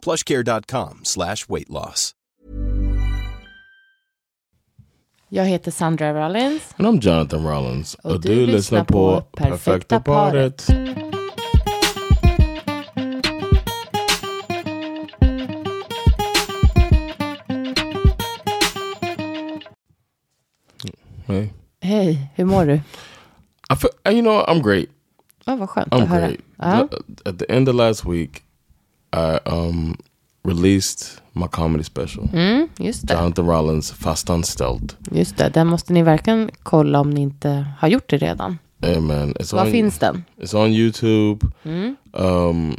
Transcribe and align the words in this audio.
plushcare.com 0.00 1.00
slash 1.04 1.48
weight 1.48 1.70
loss. 1.70 2.14
Jag 5.32 5.44
heter 5.44 5.70
Sandra 5.70 6.12
Rollins. 6.24 6.74
And 6.76 6.86
I'm 6.88 7.00
Jonathan 7.00 7.44
Rollins. 7.46 7.94
Och 7.94 8.10
Och 8.10 8.20
du 8.20 8.34
du 8.34 8.46
lyssnar 8.46 8.84
på 8.84 9.20
Perfekta 9.36 10.00
paret. 10.00 10.66
Hey. 21.26 21.48
Hej, 21.80 22.30
hur 22.34 22.44
mår 22.44 22.64
du? 22.66 22.74
I 22.74 23.76
feel, 23.76 24.14
you 24.14 24.22
know, 24.22 24.44
I'm 24.48 24.62
great. 24.62 24.88
Ja, 25.44 25.56
vad 25.56 25.70
skönt 25.70 25.88
I'm 25.92 26.02
att 26.02 26.08
höra. 26.08 26.26
great. 26.28 26.40
Ja. 26.58 26.88
At 27.24 27.38
the 27.38 27.52
end 27.52 27.68
of 27.68 27.74
last 27.74 28.04
week, 28.04 28.42
I 29.12 29.38
um 29.46 29.96
released 30.44 31.20
my 31.32 31.46
comedy 31.48 31.84
special. 31.84 32.28
Mm, 32.32 32.68
just 32.78 33.06
det. 33.06 33.14
Jonathan 33.14 33.46
Rollins, 33.46 33.92
Fast 33.92 34.30
Unstelt. 34.30 34.96
Just 35.10 35.36
det, 35.36 35.48
den 35.48 35.66
måste 35.66 35.92
ni 35.92 36.02
verkligen 36.02 36.50
kolla 36.62 37.00
om 37.00 37.10
ni 37.10 37.20
inte 37.20 37.66
har 37.78 37.88
gjort 37.88 38.08
det 38.10 38.16
redan. 38.16 38.58
Man, 38.82 39.32
it's 39.34 39.52
Var 39.54 39.64
on, 39.66 39.70
finns 39.72 39.98
den? 39.98 40.24
It's 40.38 40.54
on 40.54 40.72
YouTube. 40.72 41.46
Mm. 41.64 41.96
Um, 42.12 42.76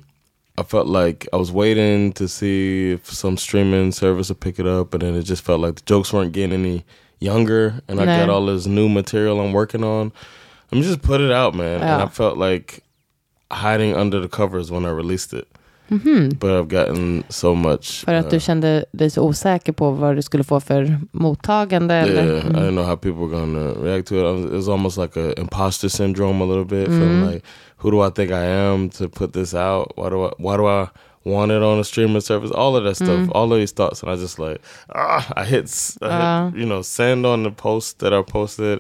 I 0.58 0.64
felt 0.64 0.88
like 0.88 1.28
I 1.34 1.38
was 1.38 1.52
waiting 1.52 2.12
to 2.14 2.28
see 2.28 2.92
if 2.94 3.14
some 3.14 3.38
streaming 3.38 3.92
service 3.92 4.30
would 4.30 4.40
pick 4.40 4.60
it 4.60 4.66
up, 4.66 4.94
and 4.94 5.02
then 5.04 5.16
it 5.16 5.26
just 5.30 5.44
felt 5.46 5.62
like 5.62 5.76
the 5.76 5.84
jokes 5.86 6.12
weren't 6.14 6.34
getting 6.34 6.54
any 6.54 6.84
younger, 7.20 7.74
and 7.88 8.00
I 8.00 8.06
got 8.06 8.30
all 8.30 8.46
this 8.46 8.66
new 8.66 8.90
material 8.90 9.40
I'm 9.40 9.54
working 9.54 9.84
on. 9.84 10.12
I'm 10.72 10.82
just 10.82 11.02
put 11.02 11.22
it 11.22 11.32
out, 11.32 11.54
man, 11.56 11.82
and 11.82 12.02
I 12.02 12.08
felt 12.08 12.38
like 12.38 12.84
hiding 13.52 13.96
under 13.96 14.20
the 14.22 14.28
covers 14.28 14.72
when 14.72 14.86
I 14.86 14.90
released 14.90 15.34
it. 15.34 15.48
But 16.40 16.50
I've 16.52 16.68
gotten 16.70 17.24
so 17.30 17.56
much. 17.56 18.06
För 18.06 18.14
att 18.14 18.26
uh, 18.26 18.32
du 18.32 18.40
kände 18.40 18.86
dig 18.92 19.10
så 19.10 19.22
osäker 19.22 19.72
på 19.74 19.92
vad 19.92 20.16
du 20.16 20.22
skulle 20.22 20.44
få 20.44 20.60
för 20.60 20.98
mottagande? 21.12 21.96
Eller? 21.96 22.26
Yeah, 22.26 22.38
I 22.38 22.50
Mm. 22.50 22.56
didn't 22.56 22.72
know 22.72 22.86
how 22.86 22.96
people 22.98 23.22
were 23.26 23.40
gonna 23.40 23.72
react 23.84 24.08
to 24.08 24.16
it. 24.16 24.24
I 24.24 24.44
it 24.48 24.52
was 24.54 24.70
almost 24.70 24.98
like 24.98 25.20
a 25.20 25.34
imposter 25.38 25.90
syndrome 25.90 26.44
a 26.44 26.48
little 26.48 26.66
bit. 26.66 26.88
Mm-hmm. 26.88 27.00
Feeling 27.00 27.32
like, 27.34 27.46
who 27.78 27.92
do 27.92 28.08
I 28.08 28.10
think 28.12 28.32
I 28.32 28.46
am 28.46 28.90
to 28.90 29.10
put 29.10 29.34
this 29.34 29.54
out? 29.54 29.92
Why 29.98 30.10
do 30.10 30.26
I? 30.26 30.32
Why 30.38 30.58
do 30.58 30.66
I 30.68 30.88
want 31.24 31.52
it 31.52 31.62
on 31.64 31.80
a 31.80 31.84
streaming 31.84 32.22
service? 32.22 32.52
All 32.52 32.76
of 32.78 32.84
that 32.84 32.96
stuff, 32.96 33.20
Mm. 33.20 33.32
all 33.36 33.54
of 33.54 33.60
these 33.60 33.74
thoughts, 33.74 34.02
and 34.04 34.12
I 34.12 34.16
just 34.16 34.40
like, 34.40 34.60
ah, 34.96 35.28
I 35.38 35.46
hit, 35.46 35.70
I 36.02 36.06
Uh. 36.08 36.52
you 36.60 36.66
know, 36.66 36.82
send 36.82 37.26
on 37.26 37.44
the 37.44 37.52
post 37.52 38.00
that 38.00 38.12
I 38.14 38.22
posted, 38.24 38.80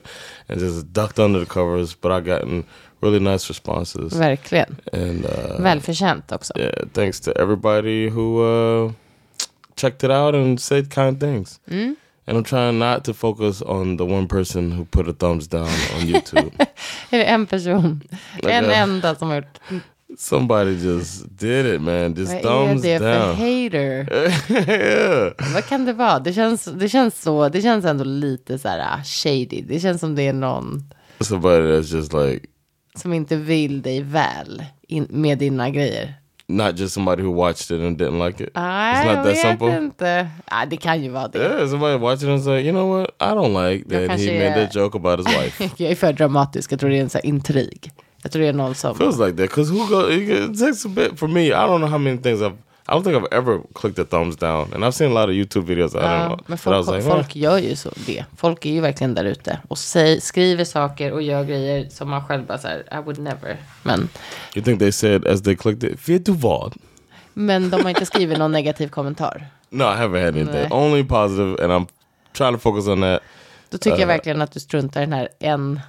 and 0.49 0.59
just 0.59 0.91
ducked 0.93 1.19
under 1.19 1.39
the 1.39 1.45
covers. 1.45 1.93
But 2.01 2.11
I 2.11 2.19
gotten 2.21 2.63
really 3.01 3.19
nice 3.19 3.49
responses, 3.49 4.13
Verkligen. 4.13 4.75
and 4.93 5.25
uh, 5.25 5.61
Välförtjänt 5.61 6.31
också. 6.31 6.53
yeah, 6.59 6.73
thanks 6.93 7.19
to 7.19 7.31
everybody 7.31 8.09
who 8.09 8.41
uh, 8.43 8.91
checked 9.75 10.03
it 10.03 10.11
out 10.11 10.35
and 10.35 10.59
said 10.61 10.91
kind 10.93 11.19
things. 11.19 11.59
Mm. 11.67 11.95
And 12.27 12.37
I'm 12.37 12.43
trying 12.43 12.79
not 12.79 13.03
to 13.05 13.13
focus 13.13 13.61
on 13.61 13.97
the 13.97 14.03
one 14.05 14.27
person 14.27 14.71
who 14.71 14.85
put 14.85 15.07
a 15.07 15.13
thumbs 15.13 15.47
down 15.47 15.67
on 15.97 16.07
YouTube. 16.07 16.51
Är 17.09 17.17
det 17.17 17.23
en 17.25 17.45
person? 17.47 18.01
En 18.43 18.65
Ja. 18.65 18.71
enda 18.71 19.15
som 19.15 19.27
har 19.29 19.35
gjort... 19.35 19.59
Somebody 20.17 20.71
just 20.71 21.39
did 21.39 21.65
it, 21.65 21.81
man. 21.81 22.13
Just 22.13 22.33
Vad 22.33 22.45
är 22.45 22.67
thumbs 22.67 22.81
det 22.81 22.99
för 22.99 23.19
down. 23.19 23.35
hater? 23.35 24.13
yeah. 24.69 25.33
Vad 25.53 25.65
kan 25.65 25.85
det 25.85 25.93
vara? 25.93 26.19
Det 26.19 26.33
känns, 26.33 26.65
det 26.65 26.89
känns 26.89 27.21
så, 27.21 27.49
det 27.49 27.61
känns 27.61 27.85
ändå 27.85 28.03
lite 28.03 28.59
så 28.59 28.67
här 28.67 28.79
ah, 28.79 29.03
shady. 29.03 29.61
Det 29.67 29.79
känns 29.79 29.99
som 30.01 30.15
det 30.15 30.27
är 30.27 30.33
någon 30.33 30.83
Somebody 31.19 31.61
that's 31.67 31.95
just 31.95 32.13
like 32.13 32.47
som 32.95 33.13
inte 33.13 33.35
vill 33.35 33.81
dig 33.81 34.01
väl 34.01 34.63
in, 34.87 35.07
med 35.09 35.37
dina 35.37 35.69
grejer. 35.69 36.13
not 36.51 36.79
just 36.79 36.93
somebody 36.93 37.23
who 37.23 37.31
watched 37.31 37.71
it 37.71 37.81
and 37.81 37.97
didn't 37.97 38.25
like 38.25 38.43
it. 38.43 38.49
Nej, 38.55 39.07
jag 39.07 39.23
vet 39.23 39.37
simple. 39.37 39.77
inte. 39.77 40.27
Ah, 40.45 40.65
det 40.65 40.77
kan 40.77 41.03
ju 41.03 41.09
vara 41.09 41.27
det. 41.27 41.39
Yeah, 41.39 41.69
somebody 41.69 41.97
watched 41.97 42.23
it 42.23 42.29
and 42.29 42.43
said, 42.43 42.65
you 42.65 42.71
know 42.71 42.89
what? 42.99 43.09
I 43.19 43.33
don't 43.33 43.53
like 43.69 43.89
that 43.89 44.19
he 44.19 44.25
made 44.31 44.45
är- 44.45 44.65
that 44.65 44.75
joke 44.75 44.97
about 44.97 45.19
his 45.19 45.27
wife. 45.37 45.69
Jag 45.83 45.91
är 45.91 45.95
för 45.95 46.13
dramatisk. 46.13 46.71
Jag 46.71 46.79
tror 46.79 46.89
det 46.89 46.97
är 46.97 47.01
en 47.01 47.09
så 47.09 47.17
här 47.17 47.25
intrig. 47.25 47.91
Jag 48.23 48.31
tror 48.31 48.41
det 48.41 48.47
är 48.49 48.53
någon 48.53 48.75
som... 48.75 48.95
feels 48.95 49.17
like 49.17 49.29
that 49.29 49.37
because 49.37 49.73
who 49.73 49.85
go? 49.87 50.11
It 50.11 50.59
takes 50.59 50.85
a 50.85 50.89
bit 50.89 51.19
for 51.19 51.27
me. 51.27 51.45
I 51.47 51.51
don't 51.51 51.77
know 51.77 51.89
how 51.89 51.97
many 51.97 52.17
things 52.17 52.41
I've. 52.41 52.57
I 52.91 52.93
don't 52.93 53.03
think 53.03 53.15
I've 53.15 53.37
ever 53.37 53.61
clicked 53.73 53.99
a 53.99 54.05
thumbs 54.05 54.35
down, 54.35 54.73
and 54.73 54.83
I've 54.83 54.91
seen 54.91 55.11
a 55.11 55.13
lot 55.13 55.29
of 55.29 55.35
YouTube 55.35 55.65
videos. 55.65 55.93
Ja, 55.93 56.39
men 56.47 56.57
folk, 56.57 56.87
like, 56.87 56.97
eh. 56.97 57.15
folk 57.15 57.35
gör 57.35 57.57
ju 57.57 57.75
så 57.75 57.89
det. 58.05 58.25
Folk 58.37 58.65
är 58.65 58.71
ju 58.73 58.81
verkligen 58.81 59.13
där 59.13 59.25
ute 59.25 59.59
och 59.67 59.77
säg, 59.77 60.21
skriver 60.21 60.63
saker 60.65 61.11
och 61.11 61.21
gör 61.21 61.43
grejer 61.43 61.89
som 61.89 62.09
man 62.09 62.25
själv 62.25 62.45
bara 62.45 62.57
så 62.57 62.67
här, 62.67 62.83
I 62.91 62.95
would 63.03 63.19
never. 63.19 63.57
Men, 63.83 64.09
You 64.55 64.63
think 64.65 64.79
they 64.79 64.91
said 64.91 65.27
as 65.27 65.41
they 65.41 65.55
clicked 65.55 65.91
it, 65.91 66.09
vet 66.09 66.25
du 66.25 66.31
vad? 66.31 66.73
men 67.33 67.69
de 67.69 67.81
har 67.81 67.89
inte 67.89 68.05
skrivit 68.05 68.37
någon 68.37 68.51
negativ 68.51 68.87
kommentar. 68.87 69.47
No, 69.73 69.83
I 69.83 69.95
haven't 69.95 70.25
had 70.25 70.35
anything. 70.35 70.45
Nej. 70.51 70.67
Only 70.71 71.03
positive, 71.03 71.63
and 71.63 71.71
I'm 71.73 71.87
trying 72.33 72.53
to 72.53 72.59
focus 72.59 72.87
on 72.87 73.01
that. 73.01 73.21
Då 73.69 73.77
tycker 73.77 73.97
jag 73.97 74.01
Uh. 74.01 74.07
verkligen 74.07 74.41
att 74.41 74.51
du 74.51 74.59
struntar 74.59 75.01
i 75.01 75.05
den 75.05 75.13
här 75.13 75.29
en, 75.39 75.79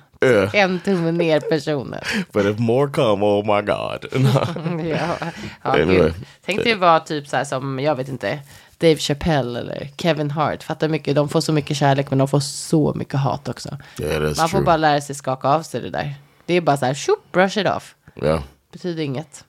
En 0.52 0.80
tumme 0.80 1.12
ner 1.12 1.40
personen. 1.40 2.00
But 2.32 2.46
if 2.46 2.58
more 2.58 2.90
come, 2.90 3.24
oh 3.26 3.56
my 3.56 3.62
god. 3.62 4.06
ja, 4.88 5.16
ja, 5.62 5.70
Anyway. 5.82 6.12
Tänk 6.44 6.64
dig 6.64 6.74
vara 6.74 7.00
typ 7.00 7.28
så 7.28 7.36
här 7.36 7.44
som, 7.44 7.78
jag 7.78 7.94
vet 7.94 8.08
inte, 8.08 8.38
Dave 8.78 8.96
Chappelle 8.96 9.58
eller 9.60 9.88
Kevin 9.98 10.30
Hart. 10.30 10.62
Fattar 10.62 10.88
mycket, 10.88 11.14
de 11.14 11.28
får 11.28 11.40
så 11.40 11.52
mycket 11.52 11.76
kärlek 11.76 12.10
men 12.10 12.18
de 12.18 12.28
får 12.28 12.40
så 12.40 12.92
mycket 12.94 13.20
hat 13.20 13.48
också. 13.48 13.78
yeah, 14.00 14.22
Man 14.22 14.34
får 14.34 14.48
true. 14.48 14.62
bara 14.62 14.76
lära 14.76 15.00
sig 15.00 15.14
skaka 15.14 15.48
av 15.48 15.62
sig 15.62 15.80
det 15.80 15.90
där. 15.90 16.14
Det 16.46 16.54
är 16.54 16.60
bara 16.60 16.76
så 16.76 16.86
här, 16.86 16.94
shoop, 16.94 17.32
brush 17.32 17.58
it 17.58 17.66
off. 17.66 17.94
yeah. 18.22 18.42
Betyder 18.72 19.02
inget. 19.02 19.44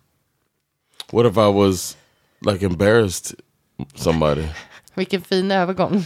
What 1.11 1.25
if 1.25 1.37
I 1.37 1.51
was 1.51 1.97
like 2.51 2.65
embarrassed 2.65 3.39
somebody? 3.95 4.47
Vilken 4.95 5.21
fin 5.21 5.51
övergång. 5.51 5.93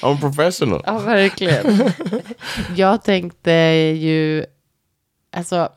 I'm 0.00 0.20
professional. 0.20 0.82
Ja, 0.86 0.98
verkligen. 0.98 1.92
Jag 2.76 3.02
tänkte 3.02 3.52
ju, 3.96 4.44
alltså, 5.36 5.68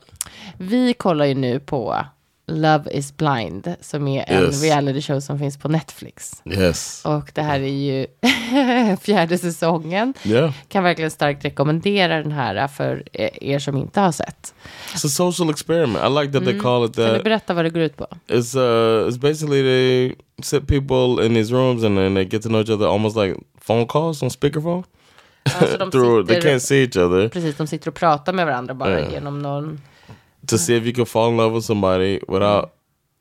vi 0.58 0.94
kollar 0.94 1.24
ju 1.24 1.34
nu 1.34 1.60
på 1.60 2.04
Love 2.46 2.90
is 2.90 3.16
blind, 3.16 3.74
som 3.80 4.08
är 4.08 4.24
en 4.28 4.42
Yes. 4.42 4.62
reality 4.62 5.00
show 5.02 5.20
som 5.20 5.38
finns 5.38 5.56
på 5.56 5.68
Netflix. 5.68 6.42
Yes. 6.44 7.02
Och 7.04 7.30
det 7.34 7.42
här 7.42 7.60
är 7.60 7.68
ju 7.68 8.06
fjärde 9.00 9.38
säsongen. 9.38 10.14
Yeah. 10.24 10.52
Kan 10.68 10.84
verkligen 10.84 11.10
starkt 11.10 11.44
rekommendera 11.44 12.16
den 12.22 12.32
här 12.32 12.68
för 12.68 13.02
er 13.44 13.58
som 13.58 13.76
inte 13.76 14.00
har 14.00 14.12
sett. 14.12 14.54
It's 14.94 15.06
a 15.06 15.08
social 15.08 15.50
experiment. 15.50 16.04
I 16.06 16.20
like 16.22 16.32
that 16.32 16.44
they 16.44 16.58
call 16.60 16.84
it 16.84 16.94
Kan 16.96 17.04
du 17.04 17.10
that. 17.14 17.24
berätta 17.24 17.54
vad 17.54 17.64
det 17.64 17.70
går 17.70 17.82
ut 17.82 17.96
på? 17.96 18.06
It's 18.28 18.56
uh, 18.58 19.08
it's 19.08 19.18
basically 19.20 19.62
they 19.62 20.14
sit 20.42 20.66
people 20.66 21.26
in 21.26 21.34
these 21.34 21.52
rooms 21.54 21.84
and 21.84 21.96
then 21.96 22.14
they 22.14 22.24
get 22.24 22.42
to 22.42 22.48
know 22.48 22.60
each 22.60 22.70
other 22.70 22.86
almost 22.86 23.16
like 23.16 23.34
phone 23.66 23.86
calls 23.86 24.22
on 24.22 24.30
speakerphone. 24.30 24.82
Alltså, 25.60 25.78
de 25.78 25.90
Through 25.90 26.26
they 26.26 26.36
sitter- 26.36 26.50
can't 26.54 26.58
see 26.60 26.82
each 26.84 26.96
other 26.96 27.28
Precis, 27.28 27.56
de 27.56 27.66
sitter 27.66 27.88
och 27.88 27.94
pratar 27.94 28.32
med 28.32 28.46
varandra 28.46 28.74
bara 28.74 29.00
Ja. 29.00 29.10
genom 29.10 29.38
någon... 29.38 29.80
to 30.46 30.58
see 30.58 30.76
if 30.76 30.84
you 30.86 30.92
can 30.92 31.04
fall 31.04 31.30
in 31.30 31.36
love 31.36 31.52
with 31.54 31.64
somebody 31.64 32.20
without 32.28 32.70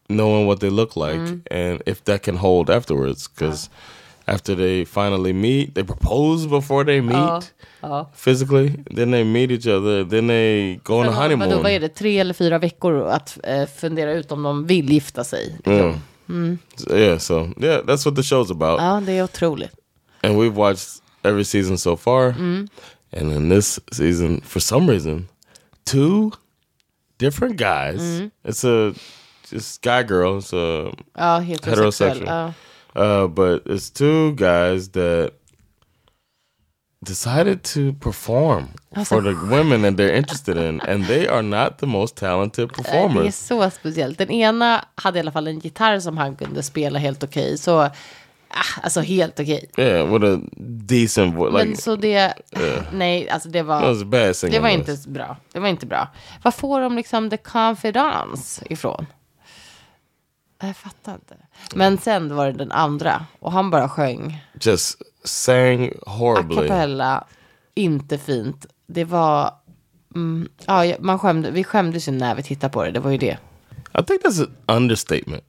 knowing 0.09 0.47
what 0.47 0.59
they 0.59 0.69
look 0.69 0.95
like 0.95 1.19
and 1.51 1.81
if 1.85 2.03
that 2.03 2.23
can 2.23 2.35
hold 2.37 2.69
afterwards. 2.69 3.27
Because 3.27 3.69
after 4.27 4.55
they 4.55 4.85
finally 4.85 5.33
meet, 5.33 5.73
they 5.75 5.83
propose 5.83 6.47
before 6.47 6.83
they 6.85 7.01
meet 7.01 7.13
Ja, 7.13 7.41
ja. 7.81 8.05
physically. 8.13 8.69
Then 8.95 9.11
they 9.11 9.23
meet 9.23 9.51
each 9.51 9.67
other. 9.67 10.03
Then 10.03 10.27
they 10.27 10.79
go 10.83 10.99
on 10.99 11.05
a 11.07 11.09
Vadå, 11.11 11.15
honeymoon. 11.21 11.63
vad 11.63 11.71
är 11.71 11.79
det, 11.79 11.89
tre 11.89 12.19
eller 12.19 12.33
fyra 12.33 12.59
veckor 12.59 13.07
att 13.07 13.37
eh, 13.43 13.65
fundera 13.67 14.11
ut 14.13 14.31
om 14.31 14.43
de 14.43 14.65
vill 14.67 14.89
gifta 14.93 15.23
sig? 15.23 15.57
Mm. 16.29 16.57
So, 16.77 16.95
yeah, 16.97 17.17
so 17.17 17.49
yeah, 17.57 17.81
that's 17.85 18.05
what 18.05 18.15
the 18.15 18.21
show's 18.21 18.49
about. 18.51 18.79
Ja, 18.81 19.01
det 19.05 19.11
är 19.17 19.23
otroligt. 19.23 19.71
And 20.23 20.35
we've 20.37 20.55
watched 20.55 21.01
every 21.23 21.43
season 21.43 21.77
so 21.77 21.97
far. 21.97 22.27
And 22.29 23.31
in 23.31 23.49
this 23.49 23.79
season, 23.91 24.41
for 24.41 24.59
some 24.61 24.89
reason, 24.91 25.27
two 25.85 26.31
different 27.25 27.55
guys. 27.57 28.01
It's 28.49 28.63
a 28.63 28.93
just 29.51 29.81
guy 29.81 30.03
girl. 30.03 30.37
It's 30.37 30.53
a 30.53 30.91
Ja, 31.17 31.39
heterosexuell. 31.39 32.21
Heterosexual. 32.21 32.25
Ja. 32.25 32.53
uh, 32.95 33.27
but 33.27 33.61
it's 33.65 33.89
two 33.89 34.31
guys 34.35 34.89
that 34.91 35.31
decided 37.05 37.63
to 37.63 37.93
perform 37.93 38.67
for 39.05 39.21
the 39.21 39.33
women 39.55 39.81
that 39.81 39.97
they're 39.97 40.15
interested 40.17 40.57
in, 40.57 40.81
and 40.81 41.05
they 41.05 41.27
are 41.27 41.41
not 41.43 41.77
the 41.77 41.85
most 41.87 42.15
talented 42.15 42.69
Det 42.69 42.79
är 42.79 42.83
performers. 42.83 43.35
så 43.35 43.69
speciellt. 43.69 44.17
Den 44.17 44.31
ena 44.31 44.85
hade 44.95 45.17
i 45.17 45.21
alla 45.21 45.31
fall 45.31 45.47
en 45.47 45.59
gitarr 45.59 45.99
som 45.99 46.17
han 46.17 46.35
kunde 46.35 46.63
spela 46.63 46.99
helt 46.99 47.23
okej. 47.23 47.57
Så 47.57 47.79
ah, 47.79 47.91
alltså 48.81 49.01
helt 49.01 49.39
okej. 49.39 49.69
Yeah, 49.77 50.13
with 50.13 50.25
a 50.25 50.39
decent 50.87 51.35
voice. 51.35 51.53
Men 51.53 51.67
Like, 51.67 51.81
så 51.81 51.95
det, 51.95 52.33
nej, 52.93 53.29
alltså 53.29 53.49
det 53.49 53.59
a 53.59 53.63
var, 53.63 54.49
det 54.49 54.59
var 54.59 54.69
inte 54.69 54.97
bra. 55.07 55.37
Det 55.51 55.59
var 55.59 55.67
inte 55.67 55.85
bra. 55.85 56.07
Var 56.43 56.51
får 56.51 56.81
de 56.81 56.95
liksom 56.95 57.29
the 57.29 57.37
confidence 57.37 58.65
ifrån? 58.69 59.05
Jag 60.61 60.77
fattar 60.77 61.13
inte. 61.13 61.35
Men 61.75 61.97
sen 61.97 62.35
var 62.35 62.45
det 62.45 62.51
den 62.51 62.71
andra 62.71 63.25
och 63.39 63.51
han 63.51 63.69
bara 63.69 63.89
sjöng 63.89 64.43
Just 64.61 65.01
sang 65.23 65.87
a 65.87 66.09
horribly. 66.11 66.55
cappella, 66.55 67.23
inte 67.75 68.17
fint. 68.17 68.65
Det 68.87 69.03
var, 69.03 69.51
mm, 70.15 70.49
ja, 70.65 70.85
ja, 70.85 70.95
man 70.99 71.19
skämde, 71.19 71.51
vi 71.51 71.63
skämdes 71.63 72.07
ju 72.07 72.11
när 72.11 72.35
vi 72.35 72.43
tittade 72.43 72.73
på 72.73 72.83
det, 72.83 72.91
det 72.91 72.99
var 72.99 73.11
ju 73.11 73.17
det. 73.17 73.37
I 73.99 74.03
think 74.03 74.21
that's 74.23 74.41
an 74.41 74.55
understatement. 74.77 75.43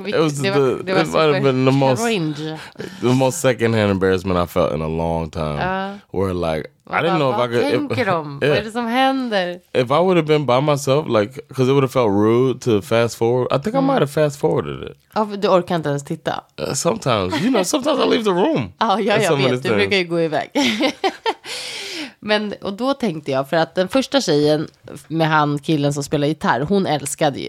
Mm, 0.00 0.04
vi, 0.04 0.10
It 0.10 0.22
was 0.22 0.32
det 0.42 0.50
the- 0.52 0.58
var, 0.60 0.82
det 0.84 0.94
var 1.04 1.40
been 1.40 1.66
the 1.66 1.72
most- 1.72 2.04
cringe. 2.06 2.58
The 3.00 3.06
most 3.06 3.40
secondhand 3.40 3.90
embarrassment 3.90 4.38
I 4.50 4.52
felt 4.52 4.74
in 4.74 4.82
a 4.82 4.88
long 4.88 5.30
time. 5.30 5.98
where 6.12 6.34
like 6.34 6.68
I 6.86 6.92
didn't 6.92 7.16
know 7.18 7.30
if 7.32 7.36
I 7.50 7.52
could. 7.54 7.70
tänker 7.70 8.00
if, 8.00 8.06
de? 8.06 8.38
Vad 8.40 8.50
är 8.50 8.62
det 8.64 8.70
som 8.70 8.86
händer? 8.86 9.60
if 9.72 9.90
I 9.90 10.00
would 10.02 10.16
have 10.16 10.26
been 10.26 10.46
by 10.46 10.60
myself, 10.60 11.06
like, 11.08 11.34
because 11.48 11.62
it 11.70 11.74
would 11.74 11.82
have 11.84 11.92
felt 11.92 12.10
rude 12.10 12.60
to 12.60 12.82
fast 12.82 13.14
forward. 13.16 13.46
I 13.52 13.62
think 13.62 13.76
I 13.76 13.80
might 13.80 14.00
have 14.00 14.06
fast 14.08 14.40
forwarded 14.40 14.90
it. 14.90 14.96
Ja, 15.14 15.28
du 15.38 15.48
orkar 15.48 15.74
inte 15.76 15.88
ens 15.88 16.04
titta. 16.04 16.44
Uh, 16.60 16.72
sometimes, 16.74 17.40
you 17.42 17.50
know, 17.50 17.62
sometimes 17.64 17.98
I 18.04 18.08
leave 18.08 18.24
the 18.24 18.30
room. 18.30 18.72
Ja, 18.78 19.00
ja 19.00 19.16
jag 19.22 19.36
vet. 19.36 19.62
Du 19.62 19.68
brukar 19.68 19.96
ju 19.96 20.04
gå 20.04 20.20
iväg. 20.20 20.50
Men, 22.20 22.54
och 22.62 22.72
då 22.72 22.94
tänkte 22.94 23.30
jag, 23.30 23.48
för 23.48 23.56
att 23.56 23.74
den 23.74 23.88
första 23.88 24.20
tjejen 24.20 24.68
med 25.08 25.28
han 25.28 25.58
killen 25.58 25.92
som 25.92 26.02
spelar 26.04 26.26
gitarr, 26.26 26.60
hon 26.60 26.86
älskade 26.86 27.38
ju 27.40 27.48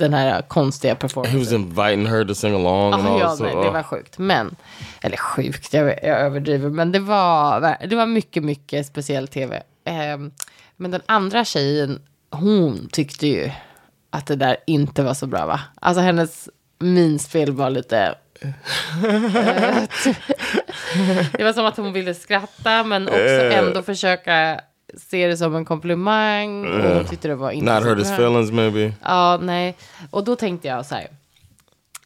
den 0.00 0.14
här 0.14 0.42
konstiga 0.42 0.94
He 0.94 0.98
was 1.02 1.12
performancen. 1.12 1.54
inviting 1.60 2.06
her 2.06 2.24
to 2.24 2.34
sing 2.34 2.54
along 2.54 2.92
and 2.94 3.04
Ja, 3.20 3.36
nej, 3.40 3.54
det 3.64 3.70
var 3.70 3.82
sjukt. 3.82 4.18
Men, 4.18 4.56
eller 5.00 5.16
sjukt, 5.16 5.74
jag, 5.74 5.86
jag 5.88 6.20
överdriver, 6.20 6.68
men 6.70 6.92
det 6.92 6.98
var, 6.98 7.76
det 7.86 7.96
var 7.96 8.06
mycket, 8.06 8.44
mycket 8.44 8.86
speciell 8.86 9.28
tv. 9.28 9.62
Ehm, 9.84 10.30
men 10.76 10.90
den 10.90 11.02
andra 11.06 11.44
tjejen, 11.44 12.02
hon 12.30 12.88
tyckte 12.92 13.26
ju 13.26 13.50
att 14.10 14.26
det 14.26 14.36
där 14.36 14.56
inte 14.66 15.02
var 15.02 15.14
så 15.14 15.26
bra, 15.26 15.46
va? 15.46 15.60
Alltså 15.80 16.00
hennes 16.00 16.48
minspel 16.78 17.52
var 17.52 17.70
lite... 17.70 18.14
Eh, 18.40 18.48
det 21.32 21.44
var 21.44 21.52
som 21.52 21.66
att 21.66 21.76
hon 21.76 21.92
ville 21.92 22.14
skratta, 22.14 22.84
men 22.84 23.08
också 23.08 23.18
ändå 23.52 23.82
försöka 23.82 24.60
se 24.96 25.26
det 25.26 25.36
som 25.36 25.54
en 25.54 25.64
komplimang. 25.64 26.66
Och 26.66 26.94
hon 26.94 27.04
tyckte 27.04 27.28
det 27.28 27.34
var 27.34 27.50
inte 27.50 27.74
not 27.74 27.84
hurt 27.84 27.98
his 27.98 28.10
feelings, 28.10 28.50
maybe. 28.50 28.92
Ja, 29.02 29.38
nej. 29.42 29.76
Och 30.10 30.24
då 30.24 30.36
tänkte 30.36 30.68
jag 30.68 30.86
så 30.86 30.94
här. 30.94 31.08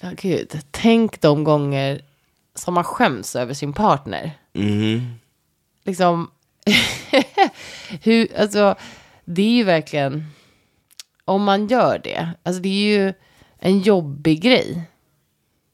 Ja, 0.01 0.11
gud. 0.17 0.59
Tänk 0.71 1.21
de 1.21 1.45
gånger 1.45 2.01
som 2.55 2.75
man 2.75 2.85
skäms 2.85 3.37
över 3.37 3.55
sin 3.55 3.73
partner. 3.73 4.33
Liksom. 5.85 6.31
hur, 8.03 8.37
alltså, 8.41 8.75
det 9.25 9.43
är 9.43 9.55
ju 9.57 9.65
verkligen. 9.65 10.31
Om 11.25 11.45
man 11.45 11.67
gör 11.67 12.01
det. 12.05 12.29
Alltså 12.43 12.63
det 12.63 12.69
är 12.69 12.99
ju 12.99 13.13
en 13.59 13.79
jobbig 13.81 14.43
grej. 14.43 14.83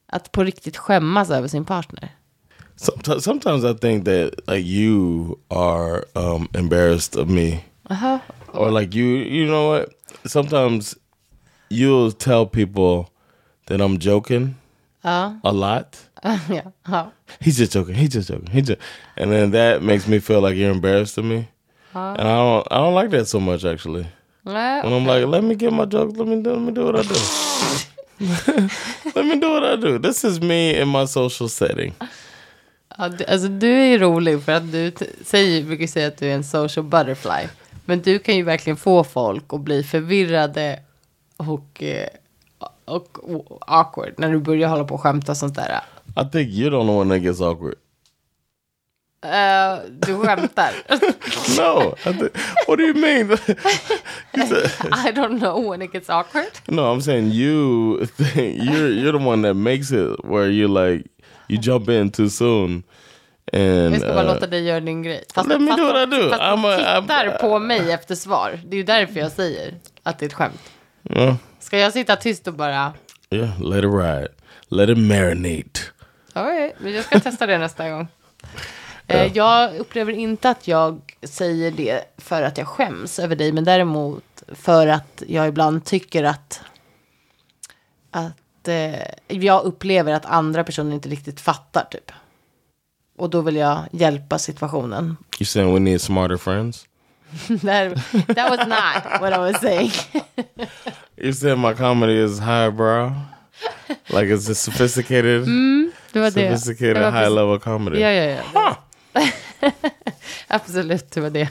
Att 0.07 0.33
på 0.33 0.45
riktigt 0.45 0.77
skämmas 0.77 1.31
över 1.31 1.49
sin 1.49 1.65
partner. 1.65 2.09
Sometimes, 2.81 3.25
sometimes 3.25 3.63
I 3.65 3.75
think 3.75 4.05
that 4.07 4.41
like 4.49 4.65
you 4.65 5.39
are 5.51 6.05
um, 6.17 6.49
embarrassed 6.55 7.15
of 7.15 7.29
me, 7.29 7.63
Aha. 7.91 8.23
or 8.55 8.71
like 8.71 8.95
you, 8.95 9.05
you 9.05 9.45
know 9.47 9.69
what? 9.69 9.93
Sometimes 10.25 10.97
you'll 11.69 12.11
tell 12.11 12.47
people 12.47 13.11
that 13.67 13.83
I'm 13.83 13.99
joking 13.99 14.55
Ja. 15.05 15.35
a 15.45 15.53
lot. 15.53 15.99
Yeah, 16.49 16.71
ja. 16.89 17.11
He's 17.41 17.59
just 17.59 17.73
joking. 17.73 17.95
He's 17.97 18.09
just 18.15 18.29
joking. 18.29 18.47
He 18.51 18.63
just, 18.63 18.81
and 19.17 19.31
then 19.31 19.51
that 19.51 19.83
makes 19.83 20.09
me 20.09 20.19
feel 20.19 20.41
like 20.41 20.57
you're 20.57 20.71
embarrassed 20.73 21.19
of 21.19 21.27
me, 21.27 21.49
and 21.95 22.21
I 22.21 22.37
don't, 22.37 22.67
I 22.71 22.77
don't 22.79 22.95
like 22.95 23.11
that 23.11 23.27
so 23.27 23.41
much 23.41 23.63
actually. 23.65 24.07
Nej, 24.47 24.85
And 24.85 24.95
I'm 24.95 25.05
like, 25.05 25.27
let 25.27 25.45
me 25.45 25.55
get 25.55 25.71
my 25.71 25.85
jokes. 25.85 26.17
Let 26.17 26.27
me 26.29 26.41
do, 26.43 26.53
let 26.53 26.63
me 26.63 26.73
do 26.73 26.85
what 26.87 26.97
I 26.97 27.03
do. 27.03 27.15
let 29.15 29.27
me 29.27 29.39
do 29.39 29.51
what 29.51 29.65
I 29.65 29.77
do. 29.77 29.99
This 29.99 30.25
is 30.25 30.41
me 30.41 30.75
in 30.75 30.89
my 30.89 31.05
social 31.05 31.47
setting. 31.49 31.93
Ja, 32.99 33.09
du, 33.09 33.25
alltså 33.25 33.49
du 33.49 33.71
är 33.73 33.99
rolig 33.99 34.43
för 34.43 34.53
att 34.53 34.73
du 34.73 34.93
säger, 35.25 35.63
brukar 35.65 35.87
säga 35.87 36.09
att 36.09 36.17
du 36.17 36.27
är 36.31 36.35
en 36.35 36.45
social 36.45 36.85
butterfly. 36.87 37.49
Men 37.85 38.01
du 38.03 38.19
kan 38.19 38.37
ju 38.37 38.43
verkligen 38.43 38.77
få 38.77 39.05
folk 39.05 39.45
att 39.49 39.61
bli 39.61 39.83
förvirrade 39.83 40.81
och, 41.37 41.83
eh, 41.83 42.09
och, 42.85 43.35
och 43.35 43.59
awkward 43.67 44.15
när 44.19 44.33
du 44.33 44.39
börjar 44.39 44.69
hålla 44.69 44.85
på 44.85 44.95
och 44.95 45.01
skämta 45.01 45.33
och 45.33 45.39
sånt 45.39 45.55
där. 45.55 45.81
I 46.17 46.31
think 46.33 46.49
you're 46.51 46.71
the 46.71 46.77
only 46.77 46.93
one 46.93 47.15
that 47.15 47.23
gets 47.25 47.41
awkward. 47.41 47.75
Eh, 49.25 49.79
du 50.07 50.17
skämtar. 50.19 50.71
No, 51.59 51.95
I 52.07 52.13
thi- 52.13 52.31
what 52.67 52.79
do 52.79 52.85
you 52.85 52.95
mean? 52.95 53.29
You 54.35 54.45
I 55.09 55.13
don't 55.13 55.39
know 55.41 55.71
when 55.71 55.83
it 55.83 55.93
gets 55.93 56.11
awkward. 56.11 56.47
no, 56.69 56.83
I'm 56.95 57.01
saying 57.01 57.31
you 57.33 58.07
think 58.07 58.63
you're 58.63 58.89
you're 58.89 59.13
the 59.19 59.25
one 59.25 59.43
that 59.43 59.55
makes 59.55 59.91
it 59.93 60.25
where 60.25 60.49
you 60.51 60.69
like 60.69 61.05
you 61.53 61.63
jump 61.63 61.89
in 61.89 62.11
too 62.11 62.29
soon. 62.31 62.83
And 63.53 63.93
Jag 63.95 64.01
ska 64.01 64.13
bara 64.15 64.27
uh, 64.27 64.35
låta 64.35 64.47
dig 64.47 64.65
göra 64.65 64.81
din 64.81 65.03
grej. 65.03 65.25
Fast, 65.35 65.49
fast, 65.49 65.69
fast 65.69 65.79
de 65.79 66.65
a- 66.65 67.01
tittar 67.03 67.27
I'm- 67.27 67.39
på 67.41 67.59
mig 67.59 67.93
efter 67.93 68.15
svar. 68.15 68.61
Det 68.67 68.77
är 68.77 68.79
ju 68.79 68.85
därför 68.85 69.21
jag 69.21 69.33
säger 69.33 69.75
att 70.03 70.19
det 70.19 70.25
är 70.25 70.27
ett 70.29 70.33
skämt. 70.35 70.61
uh, 71.17 71.35
Ska 71.59 71.79
jag 71.79 71.93
sitta 71.93 72.17
tyst 72.17 72.49
och 72.49 72.55
bara... 72.55 72.93
yeah, 73.31 73.61
let 73.63 73.79
it 73.85 73.91
ride, 73.91 74.29
let 74.69 74.89
it 74.89 74.99
marinate. 74.99 75.81
Okej, 76.35 76.77
men 76.79 76.93
jag 76.93 77.05
ska 77.05 77.21
testa 77.21 77.47
det 77.47 77.59
nästa 77.59 77.91
gång. 77.91 78.09
Eh, 79.07 79.33
Jag 79.37 79.77
upplever 79.77 80.13
inte 80.13 80.51
att 80.51 80.69
jag 80.69 81.01
säger 81.23 81.71
det 81.71 82.05
för 82.19 82.43
att 82.43 82.59
jag 82.59 82.69
skäms 82.69 83.19
över 83.19 83.37
dig, 83.37 83.53
men 83.53 83.65
däremot 83.65 84.43
för 84.49 84.87
att 84.87 85.23
jag 85.27 85.49
ibland 85.49 85.85
tycker 85.85 86.25
att, 86.25 86.61
att 88.11 88.33
eh, 88.69 89.03
jag 89.29 89.63
upplever 89.65 90.13
att 90.13 90.27
andra 90.27 90.65
personer 90.65 90.95
inte 90.95 91.09
riktigt 91.09 91.41
fattar 91.41 91.85
typ. 91.91 92.13
Och 93.19 93.31
då 93.31 93.41
vill 93.41 93.57
jag 93.57 93.85
hjälpa 93.93 94.39
situationen. 94.39 95.17
You 95.39 95.47
saying 95.47 95.75
we 95.75 95.81
need 95.81 96.01
smarter 96.01 96.37
friends? 96.37 96.87
that, 97.49 97.95
that 98.37 98.51
was 98.51 98.67
not 98.67 99.21
what 99.21 99.33
I 99.33 99.39
was 99.39 99.61
saying. 99.61 99.91
You 101.17 101.33
said 101.33 101.59
my 101.59 101.75
comedy 101.75 102.25
is 102.25 102.39
highbrow, 102.39 103.13
like 104.09 104.35
it's 104.35 104.51
a 104.51 104.55
sophisticated, 104.55 105.47
Det 106.13 106.21
var 106.21 106.31
det. 106.31 106.33
sophisticated 106.33 106.97
Det 106.97 107.01
var 107.11 107.11
high 107.11 107.31
level 107.31 107.59
comedy. 107.61 108.01
Ja, 108.01 108.11
ja, 108.11 108.43
ja. 108.55 108.77
Absolut, 110.49 111.11
det 111.11 111.21
var 111.21 111.31
det. 111.31 111.49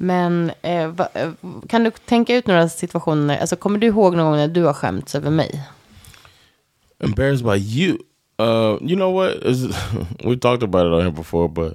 Men 0.00 0.52
eh, 0.62 0.88
va, 0.88 1.08
eh, 1.14 1.30
kan 1.68 1.84
du 1.84 1.90
tänka 1.90 2.36
ut 2.36 2.46
några 2.46 2.68
situationer, 2.68 3.38
alltså 3.38 3.56
kommer 3.56 3.78
du 3.78 3.86
ihåg 3.86 4.16
någon 4.16 4.26
gång 4.26 4.36
när 4.36 4.48
du 4.48 4.64
har 4.64 4.72
skämts 4.72 5.14
över 5.14 5.30
mig? 5.30 5.62
embarrassed 7.00 7.44
by 7.46 7.56
you. 7.56 7.98
Uh, 8.40 8.76
you 8.82 8.96
know 8.96 9.12
what? 9.14 9.34
We 10.24 10.36
talked 10.36 10.62
about 10.62 10.86
it 10.86 10.92
on 10.92 11.00
here 11.02 11.10
before, 11.12 11.48
but 11.48 11.74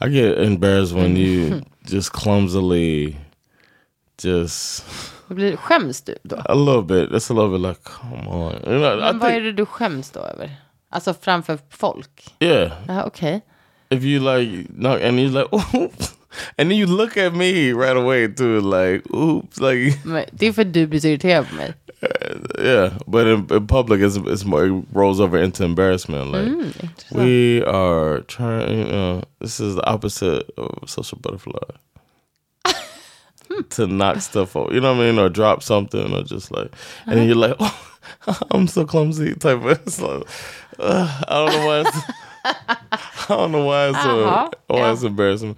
I 0.00 0.08
get 0.08 0.38
embarrassed 0.38 0.92
when 0.94 1.16
you 1.16 1.62
just 1.88 2.12
clumsily, 2.12 3.16
just 4.22 4.84
Blir, 5.28 5.56
skäms 5.56 6.02
du 6.02 6.14
då? 6.22 6.36
a 6.44 6.54
little 6.54 6.82
bit. 6.82 7.10
It's 7.10 7.30
a 7.30 7.34
little 7.34 7.50
bit 7.58 7.60
like, 7.60 7.80
come 7.84 8.28
on. 8.28 8.52
You 8.52 8.78
know, 8.78 8.92
I 8.98 9.00
Men 9.00 9.18
vad 9.18 9.30
är 9.30 9.40
det 9.40 9.52
du 9.52 9.66
skäms 9.66 10.10
då 10.10 10.20
över? 10.20 10.56
Alltså 10.88 11.14
framför 11.20 11.58
folk? 11.70 12.34
yeah. 12.40 12.72
Ja, 12.88 13.04
okej. 13.04 13.40
If 13.90 14.02
you 14.04 14.20
like, 14.38 14.68
no, 14.76 14.88
and 14.88 15.20
you 15.20 15.28
like, 15.28 15.48
oops, 15.76 16.13
and 16.58 16.70
then 16.70 16.78
you 16.78 16.86
look 16.86 17.16
at 17.16 17.34
me 17.34 17.72
right 17.72 17.96
away 17.96 18.28
too, 18.28 18.60
like, 18.60 19.02
oops, 19.14 19.60
like, 19.60 19.98
Men 20.04 20.24
Det 20.32 20.46
är 20.46 20.52
för 20.52 20.64
du 20.64 20.86
blir 20.86 21.00
så 21.00 21.08
irriterad 21.08 21.48
på 21.48 21.54
mig. 21.54 21.74
yeah. 22.58 22.92
But 23.06 23.26
in, 23.26 23.46
in 23.56 23.66
public, 23.66 24.00
it's 24.00 24.16
it's 24.16 24.44
more 24.44 24.66
it 24.66 24.84
rolls 24.92 25.20
over 25.20 25.38
into 25.44 25.64
embarrassment. 25.64 26.32
Like, 26.32 26.46
Intressant. 26.46 27.06
We 27.10 27.62
are 27.66 28.20
trying. 28.20 28.90
Uh, 28.90 29.20
this 29.40 29.60
is 29.60 29.74
the 29.76 29.82
opposite 29.86 30.50
of 30.58 30.90
social 30.90 31.18
butterfly. 31.22 31.60
to 33.70 33.86
knock 33.86 34.20
stuff 34.20 34.56
over, 34.56 34.74
you 34.74 34.80
know 34.80 34.94
what 34.94 35.02
I 35.02 35.10
mean, 35.10 35.18
or 35.18 35.28
drop 35.28 35.62
something, 35.62 36.12
or 36.14 36.22
just 36.24 36.50
like, 36.50 36.70
and 37.06 37.18
then 37.18 37.26
you're 37.26 37.36
like, 37.48 37.56
oh, 37.60 37.78
I'm 38.50 38.66
so 38.66 38.84
clumsy. 38.84 39.34
Type 39.34 39.62
of. 39.62 39.66
It's 39.86 40.00
like, 40.00 40.22
uh, 40.78 41.22
I 41.28 41.34
don't 41.34 41.52
know 41.52 41.66
why. 41.66 41.80
It's, 41.80 41.98
I 43.30 43.36
don't 43.36 43.52
know 43.52 43.64
why 43.64 43.88
it's 43.88 44.02
so, 44.02 44.24
Uh-huh. 44.24 44.50
why 44.66 44.78
Yeah. 44.78 44.92
it's 44.92 45.02
embarrassing. 45.02 45.56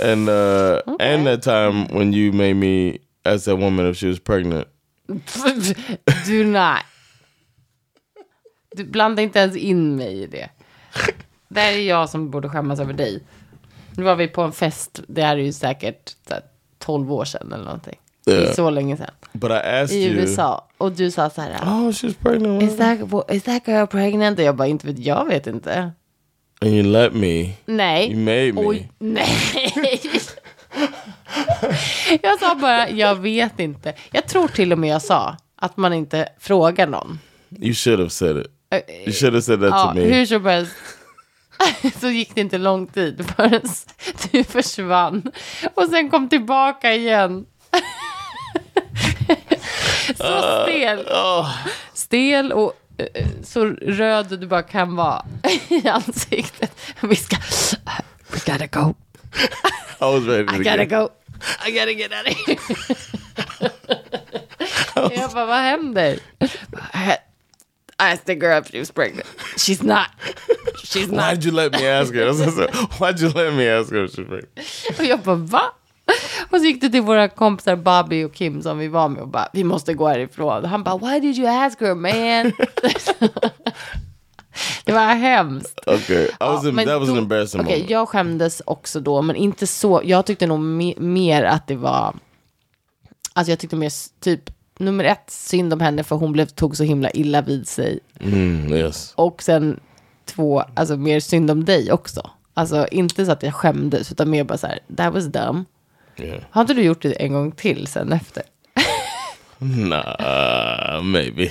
And 0.00 0.28
uh, 0.28 0.78
and 0.98 1.26
that 1.26 1.42
time 1.42 1.86
when 1.90 2.14
you 2.14 2.32
made 2.32 2.54
me 2.54 2.98
ask 3.24 3.44
that 3.44 3.58
woman 3.58 3.90
if 3.90 3.96
she 3.96 4.08
was 4.08 4.18
pregnant. 4.18 4.68
Do 6.26 6.44
not. 6.44 6.78
Du 8.76 8.84
blandar 8.84 9.22
inte 9.22 9.38
ens 9.38 9.56
in 9.56 9.96
mig 9.96 10.22
i 10.22 10.26
det. 10.26 10.48
Det 11.48 11.60
här 11.60 11.72
är 11.72 11.78
jag 11.88 12.08
som 12.10 12.30
borde 12.30 12.48
skämmas 12.48 12.80
över 12.80 12.92
dig. 12.92 13.22
Nu 13.96 14.02
var 14.02 14.16
vi 14.16 14.28
på 14.28 14.42
en 14.42 14.52
fest, 14.52 15.00
det 15.08 15.22
här 15.22 15.36
är 15.36 15.40
ju 15.42 15.52
säkert 15.52 16.08
så 16.28 16.34
här, 16.34 16.42
12 16.78 17.12
år 17.12 17.24
sedan 17.24 17.52
eller 17.52 17.64
någonting. 17.64 17.98
Det 18.24 18.32
är 18.32 18.40
Yeah. 18.42 18.54
så 18.54 18.70
länge 18.70 18.96
sedan. 18.96 19.10
But 19.32 19.50
I 19.50 19.54
asked 19.54 19.96
I 19.98 20.04
you. 20.06 20.14
USA. 20.20 20.68
Och 20.78 20.92
du 20.92 21.10
sa 21.10 21.30
så 21.30 21.40
här. 21.40 21.50
Oh, 21.62 21.88
she's 21.90 22.14
pregnant. 22.22 22.62
Is 22.62 22.76
that, 22.76 22.98
is 23.30 23.42
that 23.42 23.68
girl 23.68 23.86
pregnant? 23.86 24.38
Och 24.38 24.44
jag 24.44 24.56
bara, 24.56 24.68
inte 24.68 24.86
vet, 24.86 24.98
jag 24.98 25.24
vet 25.26 25.46
inte. 25.46 25.92
And 26.62 26.70
you 26.70 26.82
let 26.82 27.14
me. 27.14 27.52
Nej. 27.66 28.10
You 28.12 28.18
made 28.18 28.52
me. 28.52 28.62
Oj, 28.66 28.88
nej. 28.98 29.28
jag 32.22 32.40
sa 32.40 32.54
bara, 32.54 32.90
jag 32.90 33.14
vet 33.14 33.60
inte. 33.60 33.94
Jag 34.12 34.28
tror 34.28 34.48
till 34.48 34.72
och 34.72 34.78
med 34.78 34.90
jag 34.90 35.02
sa 35.02 35.36
att 35.56 35.76
man 35.76 35.92
inte 35.92 36.28
frågar 36.40 36.86
någon. 36.86 37.18
You 37.60 37.74
should 37.74 37.98
have 37.98 38.10
said 38.10 38.36
it. 38.36 38.46
You 39.06 39.12
should 39.12 39.34
have 39.34 39.42
said 39.42 39.60
that 39.60 39.70
Ja, 39.70 39.88
to 39.88 39.94
me. 39.94 40.00
hur 40.04 40.26
som 40.26 40.44
helst. 40.46 40.72
Så 42.00 42.08
gick 42.08 42.34
det 42.34 42.40
inte 42.40 42.58
lång 42.58 42.86
tid 42.86 43.26
förrän 43.36 43.60
du 44.32 44.44
försvann. 44.44 45.22
Och 45.74 45.88
sen 45.88 46.10
kom 46.10 46.28
tillbaka 46.28 46.94
igen. 46.94 47.46
Så 50.16 50.62
stel. 50.66 51.06
Stel 51.94 52.52
och 52.52 52.72
så 53.42 53.64
röd 53.66 54.40
du 54.40 54.46
bara 54.46 54.62
kan 54.62 54.96
vara 54.96 55.24
i 55.68 55.88
ansiktet. 55.88 56.80
Vi 57.00 57.16
ska... 57.16 57.36
We 58.32 58.38
gotta 58.46 58.66
go. 58.66 58.94
I 60.00 60.04
was 60.04 60.26
ready 60.26 60.46
to 60.46 60.54
I 60.54 60.64
gotta 60.64 60.84
go. 60.84 61.10
I 61.66 61.70
gotta 61.70 61.92
get 61.92 62.12
out 62.12 62.26
of 62.26 62.34
here. 62.46 62.56
Jag 65.20 65.30
bara, 65.30 65.46
vad 65.46 65.60
händer? 65.60 66.18
I 67.98 68.16
the 68.16 68.34
girl 68.34 68.58
if 68.58 68.70
she 68.70 68.78
was 68.78 68.90
pregnant. 68.90 69.26
She's 69.56 69.82
not. 69.82 70.08
She's 70.84 71.10
not. 71.10 71.24
Why'd 71.24 71.44
you 71.44 71.52
let 71.52 71.72
me 71.72 71.86
ask 71.86 72.12
her? 72.14 72.32
Why'd 72.98 73.20
you 73.20 73.28
let 73.28 73.54
me 73.54 73.68
ask 73.68 73.92
her 73.92 74.04
if 74.04 74.12
she's 74.12 74.26
pregnant? 74.26 74.98
Och 74.98 75.04
jag 75.04 75.20
bara, 75.20 75.36
va? 75.36 75.74
Och 76.50 76.58
så 76.58 76.64
gick 76.64 76.80
det 76.80 76.88
till 76.90 77.02
våra 77.02 77.28
kompisar 77.28 77.76
Bobby 77.76 78.24
och 78.24 78.34
Kim 78.34 78.62
som 78.62 78.78
vi 78.78 78.88
var 78.88 79.08
med 79.08 79.22
och 79.22 79.28
bara, 79.28 79.48
vi 79.52 79.64
måste 79.64 79.94
gå 79.94 80.08
härifrån. 80.08 80.62
Och 80.62 80.68
han 80.68 80.82
bara, 80.84 80.98
why 80.98 81.20
did 81.20 81.38
you 81.38 81.48
ask 81.48 81.80
her 81.80 81.94
man? 81.94 82.52
det 84.84 84.92
var 84.92 85.14
hemskt. 85.14 85.80
Okay, 85.86 86.24
I 86.24 86.28
was. 86.38 86.64
Ja, 86.64 86.72
men 86.72 86.86
that 86.86 87.00
was 87.00 87.08
an 87.08 87.14
då- 87.14 87.20
embarrassing 87.20 87.60
Okej, 87.60 87.72
moment. 87.74 87.90
jag 87.90 88.08
skämdes 88.08 88.62
också 88.66 89.00
då, 89.00 89.22
men 89.22 89.36
inte 89.36 89.66
så. 89.66 90.00
Jag 90.04 90.26
tyckte 90.26 90.46
nog 90.46 90.60
me- 90.60 91.00
mer 91.00 91.42
att 91.44 91.66
det 91.66 91.76
var... 91.76 92.14
Alltså 93.32 93.52
jag 93.52 93.58
tyckte 93.58 93.76
mer 93.76 93.92
typ, 94.20 94.40
nummer 94.78 95.04
ett, 95.04 95.24
synd 95.30 95.72
om 95.72 95.80
henne 95.80 96.04
för 96.04 96.16
hon 96.16 96.32
blev, 96.32 96.46
tog 96.46 96.76
så 96.76 96.84
himla 96.84 97.10
illa 97.10 97.42
vid 97.42 97.68
sig. 97.68 97.98
Mm, 98.20 98.72
yes. 98.72 99.12
Och 99.16 99.42
sen 99.42 99.80
två, 100.24 100.62
alltså 100.74 100.96
mer 100.96 101.20
synd 101.20 101.50
om 101.50 101.64
dig 101.64 101.92
också. 101.92 102.30
Alltså 102.54 102.86
inte 102.90 103.26
så 103.26 103.32
att 103.32 103.42
jag 103.42 103.54
skämdes, 103.54 104.12
utan 104.12 104.30
mer 104.30 104.44
bara 104.44 104.58
så 104.58 104.66
här, 104.66 104.78
that 104.96 105.14
was 105.14 105.24
dumb. 105.24 105.64
Yeah. 106.16 106.42
Har 106.50 106.60
inte 106.60 106.74
du 106.74 106.82
gjort 106.82 107.02
det 107.02 107.12
en 107.12 107.32
gång 107.32 107.52
till 107.52 107.86
sen 107.86 108.12
efter? 108.12 108.42
Nah, 109.58 111.02
maybe. 111.02 111.50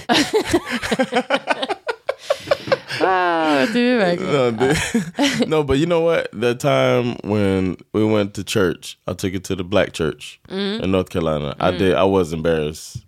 Ah, 3.04 3.66
du 3.74 3.80
är 3.90 3.98
verkligen... 3.98 4.34
no, 4.36 4.52
dude. 4.52 5.48
no, 5.50 5.64
but 5.64 5.78
you 5.78 5.86
know 5.86 6.04
what? 6.04 6.28
The 6.42 6.54
time 6.56 7.16
when 7.24 7.78
we 7.94 8.04
went 8.04 8.34
to 8.36 8.44
church, 8.44 8.98
I 9.08 9.14
took 9.14 9.34
it 9.34 9.44
to 9.46 9.56
the 9.56 9.64
black 9.64 9.94
church 9.94 10.40
Mm. 10.50 10.84
in 10.84 10.92
North 10.92 11.10
Carolina. 11.10 11.56
I 11.60 11.72
did. 11.72 11.94
I 11.94 12.04
was 12.04 12.34
embarrassed. 12.34 13.02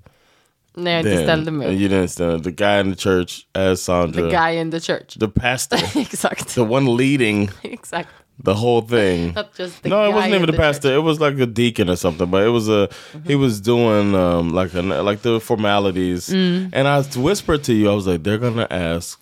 När 0.76 0.92
jag 0.92 1.00
inte 1.00 1.24
ställde 1.24 1.52
mig 1.52 1.68
you 1.84 1.90
didn't 1.90 2.08
stand. 2.08 2.44
The 2.44 2.52
guy 2.52 2.80
in 2.80 2.96
the 2.96 3.02
church 3.10 3.46
asked 3.54 3.78
Sandra. 3.80 4.22
The 4.22 4.30
guy 4.36 4.58
in 4.60 4.72
the 4.72 4.80
church. 4.80 5.20
the 5.20 5.28
pastor, 5.28 5.78
Exakt. 6.00 6.56
the 6.56 6.62
one 6.62 6.98
leading 6.98 7.50
Exakt. 7.62 8.10
The 8.40 8.54
whole 8.54 8.82
thing. 8.82 9.34
The 9.34 9.72
no, 9.86 10.10
it 10.10 10.14
wasn't 10.14 10.34
even 10.34 10.46
the, 10.48 10.52
the 10.52 10.58
pastor. 10.58 10.94
It 10.94 11.02
was 11.02 11.20
like 11.20 11.38
a 11.40 11.46
deacon 11.46 11.90
or 11.90 11.96
something. 11.96 12.30
But 12.30 12.44
it 12.44 12.50
was 12.50 12.70
a 12.70 12.90
he 13.26 13.36
was 13.36 13.62
doing 13.62 14.16
um 14.16 14.50
like 14.50 14.74
an 14.74 14.90
like 14.90 15.22
the 15.22 15.40
formalities. 15.40 16.30
And 16.30 16.88
I 16.88 17.02
whispered 17.16 17.64
to 17.66 17.74
you, 17.74 17.90
I 17.90 17.94
was 17.94 18.08
like, 18.08 18.24
they're 18.24 18.38
gonna 18.38 18.68
ask 18.70 19.20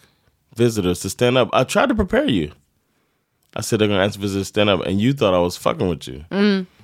visitors 0.56 1.00
to 1.02 1.10
stand 1.10 1.38
up. 1.38 1.50
I 1.54 1.64
tried 1.64 1.90
to 1.90 1.96
prepare 1.96 2.30
you. 2.30 2.52
I 3.56 3.62
said 3.62 3.80
they're 3.80 3.88
gonna 3.88 4.06
ask 4.06 4.20
visitors 4.20 4.48
to 4.48 4.50
stand 4.50 4.70
up, 4.70 4.86
and 4.86 5.02
you 5.02 5.14
thought 5.14 5.34
I 5.34 5.40
was 5.40 5.58
fucking 5.58 5.90
with 5.90 6.08
you. 6.08 6.26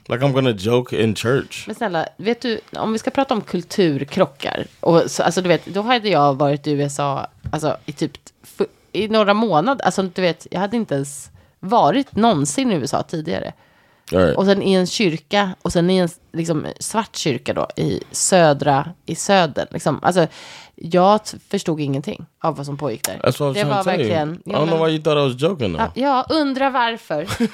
Like 0.10 0.22
I'm 0.22 0.31
gonna 0.34 0.53
joke 0.53 0.93
in 0.93 1.15
church. 1.15 1.67
Men 1.67 1.75
snälla, 1.75 2.07
vet 2.17 2.41
du, 2.41 2.60
om 2.75 2.93
vi 2.93 3.00
ska 3.00 3.12
prata 3.12 3.34
om 3.34 3.41
kulturkrockar. 3.41 4.65
Och 4.79 5.12
så, 5.12 5.24
alltså 5.24 5.41
du 5.41 5.50
vet, 5.50 5.65
då 5.65 5.81
hade 5.81 6.10
jag 6.10 6.34
varit 6.34 6.67
i 6.67 6.72
USA 6.72 7.27
alltså, 7.51 7.77
i 7.86 7.91
typ 7.91 8.12
i 8.91 9.07
några 9.07 9.34
månader. 9.34 9.86
Alltså 9.86 10.03
du 10.03 10.22
vet, 10.22 10.48
jag 10.51 10.60
hade 10.60 10.77
inte 10.77 10.96
ens 10.96 11.31
varit 11.60 12.16
någonsin 12.16 12.72
i 12.72 12.76
USA 12.76 13.04
tidigare. 13.04 13.54
Right. 14.12 14.38
Och 14.38 14.46
sen 14.46 14.62
i 14.62 14.74
en 14.74 14.88
kyrka, 14.88 15.56
och 15.62 15.74
sen 15.74 15.90
i 15.90 15.98
en 15.98 16.10
liksom, 16.34 16.68
svart 16.80 17.16
kyrka 17.16 17.54
då, 17.54 17.68
i 17.76 18.02
södra, 18.12 18.90
i 19.06 19.16
södern. 19.16 19.68
Liksom. 19.72 20.00
Alltså, 20.04 20.28
jag 20.76 21.20
förstod 21.50 21.80
ingenting 21.80 22.26
av 22.44 22.56
vad 22.56 22.66
som 22.66 22.78
pågick 22.78 23.06
där. 23.06 23.14
That's 23.24 23.40
what 23.40 23.42
I 23.42 23.44
was 23.44 23.56
det 23.56 23.64
var 23.64 23.84
verkligen... 23.84 24.42
I 24.46 24.50
don't 24.50 24.68
know 24.68 24.86
why 24.86 24.92
you 24.94 25.04
thought 25.04 25.18
I 25.18 25.34
was 25.34 25.42
joking 25.42 25.74
though. 25.78 25.90
Ja, 25.94 26.26
undrar 26.30 26.70
varför. 26.70 27.28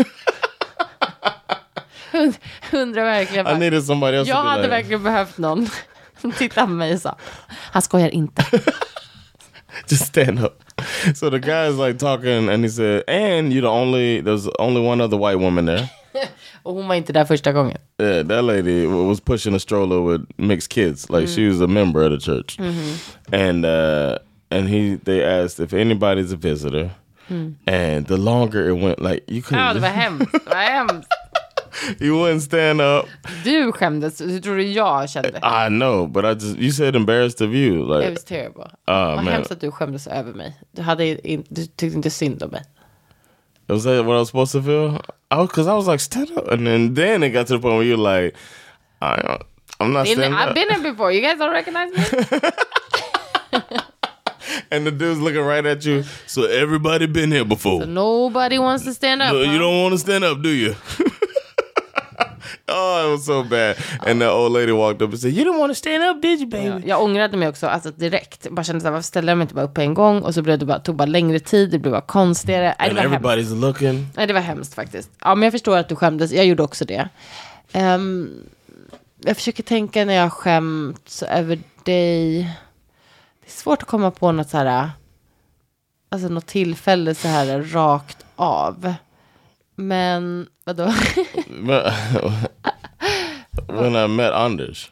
Und- 2.13 2.39
undrar 2.71 3.03
verkligen 3.03 3.41
I 3.41 3.49
varför. 3.49 3.59
needed 3.59 3.83
somebody 3.83 4.17
else 4.17 4.29
Jag 4.29 4.43
hade 4.43 4.61
like, 4.61 4.69
verkligen 4.75 5.03
behövt 5.03 5.37
någon 5.37 5.67
som 6.21 6.31
tittade 6.31 6.67
på 6.67 6.73
mig 6.73 6.93
och 6.93 6.99
sa, 7.01 7.15
han 7.71 7.81
skojar 7.81 8.09
inte. 8.09 8.45
just 9.87 10.05
stand 10.05 10.39
up. 10.39 10.63
So 11.15 11.29
the 11.29 11.39
guy's 11.39 11.77
like 11.77 11.97
talking, 11.99 12.49
and 12.49 12.63
he 12.63 12.69
said, 12.69 13.03
"And 13.07 13.51
you're 13.53 13.61
the 13.61 13.69
only. 13.69 14.21
There's 14.21 14.47
only 14.59 14.81
one 14.81 15.01
other 15.01 15.17
white 15.17 15.39
woman 15.39 15.65
there. 15.65 15.89
Och 16.63 16.73
hon 16.75 16.87
var 16.87 16.95
inte 16.95 17.13
där 17.13 17.25
första 17.25 17.51
gången. 17.51 17.77
Yeah, 18.01 18.27
that 18.27 18.43
lady 18.43 18.85
was 18.85 19.19
pushing 19.19 19.55
a 19.55 19.59
stroller 19.59 19.99
with 20.11 20.21
mixed 20.37 20.69
kids. 20.69 21.09
Like 21.09 21.27
she 21.27 21.47
was 21.47 21.61
a 21.61 21.67
member 21.67 22.01
of 22.05 22.11
the 22.11 22.19
church, 22.31 22.59
and 23.31 23.65
uh, 23.65 24.17
and 24.51 24.69
he 24.69 24.95
they 25.03 25.23
asked 25.23 25.59
if 25.59 25.73
anybody's 25.73 26.31
a 26.33 26.37
visitor. 26.37 26.89
And 27.67 28.05
the 28.05 28.17
longer 28.17 28.69
it 28.69 28.75
went, 28.77 28.99
like 29.01 29.23
you 29.27 29.41
couldn't, 29.41 29.59
Ja, 29.67 29.73
det 29.73 29.79
var 29.79 29.89
hemskt. 29.89 30.31
Det 30.31 30.49
var 30.49 30.55
hemskt. 30.55 31.07
You 31.99 32.13
wouldn't 32.15 32.41
stand 32.41 32.81
up. 32.81 33.05
Du 33.43 33.71
skämdes, 33.71 34.21
hur 34.21 34.39
tror 34.39 34.55
du 34.55 34.63
jag 34.63 35.09
kände? 35.09 35.29
I 35.43 35.69
know, 35.69 36.07
but 36.07 36.25
I 36.25 36.33
just 36.33 36.57
you 36.57 36.71
said 36.71 36.95
embarrassed 36.95 37.41
of 37.47 37.53
you, 37.53 38.01
It 38.01 38.13
was 38.13 38.23
terrible. 38.23 38.71
Ah, 38.85 39.15
Vad 39.15 39.25
hemskt 39.25 39.51
att 39.51 39.61
du 39.61 39.71
skämdes 39.71 40.07
över 40.07 40.33
mig. 40.33 40.53
Du, 40.71 40.81
hade 40.81 41.27
in, 41.29 41.43
du 41.49 41.65
tyckte 41.65 41.95
inte 41.95 42.09
synd 42.09 42.43
om 42.43 42.49
mig. 42.49 42.63
was 43.67 43.83
that 43.83 44.05
what 44.05 44.15
I 44.15 44.19
was 44.19 44.27
supposed 44.29 44.51
to 44.51 44.61
feel? 44.61 44.99
Because 45.29 45.67
I 45.67 45.73
was 45.73 45.87
like 45.87 45.99
stand 45.99 46.31
up, 46.37 46.47
and 46.51 46.65
then 46.67 46.93
then 46.93 47.23
it 47.23 47.29
got 47.33 47.47
to 47.47 47.53
the 47.57 47.61
point 47.61 47.75
where 47.75 47.83
you're 47.87 47.97
like, 48.21 48.35
I, 49.01 49.37
I'm 49.79 49.93
not 49.93 50.05
standing 50.07 50.33
I've 50.33 50.49
up. 50.49 50.55
been 50.55 50.69
here 50.69 50.91
before, 50.91 51.11
you 51.11 51.21
guys 51.21 51.37
don't 51.39 51.51
recognize 51.51 51.89
me? 51.91 52.03
and 54.71 54.85
the 54.85 54.91
dude's 54.91 55.19
looking 55.19 55.41
right 55.41 55.65
at 55.65 55.85
you. 55.85 56.03
So 56.27 56.43
everybody 56.43 57.07
been 57.07 57.31
here 57.31 57.45
before. 57.45 57.85
Nobody 57.85 58.59
wants 58.59 58.83
to 58.85 58.93
stand 58.93 59.21
up. 59.21 59.33
No, 59.33 59.41
you 59.41 59.57
don't 59.57 59.81
want 59.81 59.93
to 59.93 59.97
stand 59.99 60.23
up, 60.23 60.41
do 60.41 60.49
you? 60.49 60.75
oh, 62.67 63.05
it 63.05 63.11
was 63.11 63.25
so 63.25 63.43
bad. 63.43 63.75
And 64.07 64.21
the 64.21 64.29
old 64.29 64.53
lady 64.53 64.71
walked 64.71 65.01
up 65.01 65.11
and 65.11 65.19
said, 65.19 65.31
"You 65.33 65.45
didn't 65.45 65.59
want 65.59 65.71
to 65.71 65.75
stand 65.75 66.03
up, 66.03 66.21
did 66.21 66.39
you, 66.39 66.49
baby?" 66.49 66.67
Ja, 66.67 66.79
jag 66.85 67.01
ångrade 67.03 67.37
mig 67.37 67.47
också 67.47 67.67
alltså 67.67 67.91
direkt. 67.91 68.49
Bara 68.49 68.63
kände 68.63 68.81
så 68.81 68.87
här, 68.87 68.91
varför 68.91 69.03
ställde 69.07 69.31
jag 69.31 69.37
mig 69.37 69.43
inte 69.43 69.55
bara 69.55 69.65
upp 69.65 69.73
på 69.73 69.81
en 69.81 69.93
gång? 69.93 70.21
Och 70.21 70.33
så 70.33 70.41
blev 70.41 70.59
det 70.59 70.65
bara, 70.65 70.79
tog 70.79 70.95
bara 70.95 71.05
längre 71.05 71.39
tid, 71.39 71.69
det 71.71 71.79
blev 71.79 71.91
bara 71.91 72.01
konstigare. 72.01 72.75
Nej, 72.79 72.93
det 72.93 73.01
And 73.01 73.09
var 73.23 73.31
hemskt. 73.33 73.55
everybody's 73.55 73.61
looking. 73.61 74.07
Nej, 74.15 74.27
det 74.27 74.33
var 74.33 74.41
hemskt 74.41 74.73
faktiskt. 74.73 75.09
Ja, 75.21 75.35
men 75.35 75.43
jag 75.43 75.51
förstår 75.53 75.77
att 75.77 75.89
du 75.89 75.95
skämdes. 75.95 76.31
Jag 76.31 76.45
gjorde 76.45 76.63
också 76.63 76.85
det. 76.85 77.09
Ehm, 77.71 78.29
jag 79.25 79.35
försöker 79.37 79.63
tänka 79.63 80.05
när 80.05 80.13
jag 80.13 80.33
skämt 80.33 81.23
över 81.29 81.59
dig. 81.83 82.39
Det 83.41 83.47
är 83.47 83.51
svårt 83.51 83.81
att 83.81 83.87
komma 83.87 84.11
på 84.11 84.31
något 84.31 84.49
så 84.49 84.57
här, 84.57 84.91
alltså 86.09 86.27
något 86.29 86.45
tillfälle 86.47 87.15
så 87.15 87.27
här 87.27 87.61
rakt 87.61 88.17
av. 88.35 88.93
Men 89.75 90.47
vadå? 90.65 90.93
when 93.67 93.95
I 93.95 94.07
met 94.07 94.31
Anders. 94.31 94.91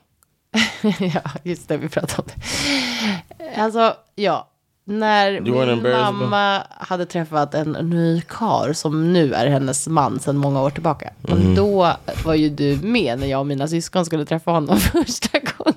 ja, 1.00 1.22
just 1.44 1.68
det, 1.68 1.78
vi 1.78 1.90
pratade 1.90 2.22
om 2.22 2.28
det. 2.28 3.62
Alltså, 3.62 3.94
ja. 4.16 4.48
När 4.84 5.42
min 5.42 5.92
mamma 5.92 6.64
hade 6.70 7.06
träffat 7.06 7.54
en 7.54 7.72
ny 7.72 8.22
kar 8.22 8.74
som 8.74 9.14
nu 9.14 9.34
är 9.34 9.48
hennes 9.48 9.88
man 9.88 10.20
sedan 10.20 10.38
många 10.38 10.62
år 10.62 10.70
tillbaka. 10.70 11.14
Men 11.22 11.56
då 11.56 11.94
var 12.26 12.34
ju 12.34 12.50
du 12.50 12.80
med 12.84 13.20
när 13.20 13.28
jag 13.28 13.40
och 13.40 13.48
mina 13.48 13.68
syskon 13.68 14.06
skulle 14.06 14.26
träffa 14.26 14.52
honom 14.52 14.78
första 14.80 15.40
gången. 15.40 15.76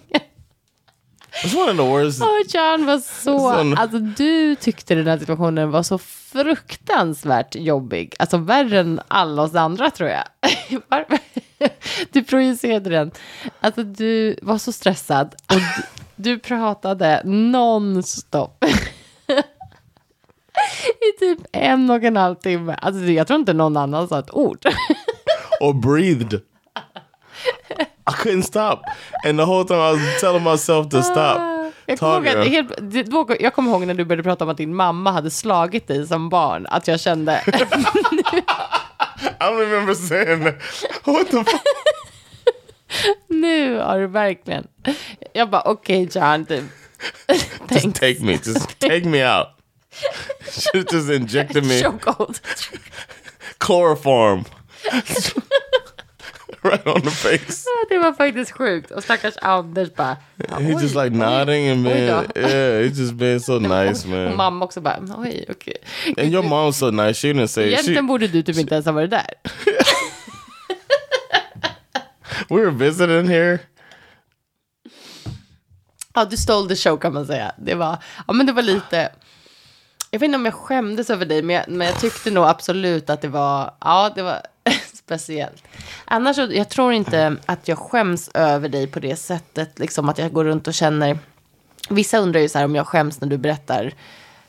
One 1.45 1.71
of 1.71 1.77
the 1.77 1.83
worst. 1.83 2.23
Och 2.23 2.29
John 2.55 2.87
var 2.87 2.99
så, 2.99 3.39
Sån- 3.53 3.79
alltså 3.79 3.99
du 3.99 4.55
tyckte 4.55 4.95
den 4.95 5.07
här 5.07 5.19
situationen 5.19 5.71
var 5.71 5.83
så 5.83 5.99
fruktansvärt 5.99 7.55
jobbig. 7.57 8.15
Alltså 8.19 8.37
värre 8.37 8.81
än 8.81 9.01
alla 9.09 9.43
oss 9.43 9.55
andra 9.55 9.91
tror 9.91 10.11
jag. 10.11 10.25
Du 12.13 12.25
projicerade 12.25 12.91
den. 12.91 13.11
Alltså 13.61 13.83
du 13.83 14.37
var 14.43 14.59
så 14.59 14.73
stressad 14.73 15.35
och 15.49 15.57
du, 15.57 15.83
du 16.17 16.39
pratade 16.39 17.23
nonstop. 17.25 18.65
I 21.01 21.19
typ 21.19 21.39
en 21.53 21.91
och 21.91 22.03
en 22.05 22.17
halv 22.17 22.35
timme. 22.35 22.77
Alltså 22.83 23.03
jag 23.05 23.27
tror 23.27 23.39
inte 23.41 23.53
någon 23.53 23.77
annan 23.77 24.09
sa 24.09 24.19
ett 24.19 24.35
ord. 24.35 24.59
or 25.61 25.73
breathed. 25.73 26.41
I 28.06 28.12
couldn't 28.12 28.42
stop. 28.42 28.82
And 29.25 29.38
the 29.38 29.44
whole 29.44 29.64
time 29.64 29.78
I 29.78 29.92
was 29.92 30.20
telling 30.20 30.42
myself 30.42 30.88
to 30.88 31.02
stop. 31.02 31.40
Jag 31.87 31.99
kommer, 31.99 32.37
att, 32.37 32.46
helt, 32.49 33.40
jag 33.40 33.54
kommer 33.54 33.70
ihåg 33.70 33.87
när 33.87 33.94
du 33.94 34.04
började 34.04 34.23
prata 34.23 34.44
om 34.44 34.50
att 34.50 34.56
din 34.56 34.75
mamma 34.75 35.11
hade 35.12 35.30
slagit 35.30 35.88
dig 35.88 36.06
som 36.06 36.28
barn, 36.28 36.66
att 36.70 36.88
jag 36.88 37.00
kände, 37.00 37.42
I 39.40 39.46
don't 39.50 39.58
remember 39.58 39.94
saying 39.94 40.44
that. 40.44 40.54
What 41.04 41.30
the 41.30 41.44
fuck? 41.44 41.62
nu 43.28 43.78
har 43.78 44.00
du 44.00 44.06
verkligen. 44.06 44.66
Jag 45.32 45.50
bara, 45.50 45.62
okej 45.62 46.08
John, 46.12 46.46
typ. 46.46 46.64
Just 47.70 47.94
take 47.94 48.20
me. 48.20 48.32
Just 48.32 48.78
take 48.78 49.04
me 49.04 49.25
out. 49.38 49.46
Should 50.50 50.92
just 50.92 51.11
injected 51.11 51.64
me 51.64 51.82
Chokehold. 51.82 52.40
chloroform. 53.58 54.44
Right 56.64 56.87
on 56.87 57.00
the 57.02 57.11
face. 57.11 57.64
Det 57.88 57.99
var 57.99 58.12
faktiskt 58.12 58.50
sjukt. 58.52 58.90
Och 58.90 59.02
stackars 59.02 59.35
Anders 59.42 59.94
bara, 59.94 60.16
He's 60.38 60.83
just 60.83 60.94
like 60.94 61.11
nodding 61.11 61.68
and 61.68 61.85
då. 61.85 61.90
yeah, 61.90 62.83
he's 62.83 62.99
just 62.99 63.12
being 63.14 63.40
so 63.40 63.59
nice, 63.85 64.04
Och 64.04 64.11
man. 64.11 64.37
mamma 64.37 64.64
också 64.64 64.80
bara, 64.80 65.00
oj, 65.18 65.44
okej. 65.49 65.76
And 66.18 66.33
your 66.33 66.42
mom's 66.44 66.73
so 66.73 66.90
nice. 66.90 67.14
She 67.21 67.28
didn't 67.33 67.47
say 67.47 67.64
she, 67.64 67.71
Egentligen 67.73 68.06
borde 68.06 68.26
du 68.28 68.42
typ 68.42 68.56
inte 68.56 68.75
ens 68.75 68.87
ha 68.87 68.92
varit 68.92 69.11
där. 69.11 69.26
we 72.49 72.56
were 72.61 72.71
visiting 72.71 73.28
here. 73.28 73.59
Ja, 76.14 76.25
du 76.25 76.37
stole 76.37 76.68
the 76.68 76.76
show 76.76 76.97
kan 76.97 77.12
man 77.12 77.26
säga. 77.26 77.52
Det 77.59 77.75
var, 77.75 77.99
ja 78.26 78.33
men 78.33 78.47
det 78.47 78.52
var 78.52 78.62
lite, 78.62 79.12
jag 80.11 80.21
vet 80.21 80.26
inte 80.26 80.37
om 80.37 80.44
jag 80.44 80.54
skämdes 80.54 81.11
över 81.11 81.26
dig, 81.26 81.42
men 81.42 81.56
jag, 81.56 81.68
men 81.68 81.87
jag 81.87 82.00
tyckte 82.00 82.30
nog 82.30 82.44
absolut 82.44 83.11
att 83.11 83.23
det 83.23 83.28
var, 83.28 83.75
ja 83.80 84.12
det 84.14 84.23
var 84.23 84.40
speciellt. 85.04 85.62
Annars, 86.04 86.38
jag 86.38 86.68
tror 86.68 86.92
inte 86.92 87.37
att 87.46 87.68
jag 87.68 87.78
skäms 87.78 88.30
över 88.34 88.68
dig 88.68 88.87
på 88.87 89.00
det 89.00 89.16
sättet, 89.16 89.78
liksom 89.78 90.08
att 90.08 90.18
jag 90.18 90.32
går 90.32 90.44
runt 90.44 90.68
och 90.68 90.75
känner, 90.75 91.18
vissa 91.88 92.18
undrar 92.18 92.40
ju 92.40 92.49
så 92.49 92.58
här 92.58 92.64
om 92.64 92.75
jag 92.75 92.87
skäms 92.87 93.20
när 93.20 93.28
du 93.28 93.38
berättar 93.38 93.94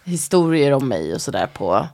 historier 0.04 0.72
om 0.72 0.88
mig 0.88 1.14
och 1.14 1.22
sådär 1.22 1.48
på 1.48 1.88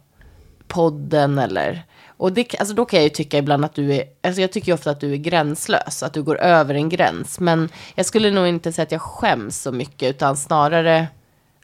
podden 0.68 1.38
eller 1.38 1.86
och 2.22 2.34
det, 2.34 2.56
alltså 2.60 2.76
då 2.76 2.86
kan 2.86 2.98
jag 2.98 3.04
ju 3.04 3.10
tycka 3.10 3.38
ibland 3.38 3.66
att 3.66 3.74
du 3.74 3.94
är, 3.94 4.04
alltså 4.24 4.42
jag 4.42 4.52
tycker 4.52 4.68
ju 4.68 4.74
ofta 4.74 4.92
att 4.92 5.00
du 5.00 5.14
är 5.14 5.18
gränslös, 5.18 6.04
att 6.04 6.14
du 6.14 6.24
går 6.24 6.38
över 6.38 6.74
en 6.76 6.90
gräns. 6.90 7.40
Men 7.40 7.70
jag 7.96 8.06
skulle 8.06 8.32
nog 8.32 8.48
inte 8.48 8.74
säga 8.74 8.84
att 8.84 8.92
jag 8.92 9.02
skäms 9.02 9.62
så 9.62 9.72
mycket, 9.72 10.10
utan 10.10 10.38
snarare 10.38 11.08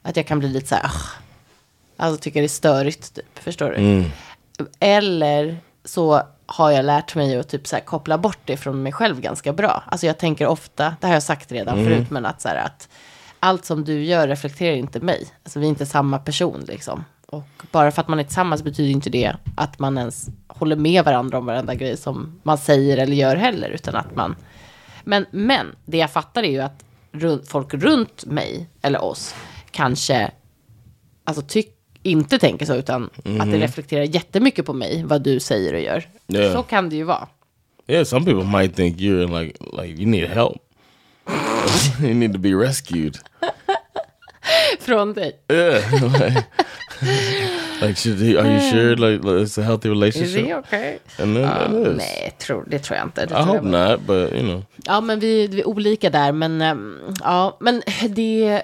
att 0.02 0.16
jag 0.16 0.26
kan 0.26 0.38
bli 0.38 0.48
lite 0.48 0.66
så 0.66 0.74
här, 0.74 0.90
alltså 1.96 2.22
tycker 2.22 2.40
det 2.40 2.46
är 2.46 2.48
störigt, 2.48 3.14
typ, 3.14 3.38
förstår 3.38 3.70
du? 3.70 4.04
Eller 4.80 5.56
så 5.84 6.22
har 6.50 6.70
jag 6.70 6.84
lärt 6.84 7.14
mig 7.14 7.38
att 7.38 7.48
typ 7.48 7.66
så 7.66 7.76
här 7.76 7.82
koppla 7.82 8.18
bort 8.18 8.38
det 8.44 8.56
från 8.56 8.82
mig 8.82 8.92
själv 8.92 9.20
ganska 9.20 9.52
bra. 9.52 9.82
Alltså 9.86 10.06
jag 10.06 10.18
tänker 10.18 10.46
ofta, 10.46 10.96
det 11.00 11.06
har 11.06 11.14
jag 11.14 11.22
sagt 11.22 11.52
redan 11.52 11.84
förut, 11.84 12.10
men 12.10 12.26
att 12.26 12.40
så 12.40 12.48
här 12.48 12.56
att 12.56 12.88
allt 13.40 13.64
som 13.64 13.84
du 13.84 14.04
gör 14.04 14.28
reflekterar 14.28 14.76
inte 14.76 15.00
mig. 15.00 15.26
Alltså 15.44 15.58
vi 15.58 15.66
är 15.66 15.68
inte 15.68 15.86
samma 15.86 16.18
person 16.18 16.64
liksom. 16.68 17.04
Och 17.26 17.62
bara 17.70 17.90
för 17.90 18.02
att 18.02 18.08
man 18.08 18.18
är 18.18 18.24
tillsammans 18.24 18.62
betyder 18.62 18.90
inte 18.90 19.10
det 19.10 19.36
att 19.56 19.78
man 19.78 19.98
ens 19.98 20.28
håller 20.46 20.76
med 20.76 21.04
varandra 21.04 21.38
om 21.38 21.46
varenda 21.46 21.74
grej 21.74 21.96
som 21.96 22.40
man 22.42 22.58
säger 22.58 22.98
eller 22.98 23.16
gör 23.16 23.36
heller, 23.36 23.70
utan 23.70 23.96
att 23.96 24.16
man... 24.16 24.36
Men, 25.04 25.26
men 25.30 25.66
det 25.84 25.98
jag 25.98 26.10
fattar 26.10 26.42
är 26.42 26.50
ju 26.50 26.60
att 26.60 26.84
folk 27.46 27.74
runt 27.74 28.24
mig, 28.24 28.68
eller 28.82 29.04
oss, 29.04 29.34
kanske 29.70 30.30
alltså 31.24 31.42
tyck, 31.42 31.77
inte 32.08 32.38
tänker 32.38 32.66
så, 32.66 32.74
utan 32.74 33.10
att 33.40 33.50
det 33.50 33.58
reflekterar 33.58 34.02
jättemycket 34.02 34.66
på 34.66 34.72
mig, 34.72 35.02
vad 35.04 35.22
du 35.22 35.40
säger 35.40 35.74
och 35.74 35.80
gör. 35.80 36.08
Yeah. 36.28 36.54
Så 36.54 36.62
kan 36.62 36.88
det 36.88 36.96
ju 36.96 37.04
vara. 37.04 37.28
Yeah, 37.86 38.04
some 38.04 38.24
people 38.24 38.44
might 38.44 38.76
think 38.76 38.96
you're 38.96 39.40
like 39.40 39.58
like 39.82 40.02
you 40.02 40.06
need 40.06 40.28
help. 40.28 40.62
you 42.02 42.14
need 42.14 42.32
to 42.32 42.38
be 42.38 42.54
rescued. 42.54 43.18
Från 44.80 45.12
dig. 45.12 45.38
Yeah. 45.48 45.92
like, 45.92 46.44
like, 47.80 47.96
should 47.96 48.18
he, 48.18 48.36
are 48.36 48.46
you 48.46 48.60
sure 48.70 48.96
like 48.96 49.24
it's 49.24 49.58
a 49.58 49.62
healthy 49.62 49.88
relationship? 49.88 50.46
det 50.46 50.54
okej? 50.54 50.98
And 51.18 51.36
then 51.36 51.82
it 51.82 51.88
is. 51.88 51.96
Nej, 51.96 52.34
tror, 52.38 52.64
det 52.66 52.78
tror 52.78 52.96
jag 52.96 53.06
inte. 53.06 53.26
Det 53.26 53.34
I 53.34 53.42
hope 53.42 53.68
jag 53.68 53.90
not, 53.90 54.00
but 54.00 54.32
you 54.32 54.42
know. 54.42 54.64
Ja, 54.84 55.00
men 55.00 55.20
vi, 55.20 55.46
vi 55.46 55.60
är 55.60 55.68
olika 55.68 56.10
där. 56.10 56.32
Men 56.32 56.60
ehm, 56.60 56.98
ja, 57.20 57.56
men 57.60 57.82
det... 58.08 58.62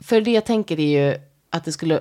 För 0.00 0.20
det 0.20 0.30
jag 0.30 0.44
tänker 0.44 0.80
är 0.80 1.08
ju 1.08 1.18
att 1.50 1.64
det 1.64 1.72
skulle... 1.72 2.00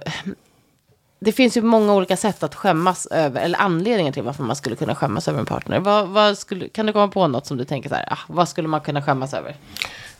Det 1.23 1.31
finns 1.31 1.57
ju 1.57 1.61
många 1.61 1.93
olika 1.93 2.17
sätt 2.17 2.43
att 2.43 2.55
skämmas 2.55 3.05
över, 3.05 3.41
eller 3.41 3.59
anledningar 3.59 4.11
till 4.11 4.23
varför 4.23 4.43
man 4.43 4.55
skulle 4.55 4.75
kunna 4.75 4.95
skämmas 4.95 5.27
över 5.27 5.39
en 5.39 5.45
partner. 5.45 5.79
Vad, 5.79 6.07
vad 6.07 6.37
skulle, 6.37 6.69
kan 6.69 6.85
du 6.85 6.93
komma 6.93 7.07
på 7.07 7.27
något 7.27 7.45
som 7.45 7.57
du 7.57 7.65
tänker 7.65 7.89
så 7.89 7.95
här, 7.95 8.13
ah, 8.13 8.19
vad 8.27 8.49
skulle 8.49 8.67
man 8.67 8.81
kunna 8.81 9.01
skämmas 9.01 9.33
över? 9.33 9.55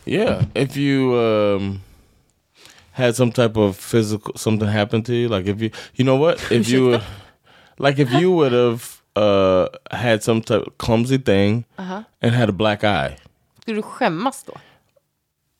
Yeah, 0.04 0.44
if 0.54 0.76
you 0.76 1.14
um, 1.14 1.80
had 2.92 3.16
some 3.16 3.32
type 3.32 3.60
of 3.60 3.92
physical 3.92 4.32
something 4.36 4.68
happen 4.68 5.04
to 5.04 5.12
you, 5.12 5.38
like 5.38 5.50
if 5.50 5.60
you, 5.60 5.70
you 5.94 6.04
know 6.04 6.18
what, 6.26 6.52
if 6.52 6.68
you, 6.68 7.00
like 7.78 8.02
if 8.02 8.12
you 8.12 8.32
would 8.32 8.52
have 8.52 8.82
uh, 9.16 9.66
had 9.90 10.22
some 10.22 10.40
type 10.40 10.62
of 10.66 10.78
clumsy 10.78 11.18
thing 11.18 11.64
and 12.22 12.34
had 12.34 12.48
a 12.48 12.52
black 12.52 12.84
eye. 12.84 13.16
Skulle 13.62 13.76
du 13.76 13.82
skämmas 13.82 14.44
då? 14.44 14.52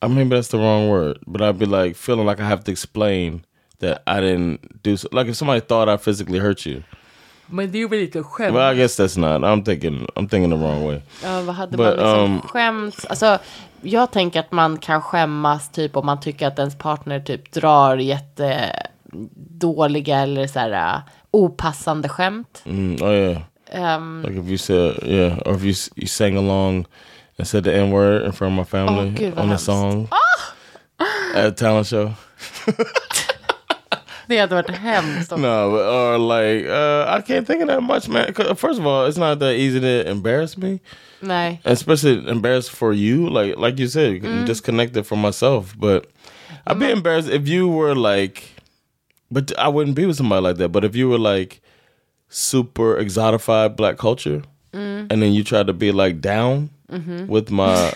I 0.05 0.07
maybe 0.07 0.35
that's 0.35 0.51
the 0.51 0.57
wrong 0.57 0.89
word, 0.89 1.17
but 1.27 1.41
I'd 1.41 1.57
be 1.57 1.65
like 1.65 1.95
feeling 1.95 2.25
like 2.25 2.43
I 2.43 2.45
have 2.45 2.63
to 2.63 2.71
explain 2.71 3.43
that 3.79 4.03
I 4.07 4.21
didn't 4.21 4.59
do 4.83 4.97
so. 4.97 5.07
Like 5.11 5.29
if 5.31 5.35
somebody 5.37 5.61
thought 5.61 5.89
I 5.89 5.97
physically 6.03 6.39
hurt 6.39 6.65
you, 6.67 6.81
Men 7.47 7.71
det 7.71 7.81
är 7.81 7.87
väl 7.87 7.99
inte 7.99 8.23
skämt? 8.23 8.55
well, 8.55 8.73
I 8.73 8.77
guess 8.77 8.99
that's 8.99 9.17
not. 9.19 9.41
I'm 9.43 9.63
thinking. 9.63 10.07
I'm 10.15 10.27
thinking 10.29 10.49
the 10.49 10.55
wrong 10.57 10.83
way. 10.87 11.01
Ja, 11.23 11.41
vad 11.41 11.55
hade 11.55 11.77
But, 11.77 11.85
man 11.85 11.95
liksom 11.95 12.33
um, 12.35 12.41
skämts? 12.41 13.05
Alltså, 13.05 13.39
jag 13.81 14.11
tänker 14.11 14.39
att 14.39 14.51
man 14.51 14.77
kan 14.77 15.01
skämmas 15.01 15.69
typ 15.71 15.95
om 15.97 16.05
man 16.05 16.19
tycker 16.19 16.47
att 16.47 16.59
ens 16.59 16.75
partner 16.77 17.19
typ 17.19 17.51
drar 17.51 17.97
jättedåliga 18.99 20.19
eller 20.19 20.47
så 20.47 20.59
här 20.59 20.95
uh, 20.95 21.01
opassande 21.31 22.09
skämt. 22.09 22.61
Mm, 22.65 22.95
oh 23.03 23.13
yeah. 23.13 23.41
Ehm, 23.71 24.21
Like 24.27 24.39
if 24.39 24.47
you 24.47 24.57
said 24.57 25.03
yeah, 25.03 25.37
or 25.45 25.55
if 25.55 25.63
you 25.63 25.73
you 25.95 26.07
sang 26.07 26.37
along 26.37 26.85
and 27.37 27.47
said 27.47 27.63
the 27.63 27.73
N 27.73 27.91
word 27.91 28.25
in 28.25 28.31
front 28.33 28.51
of 28.51 28.57
my 28.57 28.65
family 28.79 29.09
Oh, 29.09 29.13
gud, 29.19 29.33
on 29.39 29.45
a 29.45 29.47
hemskt. 29.47 29.65
song 29.65 30.07
at 31.35 31.45
a 31.45 31.51
talent 31.51 31.87
show. 31.87 32.13
det 34.29 34.37
hade 34.39 34.55
varit 34.55 34.69
hemskt. 34.69 35.31
No, 35.31 35.71
but, 35.71 35.85
or 35.87 36.17
like 36.17 36.65
uh, 36.67 37.05
I 37.17 37.21
can't 37.21 37.47
think 37.47 37.61
of 37.61 37.67
that 37.67 37.81
much, 37.83 38.07
man. 38.09 38.33
'Cause 38.33 38.57
First 38.59 38.79
of 38.79 38.85
all, 38.87 39.05
it's 39.07 39.17
not 39.17 39.39
that 39.39 39.55
easy 39.55 39.79
to 39.79 40.09
embarrass 40.09 40.57
me, 40.57 40.79
Nej. 41.21 41.59
especially 41.65 42.27
embarrassed 42.29 42.71
for 42.71 42.93
you. 42.93 43.29
Like 43.29 43.57
like 43.57 43.79
you 43.79 43.87
said, 43.87 44.21
Mm. 44.23 44.45
disconnected 44.45 45.05
from 45.05 45.19
myself. 45.21 45.75
But 45.79 46.05
I'd 46.67 46.79
be 46.79 46.89
embarrassed 46.91 47.29
if 47.29 47.47
you 47.47 47.67
were 47.67 47.95
like, 47.95 48.43
but 49.31 49.51
I 49.57 49.67
wouldn't 49.67 49.95
be 49.95 50.05
with 50.05 50.17
somebody 50.17 50.41
like 50.41 50.57
that. 50.57 50.69
But 50.71 50.83
if 50.83 50.95
you 50.95 51.09
were 51.09 51.19
like 51.19 51.61
super 52.29 52.97
exotified 52.97 53.75
black 53.75 53.97
culture, 53.97 54.41
Mm. 54.73 55.07
and 55.11 55.21
then 55.21 55.31
you 55.33 55.43
try 55.43 55.63
to 55.63 55.73
be 55.73 55.91
like 55.91 56.19
down 56.21 56.69
Mm-hmm. 56.91 57.25
with 57.27 57.49
my 57.49 57.93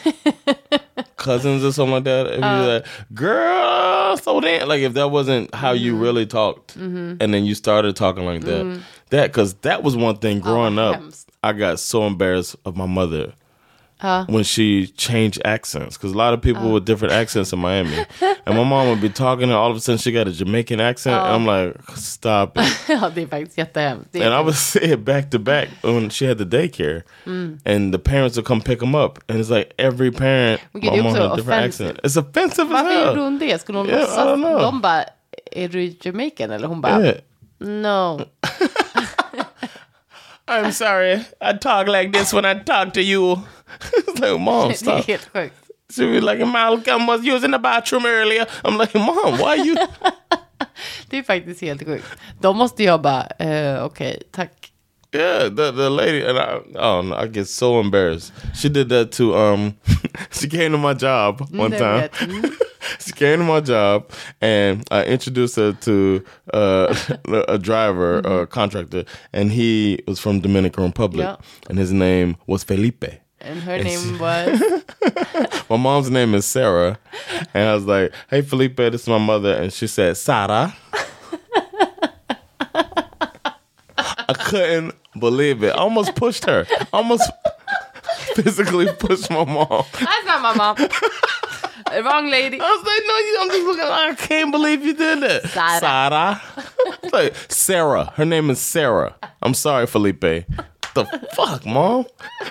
cousins 1.17 1.63
or 1.63 1.71
something 1.71 1.93
like 1.93 2.03
that, 2.05 2.27
and 2.27 2.43
Uh. 2.43 2.47
you're 2.47 2.73
like, 2.73 2.85
girl, 3.13 4.17
so 4.17 4.39
then 4.39 4.67
like 4.67 4.81
if 4.81 4.93
that 4.93 5.11
wasn't 5.11 5.53
how 5.53 5.73
Mm-hmm. 5.73 5.83
you 5.85 5.95
really 5.97 6.25
talked, 6.25 6.75
and 6.75 7.19
then 7.33 7.45
you 7.45 7.55
started 7.55 7.95
talking 7.95 8.25
like 8.25 8.41
that, 8.41 8.81
that 9.11 9.27
because 9.27 9.53
that 9.61 9.83
was 9.83 9.95
one 9.95 10.17
thing 10.17 10.39
growing 10.39 10.75
vad 10.75 10.95
up. 10.95 11.03
I 11.43 11.53
got 11.53 11.79
so 11.79 12.05
embarrassed 12.05 12.55
of 12.65 12.75
my 12.75 12.85
mother. 12.85 13.33
Uh. 14.01 14.23
When 14.29 14.45
she 14.45 14.87
changed 14.87 15.41
accents, 15.43 15.97
because 15.97 16.13
a 16.13 16.17
lot 16.17 16.33
of 16.33 16.41
people 16.41 16.71
with 16.71 16.85
different 16.85 17.13
accents 17.13 17.51
in 17.51 17.59
Miami, 17.59 17.97
and 18.45 18.55
my 18.57 18.63
mom 18.63 18.87
would 18.87 19.01
be 19.01 19.09
talking, 19.09 19.43
and 19.43 19.51
all 19.51 19.69
of 19.71 19.75
a 19.75 19.79
sudden 19.81 19.97
she 19.99 20.13
got 20.13 20.25
a 20.27 20.31
Jamaican 20.31 20.79
accent, 20.79 21.15
and 21.17 21.33
I'm 21.35 21.45
like, 21.45 21.75
stop 21.97 22.57
it. 22.57 22.63
ja, 22.89 23.09
det 23.15 23.21
är 23.23 23.27
faktiskt 23.27 23.57
jättehemskt. 23.57 24.15
And 24.15 24.33
I 24.33 24.39
would 24.41 24.55
say 24.71 24.91
it 24.93 24.99
back 25.05 25.29
to 25.31 25.39
back 25.39 25.67
when 25.83 26.09
she 26.09 26.25
had 26.27 26.37
the 26.37 26.45
daycare, 26.45 27.03
and 27.65 27.93
the 27.93 27.99
parents 27.99 28.37
would 28.37 28.45
come 28.45 28.61
pick 28.61 28.79
them 28.79 28.95
up, 28.95 29.19
and 29.27 29.37
it's 29.39 29.49
like 29.49 29.73
every 29.77 30.11
parent, 30.11 30.61
Men 30.73 30.81
gud, 30.83 30.91
my 30.95 31.01
mom 31.01 31.13
had 31.15 31.21
a 31.31 31.35
different 31.35 31.59
offensive. 31.65 31.87
accent. 31.89 31.99
It's 32.03 32.15
offensive 32.17 32.67
as 32.67 32.71
Varför 32.71 32.93
gjorde 32.93 33.05
hell. 33.05 33.17
hon 33.23 33.39
det? 33.39 33.61
Skulle 33.61 33.77
hon 33.79 33.87
Yeah, 33.87 33.97
I 33.97 34.01
låtsas? 34.01 34.25
don't 34.25 34.41
know. 34.41 34.59
De 34.61 34.81
bara, 34.81 35.03
är 35.51 35.67
du 35.67 35.95
Jamaican? 36.01 36.51
Eller 36.51 36.67
hon 36.67 36.81
bara, 36.81 37.01
Yeah. 37.01 37.17
no. 37.59 38.25
I'm 40.47 40.71
sorry, 40.71 41.21
I 41.41 41.53
talk 41.53 41.87
like 41.87 42.11
this 42.11 42.33
when 42.33 42.43
I 42.43 42.55
talk 42.63 42.93
to 42.93 43.01
you. 43.01 43.37
it's 43.97 44.19
like, 44.19 44.39
mom, 44.39 44.73
stop. 44.73 45.05
She 45.91 46.05
was 46.05 46.23
like, 46.23 46.39
Malcolm 46.39 47.07
was 47.07 47.23
using 47.23 47.51
the 47.51 47.57
bathroom 47.59 48.05
earlier. 48.05 48.45
I'm 48.63 48.77
like, 48.77 48.93
mom, 48.95 49.39
why 49.39 49.57
are 49.57 49.65
you? 49.65 49.75
Det 51.09 51.17
är 51.17 51.23
faktiskt 51.23 51.61
helt 51.61 51.83
sjukt. 51.85 52.05
De 52.41 52.57
måste 52.57 52.83
jag 52.83 53.01
bara, 53.01 53.27
eh, 53.39 53.83
okej, 53.85 54.21
tack. 54.31 54.51
Yeah, 55.11 55.49
the 55.49 55.71
the 55.71 55.89
lady 55.89 56.21
and 56.23 56.37
I 56.37 56.59
oh 56.77 57.01
no, 57.01 57.15
I 57.15 57.27
get 57.27 57.47
so 57.47 57.79
embarrassed. 57.79 58.31
She 58.53 58.69
did 58.69 58.89
that 58.89 59.11
to 59.13 59.35
um 59.35 59.73
she 60.31 60.47
came 60.47 60.71
to 60.71 60.77
my 60.77 60.93
job 60.93 61.41
one 61.51 61.71
Nej, 61.71 61.79
time. 61.79 62.09
Mm. 62.29 62.51
she 62.99 63.11
came 63.13 63.37
to 63.37 63.43
my 63.43 63.59
job 63.59 64.03
and 64.41 64.83
I 64.91 65.03
introduced 65.05 65.55
her 65.55 65.73
to 65.73 66.21
uh, 66.53 66.93
a 67.47 67.57
driver 67.57 68.21
or 68.23 68.45
contractor 68.45 69.03
and 69.33 69.51
he 69.51 69.97
was 70.07 70.19
from 70.19 70.41
Dominican 70.41 70.83
Republic 70.83 71.25
Yeah. 71.25 71.37
and 71.69 71.79
his 71.79 71.91
name 71.91 72.35
was 72.45 72.63
Felipe. 72.63 73.05
And 73.41 73.61
her 73.61 73.77
name 73.81 74.19
was? 74.19 74.83
My 75.69 75.77
mom's 75.77 76.09
name 76.09 76.35
is 76.35 76.45
Sarah. 76.45 76.99
And 77.53 77.69
I 77.69 77.73
was 77.73 77.85
like, 77.85 78.11
hey, 78.29 78.41
Felipe, 78.41 78.77
this 78.77 79.03
is 79.03 79.07
my 79.07 79.17
mother. 79.17 79.53
And 79.53 79.71
she 79.71 79.87
said, 79.87 80.17
Sarah. 80.17 80.75
I 82.75 84.33
couldn't 84.45 84.95
believe 85.17 85.63
it. 85.63 85.69
I 85.69 85.77
almost 85.77 86.15
pushed 86.15 86.45
her. 86.45 86.65
I 86.69 86.87
almost 86.93 87.29
physically 88.35 88.87
pushed 88.99 89.29
my 89.29 89.45
mom. 89.45 89.85
That's 89.93 90.25
not 90.25 90.41
my 90.41 90.53
mom. 90.55 90.75
Wrong 92.05 92.29
lady. 92.29 92.59
I 92.59 92.63
was 92.63 92.85
like, 92.85 93.01
no, 93.07 93.17
you, 93.17 93.37
I'm 93.41 93.49
just 93.49 93.65
looking. 93.65 93.83
I 93.83 94.15
can't 94.15 94.51
believe 94.51 94.85
you 94.85 94.93
did 94.93 95.21
that. 95.21 95.47
Sarah. 95.49 95.79
Sarah. 95.79 96.41
like, 97.11 97.35
Sarah. 97.47 98.11
Her 98.15 98.25
name 98.25 98.49
is 98.49 98.59
Sarah. 98.59 99.15
I'm 99.41 99.53
sorry, 99.53 99.87
Felipe. 99.87 100.21
The 100.21 101.05
fuck, 101.33 101.65
mom? 101.65 102.05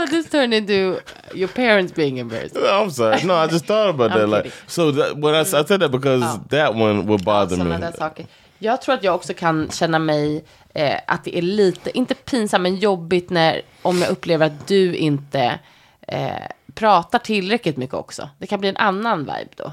Well, 0.00 0.08
this 0.08 0.30
turned 0.30 0.54
into 0.54 1.00
your 1.34 1.48
parents 1.48 1.92
being 1.92 2.18
embarrassed. 2.18 2.56
I'm 2.56 2.90
sorry. 2.90 3.22
No, 3.24 3.34
I 3.34 3.46
just 3.46 3.66
thought 3.66 3.90
about 3.90 4.12
that. 4.12 4.28
Like, 4.28 4.52
so 4.66 4.92
that, 4.92 5.18
when 5.18 5.34
I, 5.34 5.40
I 5.40 5.44
said 5.44 5.80
that 5.80 5.90
because 5.90 6.38
that 6.48 6.74
one 6.74 7.06
would 7.06 7.24
bother 7.24 7.56
Sådana 7.56 7.78
me. 7.78 7.86
där 7.86 7.92
saker. 7.92 8.26
Jag 8.58 8.82
tror 8.82 8.94
att 8.94 9.04
jag 9.04 9.14
också 9.14 9.34
kan 9.34 9.70
känna 9.70 9.98
mig 9.98 10.44
eh, 10.74 11.00
att 11.06 11.24
det 11.24 11.38
är 11.38 11.42
lite, 11.42 11.98
inte 11.98 12.14
pinsamt 12.14 12.62
men 12.62 12.76
jobbigt 12.76 13.30
när, 13.30 13.62
om 13.82 13.98
jag 13.98 14.10
upplever 14.10 14.46
att 14.46 14.66
du 14.68 14.94
inte 14.96 15.58
eh, 16.08 16.30
pratar 16.74 17.18
tillräckligt 17.18 17.76
mycket 17.76 17.94
också. 17.94 18.28
Det 18.38 18.46
kan 18.46 18.60
bli 18.60 18.68
en 18.68 18.76
annan 18.76 19.18
vibe 19.18 19.50
då. 19.56 19.72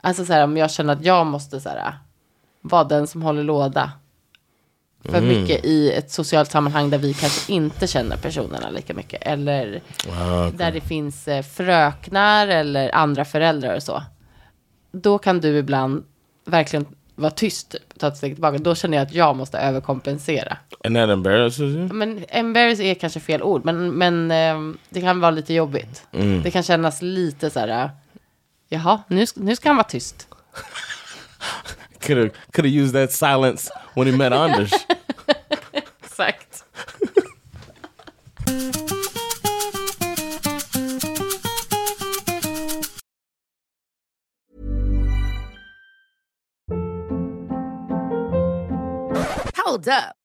Alltså 0.00 0.24
så 0.24 0.32
här 0.32 0.44
om 0.44 0.56
jag 0.56 0.70
känner 0.70 0.92
att 0.92 1.04
jag 1.04 1.26
måste 1.26 1.60
så 1.60 1.68
här, 1.68 1.94
vara 2.60 2.84
den 2.84 3.06
som 3.06 3.22
håller 3.22 3.42
låda. 3.42 3.92
För 5.04 5.18
Mm. 5.18 5.28
mycket 5.28 5.64
i 5.64 5.92
ett 5.92 6.10
socialt 6.10 6.50
sammanhang 6.50 6.90
där 6.90 6.98
vi 6.98 7.14
kanske 7.14 7.52
inte 7.52 7.86
känner 7.86 8.16
personerna 8.16 8.70
lika 8.70 8.94
mycket. 8.94 9.22
Eller 9.22 9.80
Ah, 10.20 10.50
där 10.50 10.72
det 10.72 10.80
finns 10.80 11.28
eh, 11.28 11.42
fröknar 11.42 12.48
eller 12.48 12.94
andra 12.94 13.24
föräldrar 13.24 13.76
och 13.76 13.82
så. 13.82 14.02
Då 14.92 15.18
kan 15.18 15.40
du 15.40 15.48
ibland 15.58 16.04
verkligen 16.44 16.86
vara 17.14 17.30
tyst, 17.30 17.70
typ, 17.70 17.98
ta 17.98 18.08
ett 18.08 18.16
steg 18.16 18.34
tillbaka. 18.34 18.58
Då 18.58 18.74
känner 18.74 18.98
jag 18.98 19.06
att 19.06 19.14
jag 19.14 19.36
måste 19.36 19.58
överkompensera. 19.58 20.56
And 20.84 20.96
that 20.96 21.08
embarrasses 21.10 21.60
you? 21.60 21.92
Men 21.92 22.24
embarrass 22.28 22.80
är 22.80 22.94
kanske 22.94 23.20
fel 23.20 23.42
ord, 23.42 23.64
men, 23.64 23.90
men 23.90 24.30
eh, 24.30 24.74
det 24.90 25.00
kan 25.00 25.20
vara 25.20 25.30
lite 25.30 25.54
jobbigt. 25.54 26.06
Det 26.44 26.50
kan 26.50 26.62
kännas 26.62 27.02
lite 27.02 27.50
så 27.50 27.60
här, 27.60 27.68
eh, 27.84 27.90
jaha, 28.68 29.02
nu, 29.08 29.26
nu 29.36 29.56
ska 29.56 29.68
han 29.68 29.76
vara 29.76 29.88
tyst. 29.88 30.28
Could 32.02 32.16
have 32.16 32.32
could 32.52 32.64
have 32.64 32.74
used 32.74 32.92
that 32.94 33.12
silence 33.12 33.70
when 33.94 34.08
he 34.08 34.16
met 34.16 34.32
Anders. 34.32 34.72
Exakt. 35.72 36.64
Hold 49.56 49.88
up. 49.88 50.21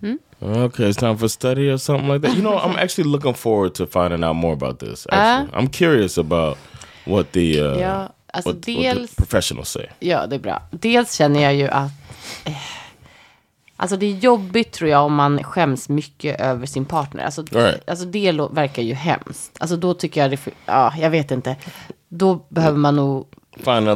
today. 0.00 0.18
Okay, 0.40 0.88
it's 0.88 0.96
time 1.00 1.16
for 1.18 1.28
study 1.28 1.68
or 1.70 1.78
something 1.78 2.08
like 2.08 2.26
that. 2.26 2.36
You 2.36 2.42
know, 2.42 2.58
I'm 2.58 2.76
actually 2.78 3.10
looking 3.10 3.34
forward 3.34 3.74
to 3.74 3.86
finding 3.86 4.24
out 4.24 4.36
more 4.36 4.52
about 4.52 4.78
this. 4.78 5.06
Actually, 5.10 5.52
I'm 5.62 5.68
curious 5.68 6.18
about 6.18 6.58
what 7.04 7.32
the 7.32 7.60
uh, 7.60 7.78
Ja, 7.80 8.08
alltså 8.32 8.48
what, 8.50 8.56
what 8.56 8.62
the 8.62 8.72
dels- 8.76 9.14
professionals 9.16 9.68
say. 9.68 9.86
Ja, 10.00 10.26
det 10.26 10.34
är 10.36 10.40
bra. 10.40 10.62
Dels 10.70 11.14
känner 11.14 11.40
jag 11.42 11.54
ju 11.54 11.68
att... 11.68 11.90
Eh, 12.44 12.52
alltså 13.76 13.96
det 13.96 14.06
är 14.06 14.16
jobbigt 14.16 14.72
tror 14.72 14.90
jag 14.90 15.04
om 15.04 15.14
man 15.14 15.42
skäms 15.44 15.88
mycket 15.88 16.40
över 16.40 16.66
sin 16.66 16.84
partner. 16.84 17.24
Alltså, 17.24 17.42
Right. 17.50 17.88
alltså 17.90 18.04
det 18.04 18.32
verkar 18.50 18.82
ju 18.82 18.94
hemskt. 18.94 19.56
Alltså 19.60 19.76
då 19.76 19.94
tycker 19.94 20.20
jag 20.22 20.30
det... 20.30 20.38
Ja, 20.66 20.92
jag 20.98 21.10
vet 21.10 21.30
inte. 21.30 21.56
Då 22.08 22.34
behöver 22.48 22.78
man 22.78 22.96
nog 22.96 23.26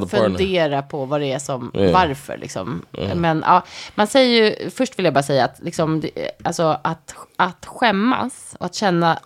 Partner. 0.06 0.28
fundera 0.28 0.82
på 0.82 1.04
vad 1.04 1.20
det 1.20 1.32
är 1.32 1.38
som, 1.38 1.70
Ja. 1.74 1.92
varför 1.92 2.36
liksom. 2.38 2.82
Men 3.14 3.42
ja, 3.46 3.62
man 3.94 4.06
säger 4.06 4.44
ju, 4.44 4.70
först 4.70 4.98
vill 4.98 5.04
jag 5.04 5.14
bara 5.14 5.22
säga 5.22 5.44
att 5.44 5.60
liksom, 5.62 6.00
det, 6.00 6.30
alltså 6.42 6.78
att, 6.84 7.14
att 7.36 7.66
skämmas 7.66 8.56
och 8.60 8.66
att 8.66 8.74
känna 8.74 9.18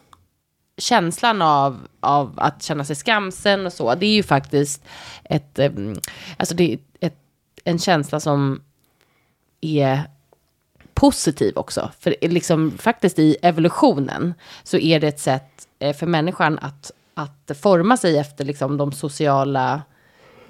känslan 0.79 1.42
av, 1.42 1.79
av 2.01 2.33
att 2.37 2.62
känna 2.62 2.85
sig 2.85 2.96
skamsen 2.96 3.66
och 3.66 3.72
så, 3.72 3.94
det 3.94 4.07
är 4.07 4.14
ju 4.14 4.22
faktiskt 4.22 4.85
ett, 5.25 5.59
alltså 6.37 6.55
det 6.55 6.72
är 6.72 6.79
ett, 7.01 7.16
en 7.64 7.79
känsla 7.79 8.20
som 8.20 8.62
är 9.61 10.01
positiv 10.94 11.57
också. 11.57 11.90
För 12.01 12.14
liksom, 12.20 12.79
faktiskt 12.79 13.18
i 13.18 13.37
evolutionen 13.42 14.35
så 14.62 14.77
är 14.79 15.01
det 15.01 15.09
ett 15.09 15.20
sätt 15.20 15.68
eh, 15.79 15.96
för 15.96 16.07
människan 16.07 16.59
att, 16.59 16.90
att 17.14 17.51
forma 17.62 17.96
sig 17.96 18.18
efter 18.18 18.44
liksom, 18.44 18.77
de 18.77 18.92
sociala 18.92 19.83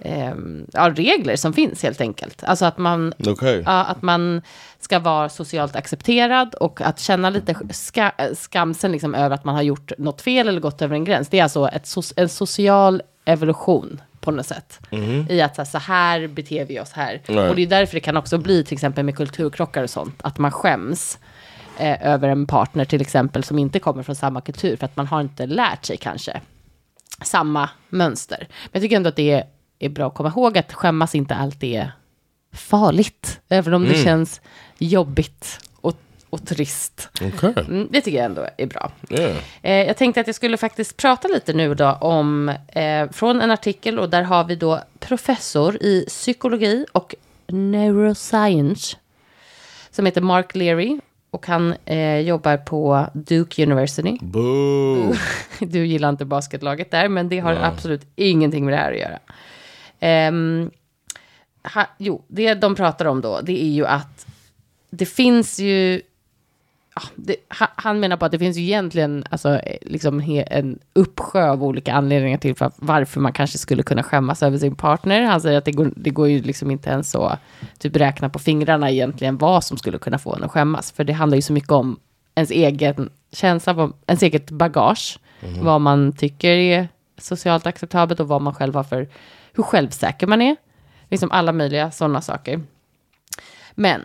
ehm, 0.00 0.66
ja, 0.72 0.92
regler 0.96 1.36
som 1.36 1.52
finns 1.52 1.82
helt 1.82 2.00
enkelt. 2.00 2.44
Alltså 2.44 2.64
att 2.64 2.78
man, 2.78 3.14
Okay. 3.26 3.62
ja, 3.66 3.84
att 3.84 4.02
man 4.02 4.42
ska 4.80 4.98
vara 4.98 5.28
socialt 5.28 5.76
accepterad 5.76 6.54
och 6.54 6.80
att 6.80 7.00
känna 7.00 7.30
lite 7.30 7.54
ska, 7.70 8.10
skamsen 8.34 8.92
liksom 8.92 9.14
över 9.14 9.34
att 9.34 9.44
man 9.44 9.54
har 9.54 9.62
gjort 9.62 9.92
något 9.98 10.20
fel 10.20 10.48
eller 10.48 10.60
gått 10.60 10.82
över 10.82 10.94
en 10.94 11.04
gräns. 11.04 11.28
Det 11.28 11.38
är 11.38 11.42
alltså 11.42 11.68
ett, 11.68 11.88
en 12.16 12.28
social 12.28 13.02
evolution 13.24 14.00
på 14.20 14.30
något 14.30 14.46
sätt. 14.46 14.80
I 15.30 15.40
att 15.40 15.68
så 15.68 15.78
här, 15.78 16.26
beter 16.26 16.64
vi 16.64 16.80
oss 16.80 16.92
här. 16.92 17.22
Right. 17.26 17.50
Och 17.50 17.56
det 17.56 17.62
är 17.62 17.66
därför 17.66 17.94
det 17.94 18.00
kan 18.00 18.16
också 18.16 18.38
bli 18.38 18.64
till 18.64 18.74
exempel 18.74 19.04
med 19.04 19.16
kulturkrockar 19.16 19.82
och 19.82 19.90
sånt, 19.90 20.14
att 20.22 20.38
man 20.38 20.50
skäms 20.50 21.18
eh, 21.78 22.06
över 22.06 22.28
en 22.28 22.46
partner 22.46 22.84
till 22.84 23.00
exempel 23.00 23.44
som 23.44 23.58
inte 23.58 23.78
kommer 23.78 24.02
från 24.02 24.16
samma 24.16 24.40
kultur 24.40 24.76
för 24.76 24.84
att 24.84 24.96
man 24.96 25.06
har 25.06 25.20
inte 25.20 25.46
lärt 25.46 25.84
sig 25.84 25.96
kanske 25.96 26.40
samma 27.22 27.70
mönster. 27.88 28.38
Men 28.40 28.70
jag 28.72 28.82
tycker 28.82 28.96
ändå 28.96 29.08
att 29.08 29.16
det 29.16 29.30
är, 29.30 29.44
är 29.78 29.88
bra 29.88 30.06
att 30.06 30.14
komma 30.14 30.28
ihåg 30.28 30.58
att 30.58 30.72
skämmas 30.72 31.14
inte 31.14 31.34
alltid 31.34 31.74
är 31.74 31.92
farligt, 32.52 33.40
även 33.48 33.74
om 33.74 33.84
det 33.84 33.94
känns 33.94 34.40
jobbigt 34.78 35.58
och, 35.80 35.96
och 36.30 36.46
trist. 36.46 37.08
Okay. 37.34 37.52
Mm, 37.68 37.88
det 37.90 38.00
tycker 38.00 38.18
jag 38.18 38.24
ändå 38.24 38.46
är 38.58 38.66
bra. 38.66 38.92
Yeah. 39.10 39.36
Eh, 39.62 39.86
jag 39.86 39.96
tänkte 39.96 40.20
att 40.20 40.26
jag 40.26 40.36
skulle 40.36 40.56
faktiskt 40.56 40.96
prata 40.96 41.28
lite 41.28 41.52
nu 41.52 41.74
då 41.74 41.92
om, 41.92 42.48
eh, 42.68 43.10
från 43.10 43.40
en 43.40 43.50
artikel 43.50 43.98
och 43.98 44.10
där 44.10 44.22
har 44.22 44.44
vi 44.44 44.56
då 44.56 44.80
professor 44.98 45.82
i 45.82 46.04
psykologi 46.08 46.86
och 46.92 47.14
neuroscience 47.46 48.96
som 49.90 50.06
heter 50.06 50.20
Mark 50.20 50.54
Leary 50.54 51.00
och 51.30 51.46
han 51.46 51.74
eh, 51.84 52.18
jobbar 52.18 52.56
på 52.56 53.06
Duke 53.14 53.62
University. 53.62 54.18
Boo. 54.20 55.14
Du 55.58 55.86
gillar 55.86 56.08
inte 56.08 56.24
basketlaget 56.24 56.90
där, 56.90 57.08
men 57.08 57.28
det 57.28 57.38
har 57.38 57.52
absolut 57.54 58.02
ingenting 58.16 58.64
med 58.64 58.74
det 58.74 58.78
här 58.78 58.92
att 58.92 58.98
göra. 58.98 59.18
Ehm, 60.00 60.70
ha, 61.74 61.86
jo, 61.98 62.24
det 62.28 62.54
de 62.54 62.74
pratar 62.74 63.04
om 63.04 63.20
då, 63.20 63.40
det 63.40 63.62
är 63.62 63.70
ju 63.70 63.86
att 63.86 64.26
det 64.90 65.06
finns 65.06 65.58
ju... 65.58 66.02
Ja, 66.94 67.02
det, 67.14 67.36
ha, 67.58 67.68
han 67.76 68.00
menar 68.00 68.16
på 68.16 68.24
att 68.24 68.32
det 68.32 68.38
finns 68.38 68.56
ju 68.56 68.62
egentligen 68.62 69.24
alltså, 69.30 69.54
eh, 69.58 69.76
liksom 69.82 70.20
he, 70.20 70.42
en 70.42 70.78
uppsjö 70.92 71.50
av 71.50 71.64
olika 71.64 71.92
anledningar 71.92 72.38
till 72.38 72.54
för, 72.54 72.70
varför 72.76 73.20
man 73.20 73.32
kanske 73.32 73.58
skulle 73.58 73.82
kunna 73.82 74.02
skämmas 74.02 74.42
över 74.42 74.58
sin 74.58 74.76
partner. 74.76 75.22
Han 75.22 75.40
säger 75.40 75.58
att 75.58 75.64
det 75.64 75.72
går, 75.72 75.92
det 75.96 76.10
går 76.10 76.28
ju 76.28 76.42
liksom 76.42 76.70
inte 76.70 76.90
ens 76.90 77.10
så 77.10 77.36
typ 77.78 77.96
räkna 77.96 78.28
på 78.28 78.38
fingrarna 78.38 78.90
egentligen 78.90 79.38
vad 79.38 79.64
som 79.64 79.78
skulle 79.78 79.98
kunna 79.98 80.18
få 80.18 80.34
en 80.34 80.44
att 80.44 80.50
skämmas. 80.50 80.92
För 80.92 81.04
det 81.04 81.12
handlar 81.12 81.36
ju 81.36 81.42
så 81.42 81.52
mycket 81.52 81.72
om 81.72 82.00
ens 82.34 82.50
egen 82.50 83.10
känsla, 83.32 83.92
ens 84.06 84.22
eget 84.22 84.50
bagage. 84.50 85.18
Vad 85.60 85.80
man 85.80 86.12
tycker 86.12 86.48
är 86.50 86.88
socialt 87.18 87.66
acceptabelt 87.66 88.20
och 88.20 88.28
vad 88.28 88.42
man 88.42 88.54
själv 88.54 88.74
har 88.74 88.84
för, 88.84 89.08
hur 89.56 89.62
självsäker 89.62 90.26
man 90.26 90.42
är. 90.42 90.56
Liksom 91.08 91.30
alla 91.30 91.52
möjliga 91.52 91.90
sådana 91.90 92.20
saker. 92.20 92.60
Men 93.74 94.04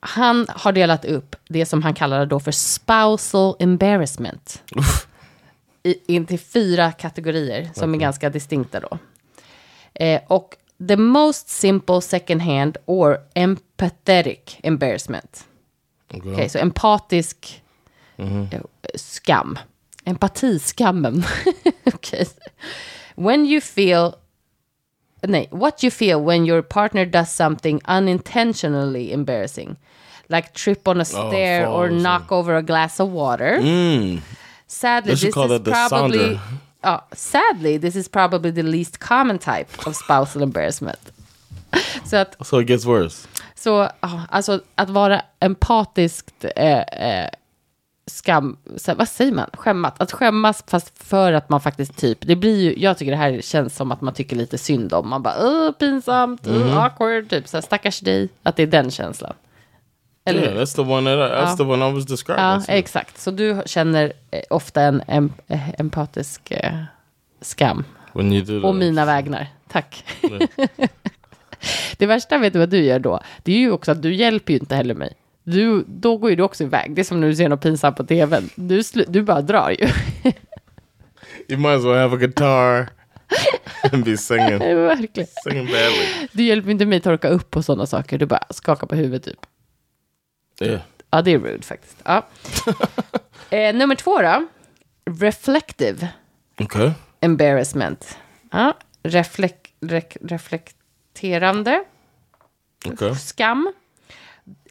han 0.00 0.46
har 0.48 0.72
delat 0.72 1.04
upp 1.04 1.36
det 1.48 1.66
som 1.66 1.82
han 1.82 1.94
kallar 1.94 2.26
då 2.26 2.40
för 2.40 2.52
spousal 2.52 3.56
embarrassment. 3.58 4.62
I, 5.82 6.14
in 6.14 6.26
till 6.26 6.38
fyra 6.38 6.92
kategorier 6.92 7.70
som 7.74 7.94
är 7.94 7.98
ganska 7.98 8.30
distinkta 8.30 8.80
då. 8.80 8.98
Eh, 9.94 10.20
och 10.26 10.56
the 10.88 10.96
most 10.96 11.48
simple 11.48 12.00
second 12.00 12.42
hand 12.42 12.76
or 12.86 13.18
empathetic 13.34 14.56
embarrassment. 14.62 15.44
Okej, 16.14 16.48
så 16.48 16.58
empatisk 16.58 17.62
eh, 18.16 18.60
skam. 18.94 19.58
Empatiskammen. 20.04 21.24
Okej. 21.84 22.26
When 23.14 23.46
you 23.46 23.60
feel 23.60 24.12
nej, 25.22 25.48
what 25.50 25.80
do 25.80 25.86
you 25.86 25.90
feel 25.90 26.24
when 26.24 26.44
your 26.46 26.62
partner 26.62 27.04
does 27.04 27.30
something 27.36 27.80
unintentionally 27.88 29.12
embarrassing. 29.12 29.76
Like 30.30 30.52
trip 30.52 30.86
on 30.88 31.00
a 31.00 31.04
stair 31.04 31.66
or 31.66 31.88
knock 31.90 32.30
over 32.32 32.56
a 32.56 32.62
glass 32.62 33.00
of 33.00 33.08
water. 33.12 33.60
Sadly, 34.66 35.14
this 35.14 35.34
call 35.34 35.50
is 35.52 35.60
probably 35.60 36.38
ja, 36.84 37.00
sadly, 37.14 37.78
this 37.78 37.96
is 37.96 38.08
probably 38.08 38.50
the 38.50 38.62
least 38.62 39.00
common 39.00 39.38
type 39.38 39.86
of 39.86 39.96
spousal 39.96 40.42
embarrassment. 40.42 40.98
Så 42.04 42.16
att 42.16 42.36
So 42.46 42.60
it 42.60 42.68
gets 42.68 42.84
worse. 42.84 43.28
så, 43.54 43.88
ja, 44.00 44.20
alltså 44.30 44.60
att 44.74 44.90
vara 44.90 45.22
empatiskt 45.40 46.44
eh, 46.56 46.78
eh, 46.78 47.28
skam, 48.08 48.56
så, 48.76 48.94
vad 48.94 49.08
säger 49.08 49.32
man, 49.32 49.50
skämmat, 49.52 50.00
att 50.00 50.12
skämmas 50.12 50.64
fast 50.66 51.04
för 51.04 51.32
att 51.32 51.48
man 51.48 51.60
faktiskt 51.60 51.96
typ, 51.96 52.18
det 52.20 52.36
blir 52.36 52.60
ju, 52.60 52.74
jag 52.78 52.98
tycker 52.98 53.12
det 53.12 53.18
här 53.18 53.40
känns 53.40 53.76
som 53.76 53.92
att 53.92 54.00
man 54.00 54.14
tycker 54.14 54.36
lite 54.36 54.58
synd 54.58 54.92
om, 54.92 55.08
man 55.08 55.22
bara, 55.22 55.34
Åh, 55.40 55.72
pinsamt, 55.72 56.46
mm 56.46 56.78
awkward, 56.78 57.30
typ 57.30 57.48
så 57.48 57.56
här, 57.56 57.62
stackars 57.62 58.00
dig, 58.00 58.28
att 58.42 58.56
det 58.56 58.62
är 58.62 58.66
den 58.66 58.90
känslan. 58.90 59.34
Eller 60.24 60.42
Yeah, 60.42 60.62
that's 60.62 60.74
the 60.74 60.82
one 60.82 61.16
that 61.16 61.32
that's 61.32 61.56
the 61.56 61.64
one 61.64 61.88
I 61.88 61.92
was 61.92 62.06
describing. 62.06 62.44
Ja, 62.44 62.60
too. 62.60 62.74
exakt, 62.74 63.18
så 63.18 63.30
du 63.30 63.62
känner 63.66 64.12
eh, 64.30 64.42
ofta 64.50 64.82
en 64.82 65.02
em, 65.06 65.32
eh, 65.46 65.80
empatisk 65.80 66.50
eh, 66.50 66.72
skam. 67.40 67.84
that. 68.62 68.76
mina 68.76 69.04
vägnar. 69.04 69.46
Tack. 69.68 70.04
det 71.98 72.06
värsta, 72.06 72.38
vet 72.38 72.52
du 72.52 72.58
vad 72.58 72.68
du 72.68 72.84
gör 72.84 72.98
då? 72.98 73.20
Det 73.42 73.52
är 73.52 73.58
ju 73.58 73.70
också 73.70 73.92
att 73.92 74.02
du 74.02 74.14
hjälper 74.14 74.52
ju 74.52 74.58
inte 74.58 74.76
heller 74.76 74.94
mig. 74.94 75.14
Du, 75.52 75.84
då 75.88 76.16
går 76.16 76.30
ju 76.30 76.36
du 76.36 76.42
också 76.42 76.64
iväg. 76.64 76.94
Det 76.94 77.02
är 77.02 77.04
som 77.04 77.20
när 77.20 77.28
du 77.28 77.34
ser 77.36 77.48
något 77.48 77.60
pinsamt 77.62 77.96
på 77.96 78.04
tvn. 78.04 78.50
Du, 78.54 78.82
du 79.08 79.22
bara 79.22 79.42
drar 79.42 79.70
ju. 79.70 79.88
You 81.48 81.58
might 81.60 81.78
as 81.78 81.84
well 81.84 81.96
have 81.96 82.14
a 82.16 82.18
guitar 82.18 82.88
and 83.92 84.04
be 84.04 84.16
singing, 84.16 84.58
Verkligen. 84.58 85.28
singing 85.44 85.66
badly. 85.66 86.28
Du 86.32 86.42
hjälper 86.42 86.70
inte 86.70 86.86
mig 86.86 87.00
torka 87.00 87.28
upp 87.28 87.50
på 87.50 87.62
sådana 87.62 87.86
saker. 87.86 88.18
Du 88.18 88.26
bara 88.26 88.44
skakar 88.50 88.86
på 88.86 88.94
huvudet 88.94 89.24
typ. 89.24 89.46
Yeah. 90.68 90.80
Ja, 91.10 91.22
det 91.22 91.32
är 91.32 91.38
rude 91.38 91.62
faktiskt. 91.62 91.96
Ja. 92.04 92.26
eh, 93.50 93.74
nummer 93.74 93.94
två 93.94 94.22
då. 94.22 94.46
Reflective 95.20 96.08
Okay. 96.60 96.90
embarrassment. 97.20 98.18
Ja. 98.50 98.74
Reflek, 99.02 99.74
reflekterande. 100.20 101.84
Okay. 102.86 103.14
skam. 103.14 103.72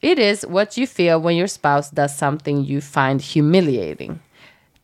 It 0.02 0.20
is 0.20 0.46
what 0.48 0.78
you 0.78 0.88
feel 0.88 1.20
when 1.20 1.36
your 1.36 1.48
spouse 1.48 1.90
does 1.90 2.18
something 2.18 2.63
you 2.63 2.82
find 2.82 3.22
humiliating. 3.22 4.20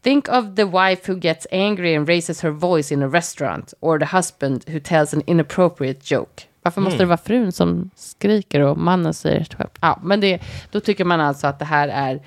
Think 0.03 0.29
of 0.29 0.55
the 0.55 0.65
wife 0.65 1.11
who 1.11 1.19
gets 1.19 1.47
angry 1.51 1.95
and 1.95 2.09
raises 2.09 2.41
her 2.41 2.51
voice 2.51 2.93
in 2.93 3.03
a 3.03 3.07
restaurant, 3.07 3.73
or 3.79 3.99
the 3.99 4.05
husband 4.05 4.65
who 4.67 4.79
tells 4.79 5.13
an 5.13 5.21
inappropriate 5.27 5.99
joke. 6.03 6.43
Varför 6.63 6.81
måste 6.81 6.97
det 6.99 7.05
vara 7.05 7.17
frun 7.17 7.51
som 7.51 7.89
skriker 7.95 8.59
och 8.59 8.77
mannen 8.77 9.13
säger 9.13 9.45
skämt? 9.45 9.77
Ja, 9.81 9.99
men 10.03 10.19
det, 10.19 10.41
då 10.71 10.79
tycker 10.79 11.05
man 11.05 11.21
alltså 11.21 11.47
att 11.47 11.59
det 11.59 11.65
här 11.65 11.87
är 11.87 12.21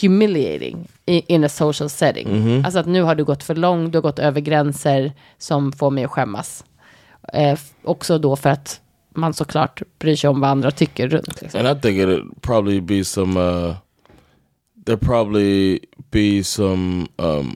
humiliating 0.00 0.88
i, 1.06 1.34
in 1.34 1.44
a 1.44 1.48
social 1.48 1.90
setting. 1.90 2.62
Alltså 2.64 2.78
att 2.78 2.86
nu 2.86 3.02
har 3.02 3.14
du 3.14 3.24
gått 3.24 3.42
för 3.42 3.54
långt, 3.54 3.92
du 3.92 3.98
har 3.98 4.02
gått 4.02 4.18
över 4.18 4.40
gränser 4.40 5.12
som 5.38 5.72
får 5.72 5.90
mig 5.90 6.04
att 6.04 6.10
skämmas. 6.10 6.64
Eh, 7.32 7.58
också 7.82 8.18
då 8.18 8.36
för 8.36 8.50
att 8.50 8.80
man 9.14 9.34
såklart 9.34 9.82
bryr 9.98 10.16
sig 10.16 10.30
om 10.30 10.40
vad 10.40 10.50
andra 10.50 10.70
tycker 10.70 11.08
runt. 11.08 11.42
Liksom. 11.42 11.66
And 11.66 11.78
I 11.78 11.80
think 11.80 11.98
it'd 11.98 12.42
probably 12.42 12.80
be 12.80 13.04
some. 13.04 13.36
uh 13.40 13.74
There'd 14.84 15.00
probably 15.00 15.80
be 16.10 16.44
some. 16.44 17.06
um 17.16 17.54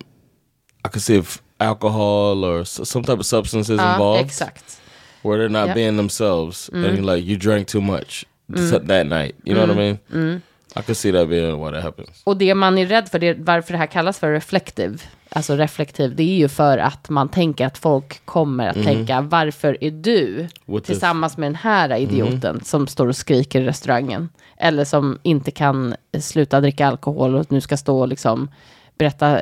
I 0.85 0.88
could 0.88 1.03
see 1.03 1.17
if 1.19 1.43
alcohol 1.59 2.45
or 2.45 2.65
some 2.65 3.05
type 3.05 3.19
of 3.19 3.27
substances 3.27 3.79
Ja, 3.81 3.93
involved, 3.93 4.21
exakt. 4.27 4.81
where 5.23 5.38
they're 5.38 5.49
not 5.61 5.67
Yeah. 5.67 5.75
being 5.75 5.97
themselves, 5.97 6.71
and 6.73 7.07
like 7.07 7.25
you 7.25 7.37
drank 7.37 7.69
too 7.69 7.81
much 7.81 8.25
th- 8.55 8.83
that 8.87 9.07
night. 9.07 9.35
You 9.45 9.55
know 9.55 9.67
what 9.67 9.71
I 9.71 9.99
mean? 10.11 10.43
I 10.77 10.83
could 10.83 10.97
see 10.97 11.13
that 11.13 11.29
being 11.29 11.65
why 11.65 11.73
that 11.73 11.83
happens. 11.83 12.23
Och 12.25 12.37
det 12.37 12.55
man 12.55 12.79
är 12.79 12.87
rädd 12.87 13.09
för, 13.09 13.19
det, 13.19 13.35
varför 13.39 13.73
det 13.73 13.79
här 13.79 13.87
kallas 13.87 14.19
för 14.19 14.33
reflective, 14.33 14.99
alltså 15.29 15.57
reflektiv, 15.57 16.17
det 16.17 16.23
är 16.23 16.37
ju 16.37 16.49
för 16.49 16.79
att 16.79 17.09
man 17.09 17.29
tänker 17.29 17.67
att 17.67 17.79
folk 17.79 18.25
kommer 18.25 18.69
att 18.69 18.83
tänka, 18.85 19.21
varför 19.21 19.79
är 19.81 19.91
du 19.91 20.49
With 20.67 20.87
tillsammans 20.87 21.37
med 21.37 21.47
den 21.47 21.55
här 21.57 21.97
idioten 21.97 22.61
som 22.65 22.87
står 22.87 23.07
och 23.09 23.17
skriker 23.17 23.61
i 23.61 23.65
restaurangen? 23.65 24.29
Eller 24.57 24.85
som 24.85 25.19
inte 25.23 25.51
kan 25.51 25.95
sluta 26.21 26.61
dricka 26.61 26.87
alkohol 26.87 27.35
och 27.35 27.53
nu 27.53 27.61
ska 27.61 27.77
stå 27.77 28.01
och 28.01 28.09
liksom 28.09 28.51
berätta 28.99 29.39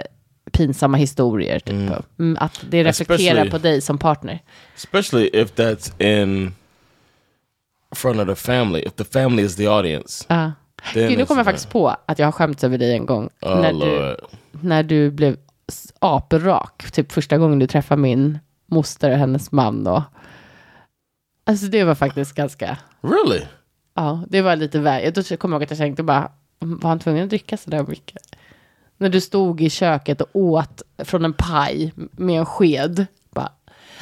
pinsamma 0.52 0.96
historier. 0.96 1.58
Typ. 1.58 1.90
Mm, 2.18 2.36
att 2.40 2.64
det 2.70 2.84
reflekterar 2.84 3.44
Especially- 3.44 3.50
på 3.50 3.58
dig 3.58 3.80
som 3.80 3.98
partner. 3.98 4.38
especially 4.76 5.30
if 5.32 5.52
that's 5.54 6.02
in 6.02 6.54
front 7.94 8.20
of 8.20 8.28
the 8.28 8.34
family. 8.34 8.80
If 8.86 8.92
the 8.92 9.04
family 9.04 9.42
is 9.42 9.56
the 9.56 9.66
audience, 9.66 10.24
Ja. 10.28 10.52
Then 10.94 11.08
Gud, 11.08 11.18
nu 11.18 11.26
kommer 11.26 11.38
jag 11.38 11.46
faktiskt 11.46 11.70
på 11.70 11.96
att 12.06 12.18
jag 12.18 12.26
har 12.26 12.32
skämts 12.32 12.64
över 12.64 12.78
dig 12.78 12.92
en 12.92 13.06
gång. 13.06 13.28
När, 13.42 13.72
du, 13.72 14.16
när 14.50 14.82
du 14.82 15.10
blev 15.10 15.36
aprak, 15.98 16.90
typ 16.92 17.12
första 17.12 17.38
gången 17.38 17.58
du 17.58 17.66
träffade 17.66 18.02
min 18.02 18.38
moster 18.66 19.10
och 19.10 19.16
hennes 19.16 19.52
man 19.52 19.84
då. 19.84 20.04
Alltså 21.44 21.66
det 21.66 21.84
var 21.84 21.94
faktiskt 21.94 22.34
ganska, 22.34 22.78
really? 23.00 23.42
ja, 23.94 24.24
det 24.28 24.42
var 24.42 24.56
lite 24.56 24.78
väl. 24.78 25.12
Då 25.12 25.22
kommer 25.22 25.54
jag 25.54 25.58
ihåg 25.58 25.62
att 25.62 25.70
jag 25.70 25.78
tänkte 25.78 26.02
bara, 26.02 26.30
var 26.58 26.88
han 26.88 26.98
tvungen 26.98 27.24
att 27.24 27.30
dricka 27.30 27.56
så 27.56 27.70
där 27.70 27.82
mycket? 27.82 28.36
När 28.96 29.08
du 29.08 29.20
stod 29.20 29.60
i 29.60 29.70
köket 29.70 30.20
och 30.20 30.28
åt 30.32 30.82
från 30.98 31.24
en 31.24 31.32
paj 31.32 31.92
med 31.96 32.38
en 32.38 32.46
sked. 32.46 33.06
Bara, 33.30 33.52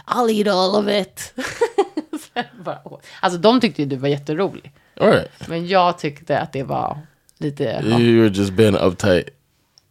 I'll 0.07 0.31
eat 0.31 0.55
all 0.55 0.85
of 0.85 0.89
it. 0.89 1.35
Jag 2.35 2.65
bara, 2.65 2.79
alltså 3.21 3.39
de 3.39 3.61
tyckte 3.61 3.83
ju 3.83 3.89
du 3.89 3.97
var 3.97 4.09
jätterolig. 4.09 4.73
Right, 5.01 5.49
Men 5.49 5.67
jag 5.67 5.99
tyckte 5.99 6.39
att 6.41 6.53
det 6.53 6.63
var 6.63 6.99
lite, 7.39 7.65
ja, 7.65 7.99
you 8.01 8.21
were 8.23 8.29
just 8.35 8.53
being 8.53 8.77
uptight, 8.77 9.29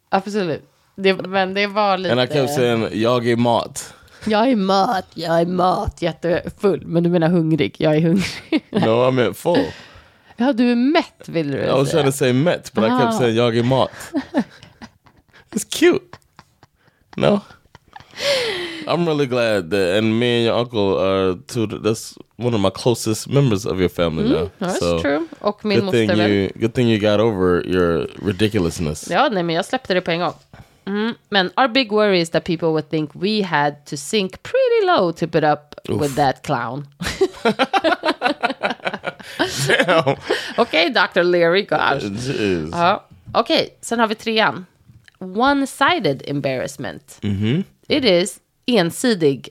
absolut. 0.08 0.62
Det, 0.94 1.14
men 1.14 1.54
det 1.54 1.66
var 1.66 1.98
lite... 1.98 2.12
and 2.12 2.20
I 2.20 2.26
kept 2.26 2.54
saying 2.54 2.88
"jag 2.92 3.28
är 3.28 3.36
mat." 3.36 3.94
Jag 4.26 4.50
är 4.50 4.56
mat, 4.56 5.06
jag 5.14 5.40
är 5.40 5.46
mat, 5.46 6.02
jättefull. 6.02 6.86
Men 6.86 7.02
du 7.02 7.10
menar 7.10 7.28
hungrig, 7.28 7.76
jag 7.78 7.96
är 7.96 8.00
hungrig. 8.00 8.64
No, 8.70 9.08
I 9.08 9.12
meant 9.12 9.36
full. 9.36 9.66
ja, 10.36 10.52
du 10.52 10.70
är 10.72 10.76
mätt 10.76 11.28
vill 11.28 11.50
du 11.50 11.58
I 11.58 11.66
was 11.66 11.90
säga. 11.90 12.02
trying 12.02 12.12
to 12.12 12.16
say 12.16 12.32
met, 12.32 12.72
but 12.74 12.84
I 12.84 12.86
Ah. 12.86 12.98
kept 13.00 13.18
saying 13.18 13.36
"jag 13.36 13.56
är 13.58 13.62
mat." 13.62 13.90
It's 15.54 15.64
cute. 15.78 16.18
No. 17.16 17.40
I'm 18.86 19.06
really 19.06 19.26
glad 19.26 19.70
that, 19.70 19.98
and 19.98 20.18
me 20.18 20.36
and 20.38 20.46
your 20.46 20.58
uncle 20.58 20.98
are 20.98 21.34
two. 21.46 21.66
That's 21.66 22.18
one 22.38 22.54
of 22.54 22.60
my 22.60 22.70
closest 22.70 23.28
members 23.28 23.66
of 23.66 23.80
your 23.80 23.88
family 23.88 24.28
now. 24.28 24.50
That's 24.58 24.78
so 24.78 25.00
true. 25.00 25.28
Och 25.40 25.64
min 25.64 25.80
good 25.80 25.90
thing 25.90 26.08
moster 26.08 26.28
you, 26.28 26.50
good 26.54 26.74
thing 26.74 26.88
you 26.88 26.98
got 26.98 27.20
over 27.20 27.66
your 27.66 28.06
ridiculousness. 28.22 29.10
Ja, 29.10 29.28
nej 29.28 29.42
men 29.42 29.56
jag 29.56 29.64
släppte 29.64 29.94
det 29.94 30.00
på 30.00 30.10
en 30.10 30.20
gång. 30.20 30.34
Mm. 30.86 31.14
Men 31.28 31.50
our 31.56 31.68
big 31.68 31.92
worry 31.92 32.20
is 32.20 32.30
that 32.30 32.44
people 32.44 32.68
would 32.68 32.88
think 32.90 33.10
we 33.14 33.42
had 33.42 33.84
to 33.86 33.96
sink 33.96 34.42
pretty 34.42 34.86
low 34.86 35.12
to 35.12 35.26
put 35.26 35.44
up 35.44 35.74
with 35.88 36.14
that 36.14 36.42
clown. 36.42 36.86
Okej, 40.56 40.90
Dr. 40.90 41.22
Leary, 41.22 41.62
gosh. 41.62 42.04
Ja. 42.72 43.04
Okej, 43.32 43.78
sen 43.80 44.00
har 44.00 44.06
vi 44.06 44.14
trean. 44.14 44.66
One-sided 45.18 46.22
embarrassment. 46.26 47.18
It 47.88 48.04
is 48.04 48.40
ensidig 48.66 49.48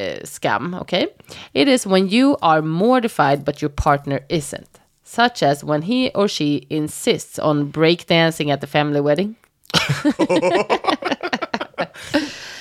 eh, 0.00 0.24
skam, 0.24 0.74
okay? 0.80 1.06
It 1.54 1.68
is 1.68 1.86
when 1.86 2.08
you 2.08 2.36
are 2.42 2.62
mortified 2.62 3.44
but 3.44 3.60
your 3.62 3.72
partner 3.84 4.20
isn't. 4.28 4.68
Such 5.04 5.42
as 5.42 5.64
when 5.64 5.82
he 5.82 6.10
or 6.14 6.28
she 6.28 6.66
insists 6.70 7.38
on 7.38 7.72
breakdancing 7.72 8.52
at 8.52 8.60
the 8.60 8.66
family 8.66 9.00
wedding. 9.00 9.34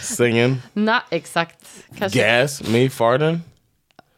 Singing, 0.01 0.61
Not 0.73 1.03
exakt. 1.11 1.65
Kanske. 1.97 2.19
gas, 2.19 2.61
me 2.67 2.89
farting. 2.89 3.39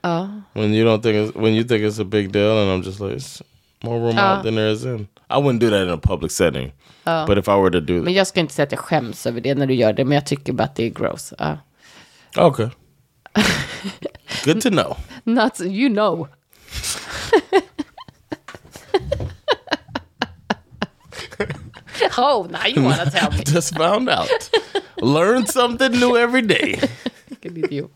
Ja. 0.03 0.29
When 0.53 0.73
you 0.73 0.85
don't 0.85 1.01
think 1.03 1.15
it's, 1.15 1.35
when 1.35 1.53
you 1.53 1.63
think 1.63 1.83
it's 1.83 1.99
a 1.99 2.05
big 2.05 2.31
deal, 2.31 2.57
and 2.57 2.69
I'm 2.71 2.83
just 2.85 2.99
like, 2.99 3.15
"It's- 3.15 3.41
more 3.83 3.99
room 3.99 4.15
Ja. 4.17 4.35
out 4.37 4.43
than 4.43 4.55
there 4.55 4.71
is 4.71 4.83
in. 4.85 5.07
I 5.29 5.37
wouldn't 5.37 5.59
do 5.59 5.69
that 5.69 5.81
in 5.83 5.89
a 5.89 5.97
public 5.97 6.31
setting. 6.31 6.71
But 7.05 7.37
if 7.37 7.47
I 7.47 7.55
were 7.55 7.71
to 7.71 7.81
do 7.81 8.01
Men 8.01 8.13
jag 8.13 8.27
ska 8.27 8.39
inte 8.39 8.53
säga 8.53 8.63
att 8.63 8.71
jag 8.71 8.79
skäms 8.79 9.25
över 9.27 9.41
det 9.41 9.55
när 9.55 9.67
du 9.67 9.73
gör 9.73 9.93
det, 9.93 10.05
men 10.05 10.15
jag 10.15 10.25
tycker 10.25 10.53
bara 10.53 10.63
att 10.63 10.75
det 10.75 10.83
är 10.85 10.89
gross. 10.89 11.33
Ja. 11.39 11.57
Okay. 12.37 12.67
Good 14.43 14.61
to 14.61 14.69
know. 14.69 14.97
Not, 15.25 15.59
you 15.59 15.89
know. 15.89 16.29
oh, 22.17 22.47
now 22.49 22.65
you 22.65 22.83
wanna 22.83 23.09
tell 23.11 23.31
me. 23.31 23.43
Just 23.43 23.75
found 23.75 24.09
out. 24.09 24.29
Learn 25.01 25.45
something 25.45 25.91
new 25.91 26.17
every 26.17 26.41
day. 26.41 26.73
Vilken 27.29 27.57
idiot. 27.63 27.89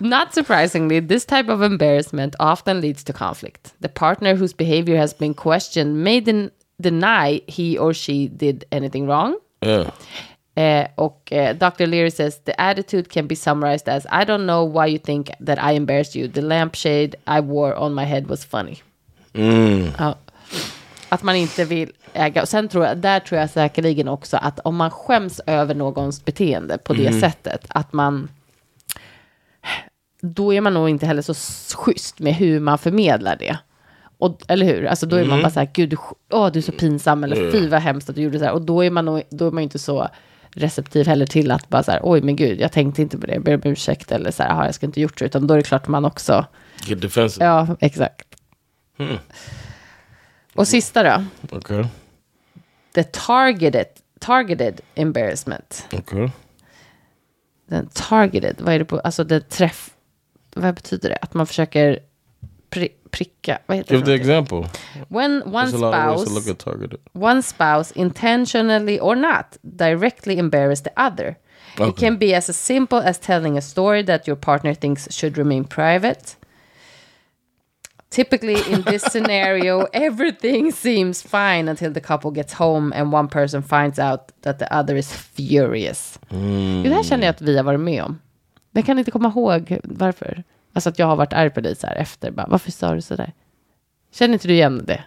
Not 0.00 0.34
surprisingly, 0.34 1.00
this 1.00 1.24
type 1.24 1.48
of 1.48 1.62
embarrassment 1.62 2.36
often 2.38 2.80
leads 2.80 3.02
to 3.04 3.12
conflict. 3.12 3.72
The 3.80 3.88
partner 3.88 4.34
whose 4.34 4.52
behavior 4.52 4.96
has 4.96 5.14
been 5.14 5.32
questioned 5.32 6.04
may 6.04 6.20
den- 6.20 6.50
deny 6.80 7.40
he 7.46 7.78
or 7.78 7.94
she 7.94 8.28
did 8.28 8.66
anything 8.70 9.06
wrong. 9.06 9.38
Yeah. 9.62 9.90
Eh, 10.56 10.86
och 10.94 11.32
eh, 11.32 11.56
Dr. 11.56 11.86
Leary 11.86 12.10
says 12.10 12.44
the 12.44 12.54
attitude 12.58 13.08
can 13.10 13.26
be 13.26 13.36
summarized 13.36 13.88
as 13.88 14.04
I 14.06 14.24
don't 14.24 14.46
know 14.46 14.72
why 14.72 14.90
you 14.90 14.98
think 14.98 15.30
that 15.46 15.58
I 15.72 15.76
embarrassed 15.76 16.16
you. 16.16 16.28
The 16.28 16.40
lampshade 16.40 17.10
I 17.26 17.40
wore 17.40 17.76
on 17.78 17.94
my 17.94 18.04
head 18.04 18.26
was 18.26 18.44
funny. 18.44 18.76
Ja. 19.98 20.14
Att 21.08 21.22
man 21.22 21.36
inte 21.36 21.64
vill 21.64 21.92
äga. 22.12 22.42
Och 22.42 22.48
sen 22.48 22.68
tror 22.68 22.84
jag, 22.84 22.96
där 22.96 23.20
tror 23.20 23.40
jag 23.40 23.50
säkerligen 23.50 24.08
också 24.08 24.36
att 24.36 24.60
om 24.60 24.76
man 24.76 24.90
skäms 24.90 25.40
över 25.46 25.74
någons 25.74 26.24
beteende 26.24 26.78
på 26.78 26.92
det 26.92 27.12
sättet, 27.20 27.66
att 27.68 27.92
man 27.92 28.28
då 30.20 30.54
är 30.54 30.60
man 30.60 30.74
nog 30.74 30.88
inte 30.88 31.06
heller 31.06 31.22
så 31.22 31.34
schysst 31.76 32.18
med 32.18 32.34
hur 32.34 32.60
man 32.60 32.78
förmedlar 32.78 33.36
det. 33.36 33.58
Och, 34.18 34.40
eller 34.48 34.66
hur? 34.66 34.86
Alltså 34.86 35.06
då 35.06 35.16
är 35.16 35.24
man 35.24 35.42
bara 35.42 35.50
så 35.50 35.60
här, 35.60 35.70
gud, 35.74 35.90
du, 35.90 35.96
åh, 36.30 36.52
du 36.52 36.58
är 36.58 36.62
så 36.62 36.72
pinsam, 36.72 37.24
eller 37.24 37.50
fy 37.50 37.68
vad 37.68 37.80
hemskt 37.80 38.10
att 38.10 38.16
du 38.16 38.22
gjorde 38.22 38.38
så 38.38 38.44
här. 38.44 38.52
Och 38.52 38.62
då 38.62 38.84
är 38.84 38.90
man 38.90 39.04
nog, 39.04 39.22
då 39.30 39.46
är 39.46 39.50
man 39.50 39.62
inte 39.62 39.78
så 39.78 40.08
receptiv 40.56 41.06
heller 41.06 41.26
till 41.26 41.50
att 41.50 41.68
bara 41.68 41.82
så 41.82 41.90
här, 41.90 42.00
oj 42.02 42.22
men 42.22 42.36
gud, 42.36 42.60
jag 42.60 42.72
tänkte 42.72 43.02
inte 43.02 43.18
på 43.18 43.26
det, 43.26 43.32
jag 43.34 43.42
ber 43.42 43.54
om 43.54 43.60
ursäkt, 43.64 44.12
eller 44.12 44.30
så 44.30 44.42
här, 44.42 44.50
"Jaha, 44.50 44.64
jag 44.66 44.74
ska 44.74 44.86
inte 44.86 45.00
gjort 45.00 45.18
så, 45.18 45.24
utan 45.24 45.46
då 45.46 45.54
är 45.54 45.58
det 45.58 45.64
klart 45.64 45.88
man 45.88 46.04
också, 46.04 46.46
Get 46.84 47.00
defensive. 47.00 47.44
ja, 47.46 47.76
exakt. 47.80 48.26
Och 50.54 50.68
sista 50.68 51.02
då, 51.02 51.24
Okay. 51.56 51.84
the 52.94 53.02
targeted, 53.04 53.86
targeted 54.20 54.80
embarrassment. 54.94 55.86
Okay. 55.92 56.28
Den 57.68 57.88
targeted, 57.92 58.56
vad 58.60 58.74
är 58.74 58.78
det 58.78 58.84
på, 58.84 58.98
alltså 59.00 59.24
den 59.24 59.42
träff, 59.42 59.90
vad 60.54 60.74
betyder 60.74 61.08
det? 61.08 61.16
Att 61.22 61.34
man 61.34 61.46
försöker 61.46 61.98
pri, 62.80 62.88
pricka, 63.10 63.58
vad 63.66 63.76
heter 63.76 63.94
Give 63.94 64.04
the 64.04 64.14
example. 64.14 64.66
When 65.08 65.42
one 65.54 65.68
spouse, 65.68 66.26
one 67.14 67.42
spouse 67.42 67.92
intentionally 67.96 69.00
or 69.00 69.16
not 69.16 69.56
directly 69.76 70.38
embarrass 70.38 70.80
the 70.82 70.92
other. 70.96 71.28
It 71.28 71.80
Okay. 71.80 72.06
can 72.06 72.18
be 72.18 72.34
as 72.36 72.56
simple 72.56 72.98
as 72.98 73.18
telling 73.18 73.58
a 73.58 73.60
story 73.60 74.02
that 74.04 74.26
your 74.26 74.36
partner 74.36 74.74
thinks 74.74 75.08
should 75.10 75.38
remain 75.38 75.64
private. 75.64 76.36
Typically, 78.10 78.56
in 78.72 78.82
this 78.82 79.02
scenario, 79.12 79.86
everything 79.92 80.72
seems 80.72 81.22
fine 81.22 81.68
until 81.68 81.92
the 81.92 82.00
couple 82.00 82.30
gets 82.30 82.52
home 82.54 82.92
and 82.96 83.12
one 83.14 83.28
person 83.28 83.62
finds 83.62 83.98
out 83.98 84.20
that 84.42 84.58
the 84.58 84.66
other 84.78 84.96
is 84.96 85.12
furious. 85.12 86.18
Det 86.84 86.94
här 86.94 87.02
känner 87.02 87.26
jag 87.26 87.30
att 87.34 87.40
vi 87.42 87.56
har 87.56 87.64
varit 87.64 87.80
med 87.80 88.02
om. 88.02 88.18
Men 88.70 88.80
jag 88.80 88.86
kan 88.86 88.98
inte 88.98 89.10
komma 89.10 89.28
ihåg 89.28 89.78
varför. 89.84 90.44
Alltså 90.76 90.88
att 90.88 90.98
jag 90.98 91.06
har 91.06 91.16
varit 91.16 91.32
arg 91.32 91.50
på 91.50 91.60
dig 91.60 91.76
så 91.76 91.86
här 91.86 91.94
efter. 91.96 92.30
Bara, 92.30 92.46
Varför 92.46 92.70
sa 92.70 92.94
du 92.94 93.00
så 93.00 93.16
där? 93.16 93.32
Känner 94.12 94.32
inte 94.34 94.48
du 94.48 94.54
igen 94.54 94.84
det? 94.86 95.04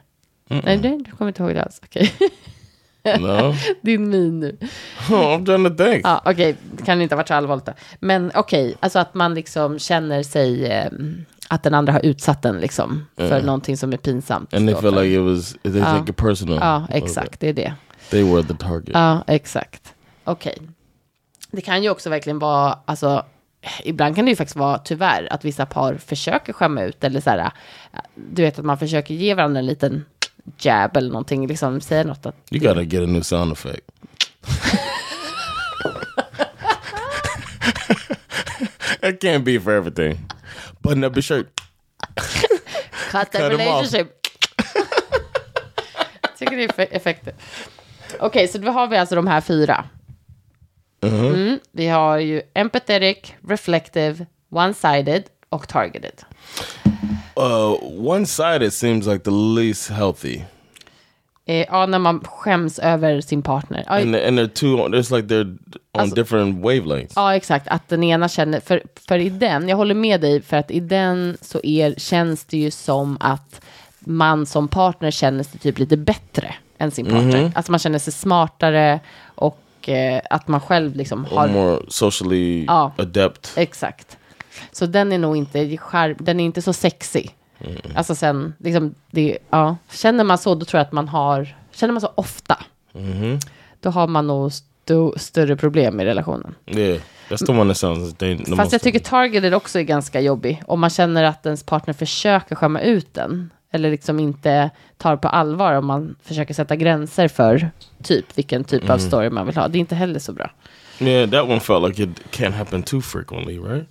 Nej, 0.48 0.78
det, 0.78 0.98
du 1.06 1.12
kommer 1.12 1.28
inte 1.30 1.44
ihåg 1.44 1.56
det 1.56 1.64
alls. 1.64 1.82
Okej. 1.86 2.14
No. 3.20 3.54
Din 3.82 4.10
min 4.10 4.40
nu. 4.40 4.58
Trying 5.08 5.46
to 5.46 5.84
think. 5.84 6.02
Ja, 6.06 6.22
okej, 6.26 6.56
det 6.74 6.84
kan 6.86 7.02
inte 7.02 7.16
ha 7.16 7.18
varit 7.18 7.28
så 7.28 7.34
allvarligt 7.34 7.66
då. 7.66 7.74
Men 8.00 8.32
okej, 8.36 8.76
alltså 8.80 9.00
att 9.00 9.14
man 9.14 9.34
liksom 9.34 9.80
känner 9.80 10.24
sig, 10.24 10.66
eh, 10.66 10.92
att 11.50 11.64
den 11.64 11.74
andra 11.74 11.94
har 11.94 12.06
utsatt 12.06 12.42
den 12.42 12.60
liksom 12.60 13.06
för 13.16 13.42
någonting 13.42 13.78
som 13.78 13.94
är 13.94 13.98
pinsamt. 13.98 14.54
And 14.54 14.68
they 14.68 14.76
feel 14.76 14.96
like 14.96 15.16
it 15.16 15.22
was, 15.22 15.56
they 15.64 15.82
take 15.82 16.12
it 16.12 16.18
personal. 16.18 16.58
Ja, 16.62 16.88
exakt, 16.90 17.40
det 17.40 17.50
är 17.50 17.54
det. 17.54 17.74
They 18.10 18.24
were 18.24 18.44
the 18.44 18.54
target. 18.54 18.90
Ja, 18.94 19.24
exakt. 19.28 19.94
Okej. 20.24 20.58
Det 21.52 21.62
kan 21.62 21.84
ju 21.84 21.90
också 21.90 22.10
verkligen 22.10 22.40
vara, 22.40 22.80
alltså, 22.86 23.26
ibland 23.84 24.16
kan 24.16 24.26
det 24.26 24.30
ju 24.32 24.36
faktiskt 24.36 24.56
vara 24.58 24.78
tyvärr 24.78 25.34
att 25.34 25.46
vissa 25.46 25.66
par 25.66 25.96
försöker 25.96 26.54
skämma 26.54 26.82
ut 26.84 27.04
eller 27.04 27.22
så 27.22 27.30
här, 27.30 27.52
du 28.16 28.42
vet 28.42 28.60
att 28.60 28.66
man 28.66 28.78
försöker 28.78 29.14
ge 29.14 29.34
varandra 29.34 29.60
en 29.60 29.66
liten 29.66 30.06
jab 30.60 30.98
eller 30.98 31.10
någonting, 31.12 31.48
liksom 31.48 31.82
säga 31.82 32.04
något 32.04 32.26
att 32.26 32.36
You 32.52 32.68
gotta 32.68 32.82
get 32.82 33.04
a 33.04 33.06
new 33.06 33.22
sound 33.22 33.52
effect. 33.52 33.92
It 39.02 39.22
can't 39.22 39.44
be 39.44 39.60
for 39.60 39.72
everything. 39.72 40.20
Button 40.82 41.04
up 41.04 41.16
your 41.16 41.22
shirt. 41.22 41.48
Cut 43.12 43.32
the 43.32 43.38
Cut 43.38 43.52
relationship. 43.52 44.08
Jag 46.22 46.38
tycker 46.38 46.58
det 46.58 46.64
är 46.64 46.68
eff- 46.68 46.88
effekter. 46.92 47.34
Okej, 48.20 48.48
så 48.48 48.58
då 48.58 48.72
har 48.72 48.88
vi 48.88 48.98
alltså 48.98 49.16
de 49.16 49.28
här 49.28 49.42
fyra. 49.42 49.86
Mm, 51.02 51.60
vi 51.72 51.88
har 51.88 52.18
ju 52.18 52.42
empathetic, 52.54 53.18
reflective, 53.48 54.26
one-sided 54.50 55.24
och 55.50 55.68
targeted. 55.68 56.22
Uh, 57.40 57.76
one-sided 58.08 58.74
seems 58.74 59.06
like 59.08 59.24
the 59.24 59.32
least 59.32 59.90
healthy, 59.90 60.42
Eh, 61.46 61.66
ja, 61.70 61.86
när 61.86 62.00
man 62.00 62.24
skäms 62.24 62.80
över 62.80 63.22
sin 63.22 63.42
partner. 63.42 63.84
Ja, 63.88 64.02
and 64.02 64.16
and 64.16 64.40
they're 64.40 64.48
two. 64.48 64.68
It's 64.78 65.16
like 65.16 65.28
they're 65.36 65.50
on 65.52 65.58
Alltså- 66.02 66.16
different 66.16 66.64
wavelengths. 66.64 67.14
Ja, 67.16 67.36
exakt. 67.36 67.68
Att 67.68 67.90
den 67.90 68.04
ena 68.04 68.30
känner, 68.30 68.60
för, 68.60 68.84
för 69.08 69.18
i 69.20 69.30
den, 69.30 69.70
jag 69.70 69.78
håller 69.78 69.96
med 69.96 70.22
dig, 70.22 70.42
för 70.42 70.58
att 70.58 70.72
i 70.72 70.80
den 70.80 71.38
så 71.42 71.60
är, 71.64 71.94
känns 71.98 72.46
det 72.46 72.58
ju 72.58 72.72
som 72.72 73.18
att 73.20 73.62
man 74.00 74.46
som 74.46 74.68
partner 74.68 75.12
känner 75.12 75.44
sig 75.44 75.60
typ 75.60 75.80
lite 75.80 75.98
bättre 75.98 76.56
än 76.78 76.92
sin 76.92 77.06
partner. 77.06 77.52
Alltså 77.56 77.72
man 77.72 77.80
känner 77.80 78.00
sig 78.00 78.14
smartare 78.14 79.00
och 79.36 79.60
eh, 79.88 80.22
att 80.30 80.48
man 80.48 80.62
själv 80.62 80.96
liksom 80.96 81.26
Or 81.26 81.36
har... 81.38 81.48
more 81.48 81.80
socially 81.88 82.66
Ja. 82.66 82.92
adept. 82.98 83.54
Exakt. 83.56 84.18
Så 84.72 84.86
den 84.86 85.12
är 85.12 85.18
nog 85.18 85.38
inte, 85.38 85.78
skär, 85.78 86.16
den 86.20 86.40
är 86.40 86.46
inte 86.46 86.62
så 86.62 86.74
sexy. 86.74 87.24
Alltså 87.96 88.16
sen, 88.16 88.54
liksom, 88.60 88.96
det, 89.12 89.38
ja. 89.50 89.78
Känner 89.92 90.24
man 90.24 90.38
så, 90.38 90.56
då 90.56 90.66
tror 90.66 90.80
jag 90.80 90.86
att 90.86 90.92
man 90.92 91.08
har, 91.08 91.56
känner 91.72 91.94
man 91.94 92.02
så 92.02 92.12
ofta, 92.16 92.58
då 93.80 93.90
har 93.90 94.08
man 94.08 94.28
nog 94.28 94.52
sto, 94.54 95.14
större 95.18 95.56
problem 95.56 96.00
i 96.00 96.06
relationen. 96.06 96.56
Yeah, 96.68 97.02
one 97.48 97.70
that 97.70 97.78
sounds 97.78 98.14
the, 98.14 98.38
the 98.38 98.56
Fast 98.56 98.72
jag 98.72 98.82
tycker 98.82 99.00
targeted 99.00 99.54
också 99.54 99.80
är 99.80 99.84
ganska 99.84 100.22
jobbig. 100.22 100.64
Om 100.68 100.80
man 100.80 100.90
känner 100.90 101.24
att 101.24 101.46
ens 101.46 101.64
partner 101.64 101.94
försöker 101.94 102.56
skämma 102.56 102.82
ut 102.82 103.14
den. 103.14 103.50
Eller 103.72 103.92
liksom 103.92 104.20
inte 104.20 104.70
tar 104.98 105.18
på 105.18 105.28
allvar 105.28 105.74
om 105.74 105.86
man 105.86 106.16
försöker 106.24 106.54
sätta 106.54 106.76
gränser 106.76 107.28
för 107.28 107.72
typ 108.04 108.38
vilken 108.38 108.64
typ 108.64 108.90
av 108.90 108.98
story 108.98 109.30
man 109.30 109.46
vill 109.46 109.56
ha. 109.56 109.68
Det 109.68 109.78
är 109.78 109.80
inte 109.80 109.96
heller 109.96 110.20
så 110.20 110.34
bra. 110.34 110.52
Yeah, 111.00 111.30
that 111.30 111.44
one 111.44 111.60
felt 111.60 111.88
like 111.88 112.04
it 112.04 112.10
can't 112.32 112.52
happen 112.52 112.84
too 112.84 113.02
frequently, 113.02 113.60
right? 113.60 113.88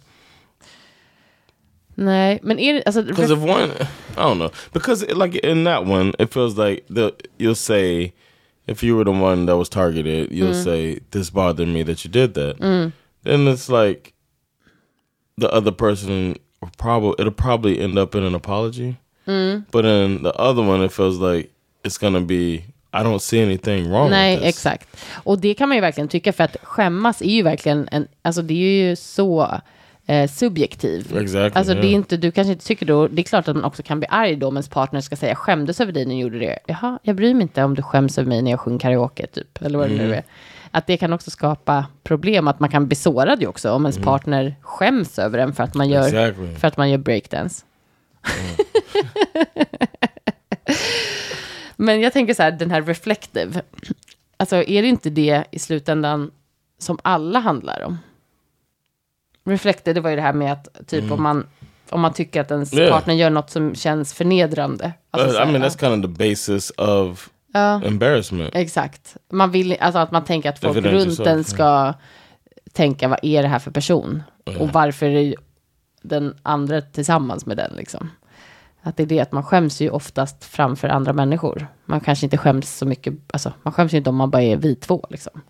Nej, 1.95 2.38
men 2.43 2.59
är 2.59 2.75
det, 2.75 2.83
alltså, 2.87 3.03
Because 3.03 3.35
if 3.35 3.38
one, 3.38 3.73
I 4.17 4.21
don't 4.21 4.38
know. 4.38 4.51
Because 4.73 5.07
like 5.14 5.38
in 5.38 5.64
that 5.64 5.87
one, 5.87 6.12
it 6.19 6.33
feels 6.33 6.57
like 6.57 6.85
the 6.88 7.11
you'll 7.38 7.55
say, 7.55 8.12
if 8.67 8.85
you 8.85 8.97
were 8.97 9.05
the 9.05 9.25
one 9.25 9.47
that 9.47 9.57
was 9.57 9.69
targeted, 9.69 10.31
you'll 10.33 10.64
say 10.64 11.01
this 11.11 11.31
bothered 11.33 11.69
me 11.69 11.85
that 11.85 12.05
you 12.05 12.11
did 12.11 12.35
that. 12.35 12.59
Then 13.25 13.49
it's 13.49 13.69
like 13.69 14.12
the 15.37 15.49
other 15.49 15.73
person 15.73 16.37
will 16.61 16.71
probably 16.79 17.14
it'll 17.19 17.33
probably 17.33 17.81
end 17.81 17.99
up 17.99 18.14
in 18.14 18.23
an 18.23 18.35
apology. 18.35 18.97
But 19.71 19.85
in 19.85 20.23
the 20.23 20.31
other 20.31 20.69
one, 20.69 20.85
it 20.87 20.93
feels 20.93 21.21
like 21.21 21.49
it's 21.87 22.01
gonna 22.01 22.21
be. 22.21 22.62
I 22.93 23.03
don't 23.03 23.19
see 23.19 23.43
anything 23.43 23.91
wrong. 23.91 24.11
Nej, 24.11 24.37
with 24.37 24.47
this. 24.47 24.57
exakt. 24.57 24.89
Och 25.24 25.39
det 25.39 25.55
kan 25.55 25.68
man 25.68 25.76
ju 25.76 25.81
verkligen 25.81 26.09
tycka, 26.09 26.33
för 26.33 26.45
att 26.45 26.57
skämmas 26.62 27.22
är 27.22 27.26
ju 27.31 27.43
verkligen 27.43 27.89
en, 27.93 28.07
alltså 28.22 28.43
det 28.43 28.55
är 28.55 28.89
ju 28.89 28.97
så 28.97 29.61
eh, 30.07 30.29
subjektiv. 30.31 31.16
Exactly, 31.16 31.59
Alltså 31.59 31.74
det 31.74 31.81
är 31.81 31.85
yeah. 31.85 31.95
inte, 31.95 32.16
du 32.16 32.31
kanske 32.31 32.53
inte 32.53 32.64
tycker 32.66 32.87
då, 32.87 33.09
det 33.09 33.22
är 33.22 33.24
klart 33.24 33.49
att 33.49 33.57
man 33.57 33.64
också 33.64 33.83
kan 33.83 33.99
bli 34.01 34.07
arg 34.11 34.37
då 34.37 34.49
om 34.49 34.55
ens 34.57 34.68
partner 34.68 35.01
ska 35.01 35.16
säga 35.16 35.35
skämdes 35.35 35.81
över 35.81 35.93
dig 35.93 36.05
när 36.07 36.14
du 36.14 36.20
gjorde 36.20 36.39
det. 36.39 36.59
Jaha, 36.66 36.99
jag 37.03 37.16
bryr 37.16 37.35
mig 37.35 37.43
inte 37.43 37.62
om 37.64 37.74
du 37.74 37.83
skäms 37.83 38.18
över 38.18 38.29
mig 38.29 38.43
när 38.43 38.51
jag 38.51 38.61
sjunger 38.61 38.79
karaoke, 38.79 39.26
typ. 39.26 39.62
Eller 39.62 39.79
vad 39.79 39.89
det 39.89 39.95
Mm. 39.95 40.07
nu 40.09 40.14
är. 40.14 40.22
Att 40.70 40.87
det 40.87 40.97
kan 40.97 41.12
också 41.12 41.31
skapa 41.31 41.87
problem, 42.05 42.49
att 42.49 42.61
man 42.61 42.68
kan 42.70 42.87
bli 42.87 42.97
sårad 42.97 43.41
ju 43.41 43.47
också 43.47 43.70
om 43.72 43.85
ens 43.85 43.99
partner 43.99 44.55
skäms 44.62 45.18
över 45.18 45.39
en 45.39 45.53
för 45.53 45.64
att 45.64 45.74
man 45.74 45.89
gör, 45.89 46.09
Mm. 46.09 46.20
Exactly. 46.24 46.55
för 46.55 46.68
att 46.68 46.76
man 46.76 46.91
gör 46.91 46.99
breakdance. 46.99 47.64
Men 51.76 52.01
jag 52.01 52.12
tänker 52.12 52.35
så 52.35 52.43
här, 52.43 52.51
den 52.51 52.70
här 52.70 52.83
reflective. 52.83 53.62
Alltså 54.37 54.57
är 54.57 54.83
det 54.83 54.89
inte 54.89 55.11
det 55.11 55.45
i 55.51 55.59
slutändan 55.59 56.31
som 56.79 56.99
alla 57.03 57.39
handlar 57.39 57.83
om? 57.83 57.99
Reflective, 59.45 59.95
det 59.95 60.01
var 60.01 60.11
ju 60.11 60.16
det 60.16 60.22
här 60.22 60.33
med 60.33 60.53
att 60.53 60.68
typ 60.87 61.11
om 61.12 61.22
man 61.22 61.47
Om 61.91 62.01
man 62.01 62.12
tycker 62.12 62.41
att 62.41 62.51
ens 62.51 62.74
Yeah. 62.74 62.93
partner 62.93 63.14
gör 63.14 63.31
något 63.31 63.51
som 63.51 63.74
känns 63.74 64.14
förnedrande. 64.14 64.93
Alltså, 65.11 65.43
Uh, 65.43 65.49
I 65.49 65.53
mean, 65.53 65.64
that's 65.64 65.81
kind 65.81 66.05
of 66.05 66.11
the 66.18 66.29
basis 66.29 66.70
of 66.70 67.31
embarrassment. 67.85 68.55
Exakt. 68.55 69.16
Man 69.33 69.51
vill, 69.51 69.76
alltså 69.81 69.99
att 69.99 70.11
man 70.11 70.24
tänker 70.24 70.49
att 70.49 70.59
folk 70.59 70.76
ain't 70.76 70.91
runt 70.91 71.07
yourself, 71.07 71.29
en 71.29 71.45
ska 71.45 71.95
tänka 72.72 73.09
vad 73.09 73.18
är 73.22 73.43
det 73.43 73.49
här 73.49 73.59
för 73.59 73.70
person? 73.70 74.22
Och 74.59 74.68
varför 74.68 75.07
är 75.07 75.35
den 76.03 76.37
andra 76.43 76.81
tillsammans 76.81 77.47
med 77.47 77.57
den 77.57 77.72
liksom? 77.76 78.11
Att 78.83 78.97
det 78.97 79.03
är 79.03 79.07
det 79.07 79.20
att 79.20 79.33
man 79.33 79.43
skäms 79.43 79.81
ju 79.81 79.91
oftast 79.91 80.45
framför 80.45 80.89
andra 80.89 81.12
människor. 81.12 81.66
Man 81.85 82.01
kanske 82.01 82.26
inte 82.26 82.37
skäms 82.39 82.76
så 82.76 82.87
mycket, 82.87 83.14
alltså 83.33 83.53
man 83.62 83.72
skäms 83.72 83.93
ju 83.93 83.99
inte 83.99 84.11
om 84.11 84.16
man 84.16 84.31
bara 84.31 84.43
är 84.43 84.57
vi 84.57 84.74
två 84.74 85.07
liksom. 85.11 85.41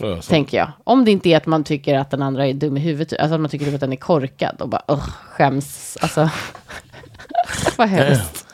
So- 0.00 0.28
Tänker 0.28 0.58
jag. 0.58 0.72
Om 0.84 1.04
det 1.04 1.10
inte 1.10 1.28
är 1.28 1.36
att 1.36 1.46
man 1.46 1.64
tycker 1.64 1.98
att 1.98 2.10
den 2.10 2.22
andra 2.22 2.46
är 2.46 2.54
dum 2.54 2.76
i 2.76 2.80
huvudet, 2.80 3.20
alltså 3.20 3.34
att 3.34 3.40
man 3.40 3.50
tycker 3.50 3.74
att 3.74 3.80
den 3.80 3.92
är 3.92 3.96
korkad 3.96 4.60
och 4.60 4.68
bara 4.68 4.82
ugh, 4.88 5.08
skäms, 5.10 5.98
alltså. 6.00 6.30
vad 7.76 7.88
hemskt. 7.88 8.46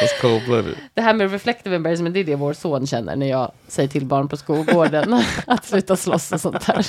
That's 0.00 0.20
cold 0.20 0.44
blooded. 0.44 0.74
Det 0.94 1.00
här 1.02 1.14
med 1.14 1.30
reflective 1.32 1.76
embarrassment, 1.76 2.14
det 2.14 2.20
är 2.20 2.24
det 2.24 2.34
vår 2.36 2.52
son 2.52 2.86
känner 2.86 3.16
när 3.16 3.26
jag 3.26 3.52
säger 3.68 3.88
till 3.88 4.06
barn 4.06 4.28
på 4.28 4.36
skolgården 4.36 5.14
att 5.46 5.64
sluta 5.64 5.96
slåss 5.96 6.32
och 6.32 6.40
sånt 6.40 6.66
där. 6.66 6.86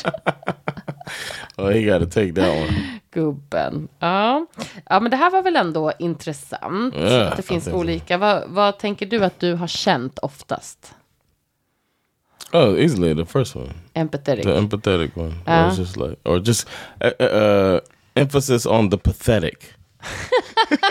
Oh, 1.58 1.72
he 1.72 1.82
got 1.82 2.00
to 2.02 2.06
take 2.20 2.34
that 2.34 2.50
one. 2.50 2.91
Gubben. 3.12 3.88
Ja. 4.00 4.46
ja, 4.90 5.00
men 5.00 5.12
det 5.12 5.18
här 5.18 5.32
var 5.32 5.42
väl 5.42 5.56
ändå 5.56 5.92
intressant. 6.00 6.96
Ja, 6.98 7.24
att 7.26 7.38
det 7.38 7.44
finns 7.44 7.68
olika. 7.68 8.18
Vad, 8.18 8.44
vad 8.48 8.80
tänker 8.80 9.06
du 9.06 9.24
att 9.26 9.40
du 9.40 9.54
har 9.54 9.68
känt 9.68 10.20
oftast? 10.20 10.94
Oh, 12.54 12.80
easily 12.82 13.16
the 13.16 13.26
first 13.26 13.56
one, 13.56 13.74
Empathetic. 13.94 14.44
the 14.44 14.58
empathetic 14.58 15.16
one. 15.18 15.32
I 15.48 15.66
was 15.66 15.78
just 15.80 15.98
like, 15.98 16.16
or 16.26 16.38
just 16.40 16.68
uh, 17.02 17.26
uh, 17.26 17.80
emphasis 18.16 18.66
on 18.66 18.90
the 18.90 18.98
pathetic. 18.98 19.74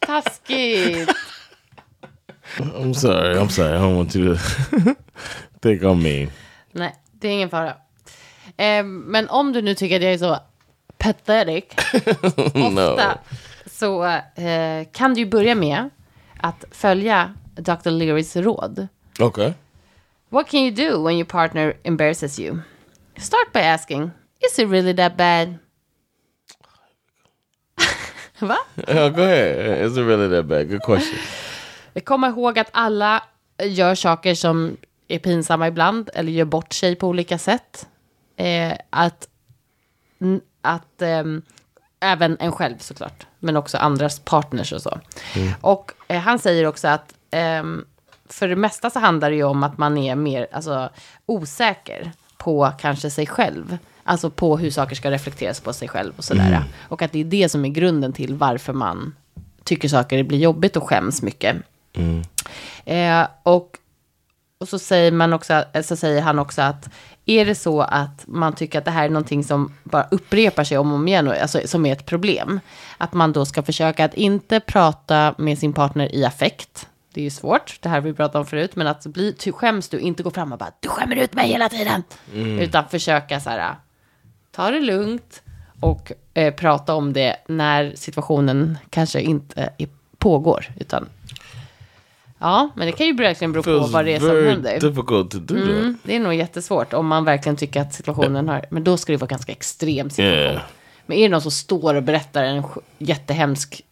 Taskigt. 0.00 1.10
I'm 2.58 2.94
sorry. 2.94 3.38
I'm 3.38 3.48
sorry. 3.48 3.74
I 3.74 3.78
don't 3.80 3.96
want 3.96 4.14
you 4.14 4.34
to 4.34 4.40
think 5.62 5.82
I'm 5.82 6.02
mean. 6.02 6.30
Nej, 6.72 6.94
det 7.12 7.28
är 7.28 7.32
ingen 7.32 7.50
fara. 7.50 7.76
Eh, 8.56 8.84
men 8.84 9.28
om 9.28 9.52
du 9.52 9.62
nu 9.62 9.74
tycker 9.74 9.96
att 9.96 10.02
jag 10.02 10.12
är 10.12 10.18
så 10.18 10.38
pathetic, 10.98 11.64
ofta, 12.54 13.18
så 13.66 14.04
eh, 14.04 14.86
kan 14.92 15.14
du 15.14 15.20
ju 15.20 15.26
börja 15.26 15.54
med 15.54 15.90
att 16.40 16.64
följa 16.70 17.34
Dr. 17.54 17.90
Learys 17.90 18.36
råd. 18.36 18.88
Okay. 19.20 19.52
What 20.28 20.48
can 20.48 20.60
you 20.60 20.70
do 20.70 21.04
when 21.04 21.14
your 21.14 21.26
partner 21.26 21.74
embarrasses 21.84 22.38
you? 22.38 22.58
Start 23.16 23.52
by 23.52 23.60
asking, 23.60 24.10
is 24.40 24.58
it 24.58 24.68
really 24.68 24.96
that 24.96 25.16
bad? 25.16 25.54
Va? 28.40 28.58
Yeah, 28.88 29.08
go 29.10 29.22
ahead. 29.22 29.86
Is 29.86 29.96
it 29.96 30.04
really 30.04 30.28
that 30.28 30.46
bad? 30.46 30.68
Good 30.68 30.82
question. 30.82 31.18
Kom 32.04 32.24
ihåg 32.24 32.58
att 32.58 32.68
alla 32.72 33.22
gör 33.62 33.94
saker 33.94 34.34
som 34.34 34.76
är 35.08 35.18
pinsamma 35.18 35.68
ibland 35.68 36.10
eller 36.14 36.32
gör 36.32 36.44
bort 36.44 36.72
sig 36.72 36.96
på 36.96 37.08
olika 37.08 37.38
sätt. 37.38 37.88
Eh, 38.36 38.72
att 38.90 39.28
att 40.62 41.02
ehm, 41.02 41.42
även 42.00 42.36
en 42.40 42.52
själv 42.52 42.78
såklart, 42.78 43.26
men 43.38 43.56
också 43.56 43.78
andras 43.78 44.18
partners 44.18 44.72
och 44.72 44.82
så. 44.82 45.00
Och 45.60 45.92
eh, 46.08 46.20
han 46.20 46.38
säger 46.38 46.66
också 46.66 46.88
att 46.88 47.14
ehm, 47.30 47.84
för 48.28 48.48
det 48.48 48.56
mesta 48.56 48.90
så 48.90 48.98
handlar 48.98 49.30
det 49.30 49.36
ju 49.36 49.44
om 49.44 49.62
att 49.62 49.78
man 49.78 49.98
är 49.98 50.14
mer 50.14 50.46
alltså, 50.52 50.90
osäker 51.26 52.12
på 52.36 52.72
kanske 52.78 53.10
sig 53.10 53.26
själv. 53.26 53.78
Alltså 54.04 54.30
på 54.30 54.56
hur 54.56 54.70
saker 54.70 54.96
ska 54.96 55.10
reflekteras 55.10 55.60
på 55.60 55.72
sig 55.72 55.88
själv 55.88 56.12
och 56.16 56.24
sådär. 56.24 56.64
Och 56.88 57.02
att 57.02 57.12
det 57.12 57.20
är 57.20 57.24
det 57.24 57.48
som 57.48 57.64
är 57.64 57.68
grunden 57.68 58.12
till 58.12 58.34
varför 58.34 58.72
man 58.72 59.14
tycker 59.64 59.88
saker 59.88 60.22
blir 60.22 60.38
jobbigt 60.38 60.76
och 60.76 60.88
skäms 60.88 61.22
mycket. 61.22 61.56
Eh, 62.84 63.26
och, 63.42 63.76
och 64.60 64.68
så 64.68 64.78
säger, 64.78 65.12
man 65.12 65.32
också, 65.32 65.64
eh, 65.72 65.82
så 65.82 65.96
säger 65.96 66.22
han 66.22 66.38
också 66.38 66.62
att 66.62 66.88
är 67.26 67.44
det 67.44 67.54
så 67.54 67.80
att 67.80 68.24
man 68.26 68.54
tycker 68.54 68.78
att 68.78 68.84
det 68.84 68.90
här 68.90 69.04
är 69.04 69.08
någonting 69.08 69.44
som 69.44 69.74
bara 69.84 70.08
upprepar 70.10 70.64
sig 70.64 70.78
om 70.78 70.90
och 70.90 70.96
om 70.96 71.08
igen, 71.08 71.28
alltså, 71.28 71.60
som 71.64 71.86
är 71.86 71.92
ett 71.92 72.06
problem, 72.06 72.60
att 72.98 73.12
man 73.12 73.32
då 73.32 73.44
ska 73.44 73.62
försöka 73.62 74.04
att 74.04 74.14
inte 74.14 74.60
prata 74.60 75.34
med 75.38 75.58
sin 75.58 75.72
partner 75.72 76.14
i 76.14 76.24
affekt. 76.24 76.88
Det 77.14 77.20
är 77.20 77.24
ju 77.24 77.30
svårt, 77.30 77.78
det 77.80 77.88
här 77.88 77.96
har 77.96 78.02
vi 78.02 78.14
pratat 78.14 78.36
om 78.36 78.46
förut, 78.46 78.76
men 78.76 78.86
att 78.86 79.06
bli, 79.06 79.32
ty, 79.32 79.52
skäms 79.52 79.88
du, 79.88 79.98
inte 79.98 80.22
gå 80.22 80.30
fram 80.30 80.52
och 80.52 80.58
bara, 80.58 80.70
du 80.80 80.88
skämmer 80.88 81.16
ut 81.16 81.34
mig 81.34 81.48
hela 81.48 81.68
tiden. 81.68 82.02
Utan 82.60 82.88
försöka 82.88 83.40
så 83.40 83.50
här, 83.50 83.74
ta 84.50 84.70
det 84.70 84.80
lugnt 84.80 85.42
och 85.80 86.12
eh, 86.34 86.54
prata 86.54 86.94
om 86.94 87.12
det 87.12 87.36
när 87.48 87.92
situationen 87.96 88.78
kanske 88.90 89.20
inte 89.20 89.72
är, 89.78 89.88
pågår, 90.18 90.72
utan 90.80 91.08
Ja, 92.38 92.70
men 92.76 92.86
det 92.86 92.92
kan 92.92 93.06
ju 93.06 93.16
verkligen 93.16 93.52
bero 93.52 93.62
på 93.62 93.70
Feels 93.70 93.92
vad 93.92 94.04
det 94.04 94.14
är 94.14 94.20
som 94.20 94.46
händer. 94.46 94.80
difficult 94.80 95.30
to 95.30 95.38
do. 95.38 95.54
Mm, 95.54 95.98
det 96.02 96.16
är 96.16 96.20
nog 96.20 96.34
jättesvårt 96.34 96.92
om 96.92 97.06
man 97.06 97.24
verkligen 97.24 97.56
tycker 97.56 97.80
att 97.80 97.94
situationen 97.94 98.48
har... 98.48 98.64
Men 98.70 98.84
då 98.84 98.96
ska 98.96 99.12
det 99.12 99.16
vara 99.16 99.28
ganska 99.28 99.52
extrem 99.52 100.10
situation. 100.10 100.38
Yeah. 100.38 100.62
Men 101.06 101.18
är 101.18 101.22
det 101.22 101.28
någon 101.28 101.40
som 101.40 101.50
står 101.50 101.94
och 101.94 102.02
berättar 102.02 102.44
en 102.44 102.62
jättehemsk 102.98 103.82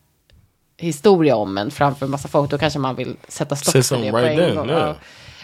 historia 0.77 1.37
om 1.37 1.59
en 1.59 1.71
framför 1.71 2.07
en 2.07 2.11
massa 2.11 2.29
folk, 2.29 2.51
då 2.51 2.59
kanske 2.59 2.79
man 2.79 2.95
vill 2.95 3.17
sätta 3.29 3.57
stopp 3.57 3.85
för 3.85 3.97
det 3.97 4.11
på 4.11 4.19
right 4.19 4.41
en 4.41 4.47
then, 4.47 4.57
gång. 4.57 4.69
yeah. 4.69 4.97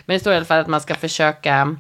Men 0.07 0.15
det 0.15 0.21
står 0.21 0.33
i 0.33 0.37
alla 0.37 0.45
fall 0.45 0.61
att 0.61 0.67
man 0.67 0.81
ska 0.81 0.95
försöka, 0.95 1.77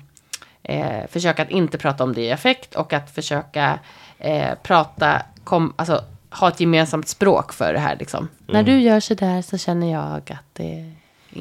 eh, 0.62 1.06
försöka 1.08 1.42
att 1.42 1.50
inte 1.50 1.78
prata 1.78 2.04
om 2.04 2.12
det 2.12 2.22
i 2.22 2.32
affekt 2.32 2.74
och 2.74 2.92
att 2.92 3.10
försöka 3.10 3.78
eh, 4.18 4.54
prata, 4.62 5.22
kom, 5.44 5.72
alltså 5.76 6.04
ha 6.30 6.48
ett 6.48 6.60
gemensamt 6.60 7.08
språk 7.08 7.52
för 7.52 7.72
det 7.72 7.78
här 7.78 7.96
liksom. 7.98 8.28
När 8.46 8.62
du 8.62 8.80
gör 8.80 9.00
så 9.00 9.14
där 9.14 9.42
så 9.42 9.58
känner 9.58 9.92
jag 9.92 10.22
att 10.30 10.54
det 10.54 10.92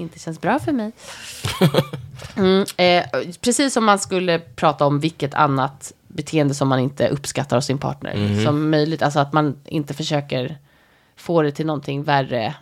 inte 0.01 0.19
känns 0.19 0.41
bra 0.41 0.59
för 0.59 0.71
mig. 0.71 0.91
Mm, 2.35 2.65
eh, 2.77 3.05
precis 3.41 3.73
som 3.73 3.85
man 3.85 3.99
skulle 3.99 4.39
prata 4.39 4.85
om 4.85 4.99
vilket 4.99 5.33
annat 5.33 5.93
beteende 6.07 6.53
som 6.53 6.67
man 6.67 6.79
inte 6.79 7.07
uppskattar 7.07 7.57
hos 7.57 7.65
sin 7.65 7.77
partner 7.77 8.43
som 8.43 8.69
möjligt. 8.69 9.01
Alltså 9.01 9.19
att 9.19 9.33
man 9.33 9.55
inte 9.65 9.93
försöker 9.93 10.57
få 11.15 11.41
det 11.41 11.51
till 11.51 11.65
någonting 11.65 12.03
värre, 12.03 12.55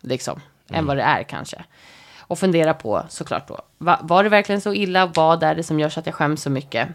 liksom, 0.00 0.40
än 0.70 0.86
vad 0.86 0.96
det 0.96 1.02
är 1.02 1.22
kanske. 1.22 1.64
Och 2.18 2.38
fundera 2.38 2.74
på, 2.74 3.02
såklart 3.08 3.48
då, 3.48 3.62
va, 3.78 3.98
var 4.02 4.24
det 4.24 4.28
verkligen 4.28 4.60
så 4.60 4.74
illa? 4.74 5.06
Vad 5.06 5.42
är 5.42 5.54
det 5.54 5.62
som 5.62 5.80
gör 5.80 5.88
så 5.88 6.00
att 6.00 6.06
jag 6.06 6.14
skäms 6.14 6.42
så 6.42 6.50
mycket? 6.50 6.88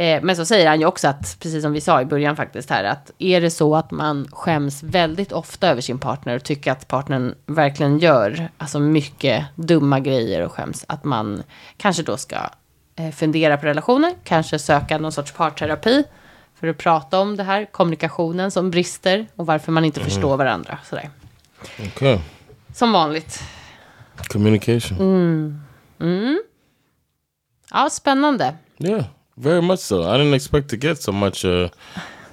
Eh, 0.00 0.22
men 0.22 0.36
så 0.36 0.44
säger 0.44 0.68
han 0.68 0.80
ju 0.80 0.86
också 0.86 1.08
att, 1.08 1.36
precis 1.40 1.62
som 1.62 1.72
vi 1.72 1.80
sa 1.80 2.02
i 2.02 2.04
början 2.04 2.36
faktiskt 2.36 2.70
här, 2.70 2.84
att 2.84 3.10
är 3.18 3.40
det 3.40 3.50
så 3.50 3.76
att 3.76 3.90
man 3.90 4.28
skäms 4.32 4.82
väldigt 4.82 5.32
ofta 5.32 5.68
över 5.68 5.80
sin 5.80 5.98
partner 5.98 6.36
och 6.36 6.44
tycker 6.44 6.72
att 6.72 6.88
partnern 6.88 7.34
verkligen 7.46 7.98
gör 7.98 8.48
alltså 8.58 8.78
mycket 8.78 9.44
dumma 9.54 10.00
grejer 10.00 10.44
och 10.44 10.52
skäms, 10.52 10.84
att 10.88 11.04
man 11.04 11.42
kanske 11.76 12.02
då 12.02 12.16
ska 12.16 12.36
eh, 12.96 13.10
fundera 13.10 13.56
på 13.56 13.66
relationen, 13.66 14.14
kanske 14.24 14.58
söka 14.58 14.98
någon 14.98 15.12
sorts 15.12 15.32
parterapi 15.32 16.04
för 16.54 16.68
att 16.68 16.78
prata 16.78 17.20
om 17.20 17.36
det 17.36 17.42
här, 17.42 17.64
kommunikationen 17.64 18.50
som 18.50 18.70
brister 18.70 19.26
och 19.36 19.46
varför 19.46 19.72
man 19.72 19.84
inte 19.84 20.00
förstår 20.00 20.36
varandra. 20.36 20.78
Sådär. 20.84 21.10
Okay. 21.86 22.18
Som 22.74 22.92
vanligt. 22.92 23.42
Communication. 24.16 25.62
Ja, 27.70 27.90
spännande. 27.90 28.54
Yeah, 28.78 29.04
very 29.40 29.62
much 29.62 29.80
so. 29.80 30.02
I 30.02 30.18
didn't 30.18 30.34
expect 30.34 30.68
to 30.70 30.76
get 30.76 31.02
so 31.02 31.12
much. 31.12 31.44
Uh, 31.44 31.68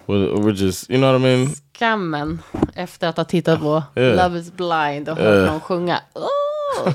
we're, 0.07 0.51
just, 0.51 0.89
you 0.89 0.97
know 0.97 1.11
what 1.13 1.21
I 1.21 1.23
mean? 1.23 1.55
Skammen 1.73 2.41
efter 2.75 3.07
att 3.07 3.17
ha 3.17 3.23
tittat 3.23 3.59
på 3.59 3.83
Yeah. 3.95 4.15
Love 4.15 4.39
is 4.39 4.51
blind 4.51 5.09
och 5.09 5.17
hört 5.17 5.49
någon 5.49 5.61
sjunga. 5.61 6.01
Oh! 6.13 6.93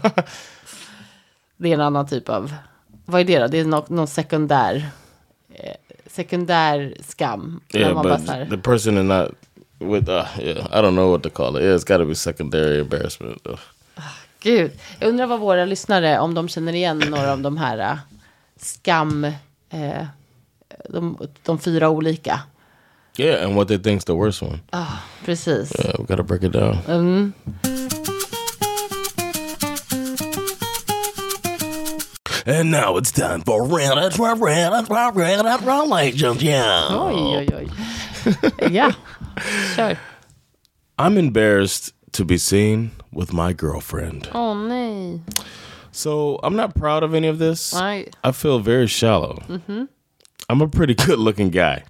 det 1.57 1.69
är 1.69 1.75
en 1.75 1.81
annan 1.81 2.07
typ 2.07 2.29
av, 2.29 2.55
vad 3.05 3.21
är 3.21 3.25
det 3.25 3.39
då? 3.39 3.47
Det 3.47 3.59
är 3.59 3.65
någon, 3.65 3.85
någon 3.89 4.07
sekundär, 4.07 4.91
eh, 5.55 5.75
sekundär 6.07 6.95
skam. 7.09 7.61
Yeah, 7.75 8.03
but 8.03 8.29
här, 8.29 8.47
the 8.51 8.59
person 8.59 8.99
is 8.99 9.05
not 9.05 9.31
with. 9.79 10.09
Uh, 10.09 10.27
yeah, 10.41 10.67
I 10.73 10.83
don't 10.83 10.95
know 10.95 11.11
what 11.11 11.23
to 11.23 11.31
call 11.31 11.57
it. 11.57 11.63
Yeah, 11.63 11.77
it's 11.77 11.85
got 11.85 11.99
to 11.99 12.05
be 12.05 12.15
secondary 12.15 12.81
embarrassment. 12.81 13.47
Ugh. 13.47 13.59
Gud, 14.41 14.71
jag 14.99 15.09
undrar 15.09 15.27
vad 15.27 15.41
våra 15.41 15.65
lyssnare, 15.65 16.19
om 16.19 16.35
de 16.35 16.49
känner 16.49 16.73
igen 16.73 16.99
några 16.99 17.33
av 17.33 17.41
de 17.41 17.57
här 17.57 17.79
eh, 17.79 17.99
skam, 18.57 19.27
eh, 19.73 20.07
de, 20.91 21.01
de 21.45 21.59
fyra 21.59 21.91
olika. 21.91 22.47
Yeah, 23.17 23.45
and 23.45 23.57
what 23.57 23.69
they 23.69 23.77
think's 23.77 24.05
the 24.05 24.15
worst 24.15 24.41
one. 24.43 24.63
Precis. 25.25 25.71
Yeah, 25.79 25.93
we 25.99 26.05
got 26.07 26.17
to 26.17 26.23
break 26.23 26.43
it 26.43 26.53
down. 26.53 27.35
And 32.45 32.71
now 32.73 32.97
it's 32.97 33.13
time 33.13 33.43
for 33.43 33.63
Reddit, 33.63 34.13
Reddit, 34.19 34.87
Reddit, 35.15 35.61
Relationship. 35.61 36.65
Oj, 36.91 37.37
oj, 37.37 37.53
oj. 37.55 38.73
ja, 38.73 38.93
kör. 39.77 39.97
I'm 40.99 41.17
embarrassed 41.19 41.93
to 42.13 42.25
be 42.25 42.39
seen 42.39 42.91
with 43.13 43.33
my 43.33 43.53
girlfriend. 43.53 44.29
Åh 44.35 44.55
nej. 44.55 45.21
So 45.93 46.41
I'm 46.43 46.57
not 46.57 46.75
proud 46.75 47.03
of 47.03 47.15
any 47.15 47.29
of 47.29 47.39
this. 47.39 47.73
Nej. 47.75 48.09
I 48.25 48.33
feel 48.33 48.59
very 48.59 48.87
shallow. 48.87 49.43
Mm-hmm. 49.49 49.85
I'm 50.49 50.61
a 50.61 50.69
pretty 50.69 50.95
good 50.95 51.19
looking 51.19 51.51
guy. 51.51 51.85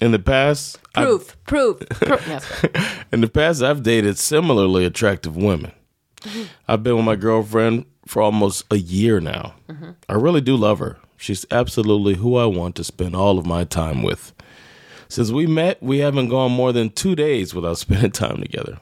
In 0.00 0.12
the 0.12 0.18
past, 0.18 0.78
I've- 0.94 1.06
Proof, 1.06 1.36
proof, 1.44 1.78
proof. 1.88 2.20
Skojar. 2.32 3.04
in 3.12 3.20
the 3.20 3.28
past, 3.28 3.62
I've 3.62 3.82
dated 3.82 4.18
similarly 4.18 4.84
attractive 4.84 5.36
women. 5.36 5.72
Mm-hmm. 6.22 6.42
I've 6.68 6.82
been 6.82 6.96
with 6.96 7.04
my 7.04 7.16
girlfriend 7.16 7.84
for 8.06 8.22
almost 8.22 8.64
a 8.70 8.76
year 8.78 9.20
now. 9.20 9.54
Mm-hmm. 9.68 9.90
I 10.08 10.14
really 10.14 10.40
do 10.40 10.56
love 10.56 10.78
her. 10.80 10.98
She's 11.16 11.46
absolutely 11.50 12.14
who 12.14 12.36
I 12.36 12.46
want 12.46 12.74
to 12.76 12.84
spend 12.84 13.14
all 13.16 13.38
of 13.38 13.46
my 13.46 13.64
time 13.64 14.02
with. 14.02 14.32
Since 15.08 15.30
we 15.30 15.46
met, 15.46 15.82
we 15.82 15.98
haven't 15.98 16.28
gone 16.28 16.52
more 16.52 16.72
than 16.72 16.90
two 16.90 17.14
days 17.16 17.54
without 17.54 17.78
spending 17.84 18.10
time 18.12 18.40
together. 18.40 18.78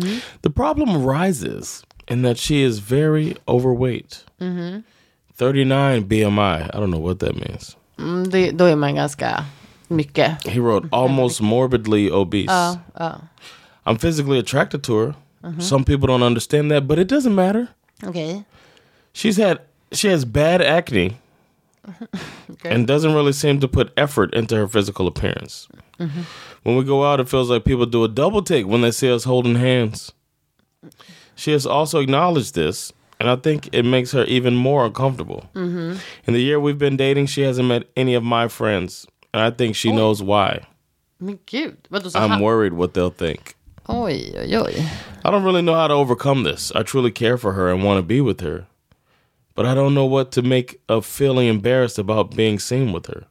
Hmm? 0.00 0.18
The 0.42 0.50
problem 0.50 0.96
arises 0.96 1.82
in 2.08 2.22
that 2.22 2.38
she 2.38 2.62
is 2.62 2.78
very 2.78 3.36
overweight. 3.46 4.24
39 4.38 6.04
BMI. 6.04 6.70
I 6.74 6.80
don't 6.80 6.90
know 6.90 6.98
what 6.98 7.18
that 7.20 7.34
means. 7.34 7.76
Mm, 7.98 8.30
det, 8.30 8.50
då 8.50 8.64
är 8.64 8.76
man 8.76 8.94
ganska 8.94 9.44
mycket. 9.88 10.46
He 10.46 10.60
wrote 10.60 10.88
almost 10.92 11.40
morbidly 11.40 12.10
obese. 12.10 12.78
I'm 13.86 13.98
physically 13.98 14.38
attracted 14.38 14.82
to 14.84 14.96
her. 14.98 15.14
Some 15.60 15.84
people 15.84 16.08
don't 16.08 16.24
understand 16.24 16.70
that, 16.72 16.88
but 16.88 16.98
it 16.98 17.08
doesn't 17.08 17.34
matter. 17.34 17.68
Okay. 18.02 18.44
She's 19.12 19.36
had 19.36 19.58
she 19.92 20.08
has 20.08 20.24
bad 20.24 20.60
acne 20.60 21.18
and 22.64 22.86
doesn't 22.86 23.14
really 23.14 23.32
seem 23.32 23.60
to 23.60 23.68
put 23.68 23.92
effort 23.96 24.34
into 24.34 24.56
her 24.56 24.66
physical 24.66 25.06
appearance. 25.06 25.68
When 26.64 26.76
we 26.76 26.84
go 26.84 27.04
out, 27.04 27.20
it 27.20 27.28
feels 27.28 27.48
like 27.48 27.64
people 27.64 27.86
do 27.86 28.02
a 28.04 28.08
double 28.08 28.42
take 28.42 28.66
when 28.66 28.80
they 28.80 28.90
see 28.90 29.10
us 29.10 29.24
holding 29.24 29.54
hands. 29.54 30.12
She 31.36 31.52
has 31.52 31.66
also 31.66 32.00
acknowledged 32.00 32.54
this, 32.54 32.92
and 33.20 33.30
I 33.30 33.36
think 33.36 33.68
it 33.72 33.84
makes 33.84 34.10
her 34.12 34.24
even 34.24 34.56
more 34.56 34.86
uncomfortable. 34.86 35.44
In 35.54 35.98
the 36.26 36.40
year 36.40 36.58
we've 36.58 36.78
been 36.78 36.96
dating, 36.96 37.26
she 37.26 37.42
hasn't 37.42 37.68
met 37.68 37.84
any 37.96 38.14
of 38.14 38.24
my 38.24 38.48
friends, 38.48 39.06
and 39.32 39.42
I 39.42 39.50
think 39.50 39.76
she 39.76 39.92
knows 39.92 40.22
why. 40.22 40.66
Men 41.20 41.38
gud, 41.46 41.76
vadå 41.90 42.10
så 42.10 42.18
I'm 42.18 42.30
han... 42.30 42.40
worried 42.40 42.72
what 42.72 42.92
they'll 42.92 43.10
think. 43.10 43.54
Oj, 43.88 44.34
oj, 44.34 44.50
oj. 44.50 44.74
I 45.24 45.30
don't 45.30 45.44
really 45.44 45.62
know 45.62 45.74
how 45.74 45.88
to 45.88 45.94
overcome 45.94 46.42
this. 46.42 46.72
I 46.74 46.82
truly 46.82 47.10
care 47.10 47.38
for 47.38 47.52
her 47.52 47.72
and 47.72 47.84
want 47.84 47.98
to 47.98 48.02
be 48.02 48.20
with 48.20 48.40
her. 48.40 48.66
But 49.54 49.64
I 49.64 49.74
don't 49.74 49.94
know 49.94 50.04
what 50.04 50.32
to 50.32 50.42
make 50.42 50.80
of 50.88 51.06
feeling 51.06 51.48
embarrassed 51.48 51.98
about 51.98 52.36
being 52.36 52.58
seen 52.58 52.92
with 52.92 53.06
her. 53.06 53.24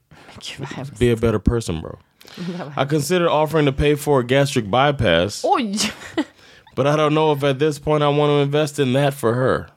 Gud. 0.58 0.98
Be 0.98 1.12
a 1.12 1.16
better 1.16 1.40
person, 1.40 1.82
bro. 1.82 2.00
I 2.76 2.86
considered 2.86 3.30
offering 3.30 3.66
to 3.66 3.72
pay 3.72 3.96
for 3.96 4.20
a 4.20 4.24
gastric 4.26 4.70
bypass, 4.70 5.44
Oj! 5.44 5.92
but 6.76 6.88
I 6.88 6.96
don't 6.96 7.14
know 7.14 7.32
if 7.32 7.44
at 7.44 7.60
this 7.60 7.80
point 7.80 8.04
I 8.04 8.08
want 8.10 8.30
to 8.30 8.42
invest 8.42 8.80
in 8.80 8.94
that 8.94 9.14
for 9.14 9.34
her. 9.34 9.68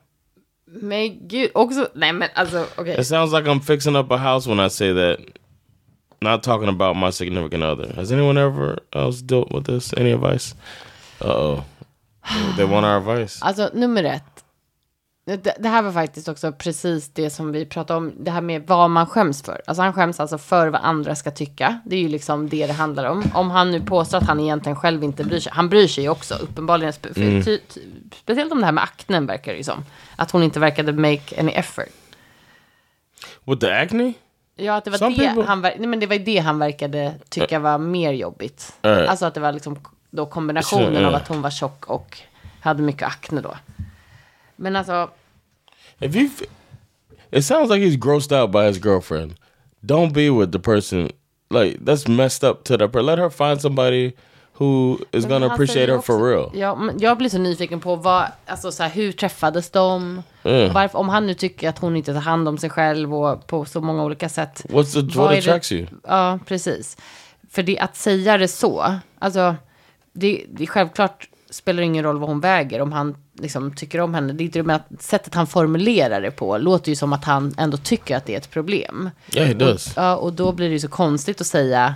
Men 0.66 1.28
gud, 1.28 1.50
också... 1.54 1.88
Nej 1.94 2.12
men 2.12 2.28
alltså, 2.34 2.66
okej. 2.76 2.98
It 2.98 3.06
sounds 3.06 3.32
like 3.32 3.46
I'm 3.50 3.60
fixing 3.60 3.96
up 3.96 4.10
a 4.10 4.18
house 4.18 4.46
when 4.46 4.60
I 4.60 4.68
say 4.68 4.92
that. 4.92 5.18
Not 6.20 6.42
talking 6.42 6.68
about 6.68 6.96
my 6.96 7.10
significant 7.10 7.62
other. 7.62 7.92
Has 7.94 8.12
anyone 8.12 8.38
ever 8.38 8.78
else 8.92 9.22
dealt 9.22 9.52
with 9.52 9.64
this? 9.66 9.94
Any 9.96 10.12
advice? 10.12 10.54
Uh 11.20 11.28
oh. 11.28 11.64
They 12.56 12.64
want 12.64 12.86
our 12.86 12.98
advice. 12.98 13.40
Alltså 13.42 13.70
nummer 13.74 14.04
ett. 14.04 14.44
Det, 15.36 15.54
det 15.58 15.68
här 15.68 15.82
var 15.82 15.92
faktiskt 15.92 16.28
också 16.28 16.52
precis 16.52 17.08
det 17.08 17.30
som 17.30 17.52
vi 17.52 17.66
pratade 17.66 17.96
om. 17.96 18.12
Det 18.18 18.30
här 18.30 18.40
med 18.40 18.66
vad 18.66 18.90
man 18.90 19.06
skäms 19.06 19.42
för. 19.42 19.62
Alltså 19.66 19.82
han 19.82 19.92
skäms 19.92 20.20
alltså 20.20 20.38
för 20.38 20.68
vad 20.68 20.80
andra 20.84 21.14
ska 21.14 21.30
tycka. 21.30 21.80
Det 21.84 21.96
är 21.96 22.00
ju 22.00 22.08
liksom 22.08 22.48
det 22.48 22.66
det 22.66 22.72
handlar 22.72 23.04
om. 23.04 23.24
Om 23.34 23.50
han 23.50 23.70
nu 23.70 23.80
påstår 23.80 24.18
att 24.18 24.26
han 24.26 24.40
egentligen 24.40 24.76
själv 24.76 25.04
inte 25.04 25.24
bryr 25.24 25.40
sig. 25.40 25.52
Han 25.54 25.68
bryr 25.68 25.88
sig 25.88 26.04
ju 26.04 26.10
också 26.10 26.34
uppenbarligen. 26.34 26.92
Spe, 26.92 27.14
för, 27.14 27.42
ty, 27.42 27.58
ty, 27.58 27.80
speciellt 28.22 28.52
om 28.52 28.58
det 28.58 28.64
här 28.64 28.72
med 28.72 28.84
aknen 28.84 29.26
verkar 29.26 29.52
det 29.52 29.58
ju 29.58 29.64
som. 29.64 29.84
Att 30.16 30.30
hon 30.30 30.42
inte 30.42 30.60
verkade 30.60 30.92
make 30.92 31.40
any 31.40 31.52
effort. 31.52 31.88
With 33.44 33.60
the 33.60 33.72
acne? 33.72 34.12
Ja, 34.56 34.76
att 34.76 34.84
det 34.84 34.90
var 34.90 34.98
Some 34.98 35.14
det 35.16 35.22
people- 35.22 35.46
han, 35.46 35.60
nej, 35.60 35.86
men 35.86 36.00
det 36.00 36.06
var 36.06 36.18
det 36.18 36.38
han 36.38 36.58
verkade 36.58 37.14
tycka 37.28 37.58
var 37.58 37.78
mer 37.78 38.12
jobbigt. 38.12 38.72
Eh. 38.82 39.10
Alltså 39.10 39.26
att 39.26 39.34
det 39.34 39.40
var 39.40 39.52
liksom 39.52 39.78
då 40.10 40.26
kombinationen 40.26 40.96
eh. 40.96 41.08
av 41.08 41.14
att 41.14 41.28
hon 41.28 41.42
var 41.42 41.50
tjock 41.50 41.84
och 41.86 42.18
hade 42.60 42.82
mycket 42.82 43.08
akne 43.08 43.40
då. 43.40 43.54
Men 44.56 44.76
alltså, 44.76 45.10
If 46.00 46.14
you, 46.16 46.30
it 47.32 47.42
sounds 47.42 47.70
like 47.70 47.80
he's 47.82 47.96
grossed 47.96 48.32
out 48.32 48.50
by 48.52 48.66
his 48.66 48.78
girlfriend. 48.78 49.34
Don't 49.80 50.12
be 50.12 50.30
with 50.30 50.52
the 50.52 50.58
person. 50.58 51.10
Like 51.50 51.78
that's 51.84 52.08
messed 52.08 52.44
up 52.50 52.64
to 52.64 52.76
the. 52.76 53.02
Let 53.02 53.18
her 53.18 53.30
find 53.30 53.60
somebody 53.60 54.12
who 54.58 54.98
is 55.12 55.24
Men 55.24 55.30
gonna 55.30 55.46
han 55.48 55.54
appreciate 55.54 55.88
her 55.88 55.98
for 56.00 56.14
också- 56.14 56.24
real. 56.24 56.50
Ja, 56.54 56.90
jag 56.98 57.18
blir 57.18 57.28
så 57.28 57.38
nyfiken 57.38 57.80
på 57.80 57.96
vad, 57.96 58.26
alltså 58.46 58.72
så 58.72 58.82
här, 58.82 58.90
hur 58.90 59.12
träffades 59.12 59.70
de? 59.70 60.22
Mm. 60.44 60.72
Varför, 60.72 60.98
om 60.98 61.08
han 61.08 61.26
nu 61.26 61.34
tycker 61.34 61.68
att 61.68 61.78
hon 61.78 61.96
inte 61.96 62.12
tar 62.12 62.20
hand 62.20 62.48
om 62.48 62.58
sig 62.58 62.70
själv 62.70 63.14
och 63.14 63.46
på 63.46 63.64
så 63.64 63.80
många 63.80 64.04
olika 64.04 64.28
sätt. 64.28 64.62
What's 64.68 64.92
the 65.12 65.18
what 65.18 65.30
det- 65.30 65.38
attracts 65.38 65.72
you? 65.72 65.86
Ja, 66.06 66.38
precis. 66.46 66.96
För 67.50 67.62
det, 67.62 67.78
att 67.78 67.96
säga 67.96 68.38
det 68.38 68.48
så, 68.48 68.94
alltså, 69.18 69.54
det, 70.12 70.44
det 70.48 70.66
självklart 70.66 71.28
spelar 71.50 71.82
ingen 71.82 72.04
roll 72.04 72.18
vad 72.18 72.28
hon 72.28 72.40
väger 72.40 72.80
om 72.80 72.92
han 72.92 73.16
liksom 73.38 73.74
tycker 73.74 74.00
om 74.00 74.14
henne. 74.14 74.32
Det 74.32 74.42
är 74.42 74.44
inte 74.44 74.58
det, 74.58 74.62
men 74.62 74.76
att 74.76 75.02
sättet 75.02 75.34
han 75.34 75.46
formulerar 75.46 76.20
det 76.20 76.30
på 76.30 76.58
låter 76.58 76.90
ju 76.90 76.96
som 76.96 77.12
att 77.12 77.24
han 77.24 77.54
ändå 77.58 77.76
tycker 77.76 78.16
att 78.16 78.26
det 78.26 78.34
är 78.34 78.38
ett 78.38 78.50
problem. 78.50 79.10
Yeah, 79.34 79.48
he 79.48 79.54
does. 79.54 79.92
Ja, 79.96 80.16
och 80.16 80.32
då 80.32 80.52
blir 80.52 80.68
det 80.68 80.72
ju 80.72 80.80
så 80.80 80.88
konstigt 80.88 81.40
att 81.40 81.46
säga 81.46 81.94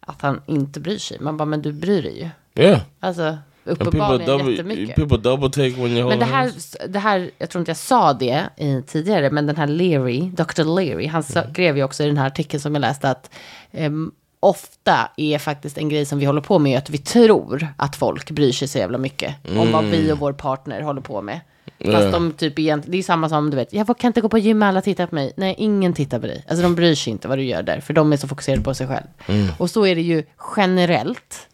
att 0.00 0.22
han 0.22 0.40
inte 0.46 0.80
bryr 0.80 0.98
sig. 0.98 1.18
Man 1.20 1.36
bara, 1.36 1.44
men 1.44 1.62
du 1.62 1.72
bryr 1.72 2.02
dig 2.02 2.18
ju. 2.18 2.62
Yeah. 2.62 2.80
Alltså, 3.00 3.38
uppenbarligen 3.64 4.26
double 4.26 4.50
jättemycket. 4.50 4.96
people 4.96 5.18
double 5.18 5.50
take 5.50 5.82
when 5.82 5.96
you 5.96 6.08
Men 6.08 6.18
det 6.18 6.24
här, 6.24 6.52
det 6.88 6.98
här, 6.98 7.30
jag 7.38 7.50
tror 7.50 7.60
inte 7.60 7.70
jag 7.70 7.76
sa 7.76 8.12
det 8.12 8.44
i, 8.56 8.82
tidigare, 8.86 9.30
men 9.30 9.46
den 9.46 9.56
här 9.56 9.66
Leary, 9.66 10.20
Dr. 10.20 10.76
Leary, 10.76 11.06
han 11.06 11.22
sa, 11.22 11.50
skrev 11.52 11.76
ju 11.76 11.84
också 11.84 12.02
i 12.02 12.06
den 12.06 12.18
här 12.18 12.26
artikeln 12.26 12.60
som 12.60 12.74
jag 12.74 12.80
läste 12.80 13.10
att 13.10 13.30
ehm, 13.72 14.12
ofta 14.44 15.08
är 15.16 15.38
faktiskt 15.38 15.78
en 15.78 15.88
grej 15.88 16.04
som 16.04 16.18
vi 16.18 16.24
håller 16.24 16.40
på 16.40 16.58
med 16.58 16.78
att 16.78 16.90
vi 16.90 16.98
tror 16.98 17.68
att 17.76 17.96
folk 17.96 18.30
bryr 18.30 18.52
sig 18.52 18.68
så 18.68 18.78
jävla 18.78 18.98
mycket 18.98 19.34
om 19.56 19.72
vad 19.72 19.84
vi 19.84 20.12
och 20.12 20.18
vår 20.18 20.32
partner 20.32 20.80
håller 20.80 21.00
på 21.00 21.22
med. 21.22 21.40
Fast 21.84 22.12
de 22.12 22.32
typ 22.32 22.58
egentligen, 22.58 22.92
det 22.92 22.98
är 22.98 23.02
samma 23.02 23.28
som 23.28 23.50
du 23.50 23.56
vet, 23.56 23.72
jag 23.72 23.98
kan 23.98 24.08
inte 24.08 24.20
gå 24.20 24.28
på 24.28 24.38
gym, 24.38 24.62
alla 24.62 24.80
tittar 24.80 25.06
på 25.06 25.14
mig. 25.14 25.32
Nej, 25.36 25.54
ingen 25.58 25.92
tittar 25.92 26.18
på 26.18 26.26
dig. 26.26 26.44
Alltså 26.48 26.62
de 26.62 26.74
bryr 26.74 26.94
sig 26.94 27.10
inte 27.10 27.28
vad 27.28 27.38
du 27.38 27.44
gör 27.44 27.62
där, 27.62 27.80
för 27.80 27.94
de 27.94 28.12
är 28.12 28.16
så 28.16 28.28
fokuserade 28.28 28.62
på 28.62 28.74
sig 28.74 28.86
själv. 28.86 29.06
Och 29.58 29.70
så 29.70 29.86
är 29.86 29.94
det 29.94 30.02
ju 30.02 30.24
generellt 30.56 31.48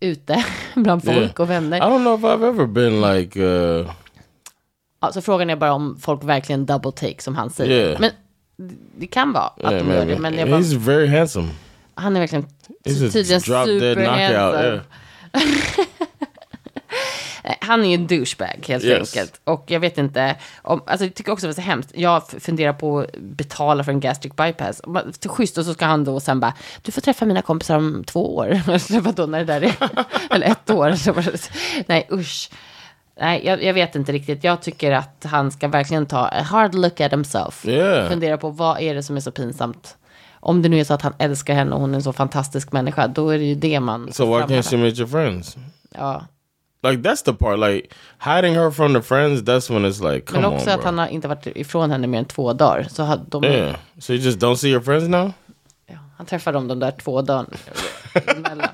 ute 0.00 0.44
bland 0.74 1.04
folk 1.04 1.16
Yeah. 1.16 1.30
och 1.36 1.50
vänner. 1.50 1.76
I 1.76 1.80
don't 1.80 1.98
know 2.02 2.18
if 2.18 2.24
I've 2.24 2.48
ever 2.48 2.66
been 2.66 3.00
like. 3.00 3.40
Uh, 3.40 3.90
Alltså 5.02 5.20
frågan 5.20 5.50
är 5.50 5.56
bara 5.56 5.72
om 5.72 5.96
folk 6.00 6.24
verkligen 6.24 6.66
double 6.66 6.92
take 6.92 7.22
som 7.22 7.34
han 7.34 7.50
säger. 7.50 7.86
Yeah. 7.88 8.00
Men 8.00 8.10
det 8.96 9.06
kan 9.06 9.32
vara 9.32 9.44
att 9.44 9.72
yeah, 9.72 9.86
de 9.86 9.92
gör 9.94 10.06
det. 10.06 10.18
Men 10.18 10.34
jag 10.34 10.50
bara, 10.50 10.60
He's 10.60 10.78
very 10.78 11.06
handsome. 11.06 11.48
Han 11.94 12.16
är 12.16 12.20
verkligen 12.20 12.46
tydligen 12.84 13.40
drop 13.40 13.66
dead 13.66 13.66
super 13.66 13.94
knockout. 13.94 14.18
handsome. 14.18 14.64
Yeah. 14.66 14.74
Eh, 17.44 17.54
Han 17.60 17.84
är 17.84 17.88
ju 17.88 17.94
en 17.94 18.06
douchebag 18.06 18.64
helt 18.68 18.84
Yes. 18.84 19.16
enkelt. 19.16 19.40
Och 19.44 19.64
jag 19.66 19.80
vet 19.80 19.98
inte, 19.98 20.36
om, 20.62 20.82
alltså 20.86 21.06
jag 21.06 21.14
tycker 21.14 21.32
också 21.32 21.46
det 21.46 21.48
var 21.48 21.54
så 21.54 21.60
hemskt. 21.60 21.90
Jag 21.94 22.22
funderar 22.28 22.72
på 22.72 22.98
att 23.00 23.16
betala 23.18 23.84
för 23.84 23.92
en 23.92 24.00
gastric 24.00 24.32
bypass. 24.36 24.80
Schysst 25.26 25.58
och 25.58 25.64
så 25.64 25.74
ska 25.74 25.84
han 25.86 26.04
då 26.04 26.20
sen 26.20 26.40
bara, 26.40 26.54
du 26.82 26.92
får 26.92 27.00
träffa 27.00 27.24
mina 27.26 27.42
kompisar 27.42 27.76
om 27.76 28.04
två 28.06 28.36
år. 28.36 28.46
Eller 28.66 29.00
vadå 29.00 29.26
när 29.26 29.38
det 29.38 29.44
där 29.44 29.62
är, 29.62 29.74
eller 30.34 30.46
ett 30.46 30.70
år. 30.70 30.94
Nej 31.88 32.08
usch. 32.12 32.50
Nej, 33.20 33.42
jag, 33.46 33.62
jag 33.64 33.74
vet 33.74 33.94
inte 33.94 34.12
riktigt. 34.12 34.44
Jag 34.44 34.62
tycker 34.62 34.92
att 34.92 35.26
han 35.30 35.50
ska 35.52 35.68
verkligen 35.68 36.06
ta 36.06 36.18
a 36.26 36.42
hard 36.42 36.74
look 36.74 37.00
at 37.00 37.12
himself. 37.12 37.66
Yeah. 37.68 38.08
Fundera 38.08 38.38
på 38.38 38.50
vad 38.50 38.80
är 38.80 38.94
det 38.94 39.02
som 39.02 39.16
är 39.16 39.20
så 39.20 39.30
pinsamt. 39.30 39.96
Om 40.40 40.62
det 40.62 40.68
nu 40.68 40.80
är 40.80 40.84
så 40.84 40.94
att 40.94 41.02
han 41.02 41.12
älskar 41.18 41.54
henne 41.54 41.74
och 41.74 41.80
hon 41.80 41.90
är 41.90 41.94
en 41.94 42.02
så 42.02 42.12
fantastisk 42.12 42.72
människa, 42.72 43.06
då 43.06 43.28
är 43.30 43.38
det 43.38 43.44
ju 43.44 43.54
det 43.54 43.80
man 43.80 44.12
So 44.12 44.24
why 44.26 44.42
can't 44.42 44.70
she 44.70 44.76
meet 44.76 44.98
your 44.98 45.08
friends? 45.08 45.56
Ja. 45.94 46.24
Like 46.82 47.08
that's 47.08 47.24
the 47.24 47.32
part. 47.32 47.58
Like 47.58 47.88
hiding 48.24 48.54
her 48.54 48.70
from 48.70 48.94
the 48.94 49.02
friends. 49.02 49.42
That's 49.42 49.70
when 49.74 49.84
it's 49.86 50.12
like, 50.12 50.26
come 50.26 50.40
Men 50.40 50.50
on, 50.50 50.56
också 50.56 50.70
att 50.70 50.76
bro. 50.76 50.84
han 50.84 50.98
har 50.98 51.06
inte 51.08 51.28
varit 51.28 51.46
ifrån 51.46 51.90
henne 51.90 52.06
mer 52.06 52.18
än 52.18 52.24
två 52.24 52.52
dagar. 52.52 52.86
Så 52.90 53.02
har 53.02 53.20
de, 53.28 53.44
Yeah. 53.44 53.74
So 53.98 54.12
you 54.12 54.22
just 54.22 54.38
don't 54.38 54.54
see 54.56 54.68
your 54.68 54.80
friends 54.82 55.08
now? 55.08 55.32
ja, 55.86 55.96
han 56.16 56.26
träffade 56.26 56.56
dem 56.58 56.68
de 56.68 56.78
där 56.78 56.90
två 56.90 57.22
dagarna. 57.22 57.48
emellan. 58.26 58.68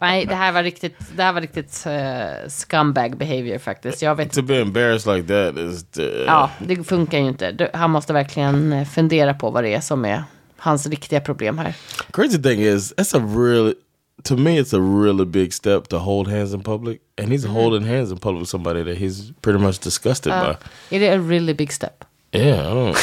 Nej, 0.00 0.26
det 0.26 0.34
här 0.34 0.52
var 0.52 0.62
riktigt, 0.62 0.96
det 1.16 1.22
här 1.22 1.32
var 1.32 1.40
riktigt 1.40 1.84
uh, 1.86 2.48
scumbag 2.48 3.16
behavior 3.16 3.58
faktiskt. 3.58 4.02
Jag 4.02 4.14
vet 4.14 4.32
To 4.32 4.42
be 4.42 4.60
embarrassed 4.60 5.16
like 5.16 5.28
that 5.28 5.58
is. 5.64 5.84
Uh, 5.98 6.04
Ja, 6.26 6.50
det 6.58 6.84
funkar 6.84 7.18
ju 7.18 7.28
inte. 7.28 7.52
Du- 7.52 7.70
Han 7.74 7.90
måste 7.90 8.12
verkligen 8.12 8.72
eh, 8.72 8.84
fundera 8.86 9.34
på 9.34 9.50
vad 9.50 9.64
det 9.64 9.74
är 9.74 9.80
som 9.80 10.04
är 10.04 10.24
hans 10.58 10.86
riktiga 10.86 11.20
problem 11.20 11.58
här. 11.58 11.74
Crazy 12.10 12.42
thing 12.42 12.60
is, 12.60 12.94
that's 12.96 13.14
a 13.14 13.20
really, 13.20 13.74
to 14.22 14.36
me, 14.36 14.58
it's 14.58 14.72
a 14.72 14.80
really 14.80 15.24
big 15.24 15.52
step 15.52 15.88
to 15.88 15.98
hold 15.98 16.28
hands 16.28 16.54
in 16.54 16.62
public, 16.62 17.00
and 17.16 17.32
he's 17.32 17.44
holding 17.46 17.86
hands 17.88 18.12
in 18.12 18.18
public 18.18 18.40
with 18.40 18.48
somebody 18.48 18.82
that 18.82 18.98
he's 18.98 19.32
pretty 19.42 19.58
much 19.58 19.78
disgusted 19.78 20.32
by. 20.32 20.56
Är 20.90 21.00
det 21.00 21.08
a 21.08 21.18
really 21.18 21.54
big 21.54 21.72
step? 21.72 22.04
Yeah, 22.32 22.70
I 22.70 22.74
don't. 22.74 22.96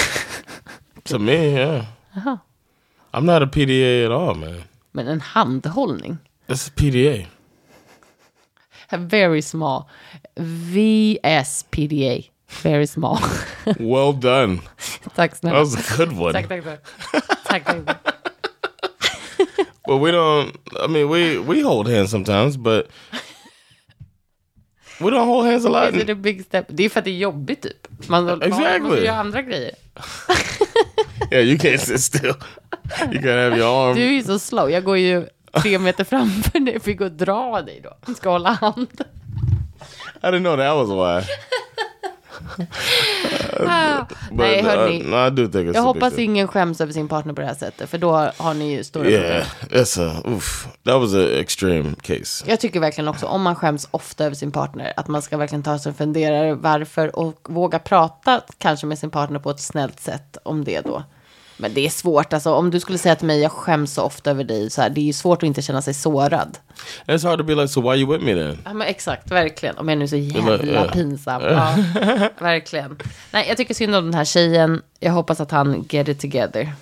to 1.06 1.20
me, 1.20 1.54
yeah. 1.56 1.86
I'm 3.14 3.26
not 3.26 3.42
a 3.42 3.48
PDA 3.48 4.06
at 4.06 4.12
all, 4.12 4.36
man. 4.36 4.64
Men 4.92 5.08
en 5.08 5.22
handhållning? 5.22 6.18
That's 6.48 6.68
a 6.68 6.72
PDA. 6.72 7.28
A 8.92 8.98
very 8.98 9.42
small. 9.42 9.90
VSPDA. 10.36 12.30
Very 12.64 12.86
small. 12.88 13.20
Well 13.80 14.14
done. 14.14 14.62
tack 15.16 15.40
That 15.42 15.54
was 15.54 15.76
a 15.76 15.98
good 15.98 16.12
one. 16.12 16.34
Tack, 16.34 16.48
tack, 16.48 16.64
tack. 16.64 16.80
Tack. 17.46 17.66
tack. 17.86 17.98
But 19.88 19.98
we 19.98 20.12
don't. 20.12 20.56
I 20.84 20.88
mean, 20.88 21.10
we 21.10 21.38
we 21.38 21.62
hold 21.62 21.88
hands 21.88 22.10
sometimes, 22.10 22.58
but 22.58 22.88
we 25.00 25.12
don't 25.12 25.28
hold 25.28 25.46
hands 25.46 25.66
a 25.66 25.70
lot. 25.70 25.94
Is 25.94 26.02
it 26.04 26.10
a 26.10 26.16
big 26.16 26.44
step? 26.46 26.66
Det 26.70 26.84
är 26.86 26.90
för 26.90 27.00
att 27.00 27.06
det 27.06 27.12
är 27.12 27.18
jobbigt 27.18 27.62
typ. 27.62 27.88
Man, 28.10 28.26
man 28.26 28.42
Exactly. 28.42 28.80
måste 28.80 29.06
göra 29.06 29.18
andra 29.18 29.42
grejer. 29.42 29.76
Yeah, 31.32 31.44
you 31.44 31.58
can't 31.58 31.78
sit 31.80 32.02
still. 32.02 32.36
You 33.12 33.20
can't 33.22 33.44
have 33.50 33.58
your 33.58 33.90
arm. 33.90 33.96
Du 33.96 34.04
är 34.04 34.12
ju 34.12 34.24
så 34.24 34.40
slow. 34.40 34.70
Jag 34.72 34.84
går 34.84 34.98
ju 34.98 35.28
tre 35.62 35.80
meter 35.80 36.04
framför 36.04 36.60
dig. 36.60 36.80
Fick 36.80 36.98
gå 37.00 37.06
och 37.06 37.12
dra 37.12 37.62
dig 37.62 37.82
då. 37.84 38.14
Ska 38.14 38.30
hålla 38.30 38.52
hand. 38.52 39.02
I 40.24 40.26
didn't 40.28 40.40
know 40.44 40.58
that 40.58 40.76
was 40.76 40.90
why. 40.90 41.32
Ah. 43.68 44.06
But 44.30 44.38
Nej, 44.38 44.62
hörni. 44.64 45.04
uh, 45.04 45.10
no, 45.10 45.28
I 45.28 45.30
do 45.30 45.48
think 45.48 45.70
it's 45.70 45.74
Jag 45.76 45.82
hoppas 45.82 46.18
ingen 46.18 46.48
skäms 46.48 46.82
över 46.82 46.94
sin 46.94 47.08
partner 47.08 47.34
på 47.34 47.42
det 47.42 47.48
här 47.48 47.54
sättet. 47.56 47.90
För 47.90 47.98
då 47.98 48.12
har 48.38 48.54
ni 48.54 48.72
ju 48.76 48.84
stora 48.84 49.10
Yeah, 49.10 49.46
problem. 49.60 49.82
it's 49.84 50.02
a 50.10 50.22
oof. 50.26 50.68
That 50.86 51.02
was 51.02 51.14
an 51.14 51.30
extreme 51.40 51.96
case. 52.02 52.46
Jag 52.48 52.60
tycker 52.60 52.80
verkligen 52.80 53.08
också 53.08 53.26
om 53.26 53.42
man 53.42 53.56
skäms 53.56 53.88
ofta 53.92 54.26
över 54.26 54.36
sin 54.36 54.52
partner. 54.52 54.94
Att 54.98 55.08
man 55.08 55.22
ska 55.22 55.38
verkligen 55.38 55.64
ta 55.64 55.80
sig 55.80 55.90
och 55.90 55.98
fundera 55.98 56.56
varför. 56.56 57.16
Och 57.16 57.40
våga 57.50 57.80
prata 57.80 58.42
kanske 58.58 58.86
med 58.88 59.00
sin 59.00 59.10
partner 59.10 59.40
på 59.40 59.50
ett 59.50 59.60
snällt 59.60 60.00
sätt 60.00 60.38
om 60.44 60.64
det 60.64 60.82
då. 60.82 61.04
Men 61.58 61.74
det 61.74 61.86
är 61.86 61.90
svårt. 61.90 62.34
Alltså 62.34 62.54
om 62.54 62.72
du 62.72 62.80
skulle 62.80 62.98
säga 62.98 63.16
till 63.16 63.28
mig 63.28 63.42
jag 63.42 63.52
skäms 63.52 63.94
så 63.94 64.02
ofta 64.02 64.32
över 64.32 64.44
dig. 64.44 64.70
Så 64.70 64.82
här, 64.82 64.90
det 64.90 65.02
är 65.02 65.06
ju 65.06 65.14
svårt 65.14 65.44
att 65.44 65.48
inte 65.48 65.62
känna 65.62 65.82
sig 65.82 65.94
sårad. 65.94 66.58
It's 67.06 67.28
hard 67.28 67.40
to 67.40 67.44
be 67.44 67.56
like, 67.56 67.68
so 67.68 67.92
why 67.92 67.98
you 67.98 68.12
with 68.12 68.26
me 68.26 68.34
then? 68.34 68.58
Ja, 68.66 68.74
men 68.74 68.88
exakt, 68.88 69.32
verkligen. 69.32 69.78
Om 69.78 69.90
jag 69.90 69.98
nu 69.98 70.04
är 70.04 70.08
så 70.08 70.16
jävla 70.16 70.88
pinsam. 70.88 71.42
Ja, 71.42 71.76
verkligen. 72.40 72.98
Nej, 73.32 73.46
jag 73.48 73.58
tycker 73.58 73.74
synd 73.74 73.96
om 73.96 74.06
den 74.06 74.14
här 74.14 74.26
tjejen. 74.26 74.82
Jag 75.00 75.12
hoppas 75.12 75.40
att 75.40 75.52
han 75.52 75.86
get 75.90 76.08
it 76.08 76.20
together. 76.20 76.74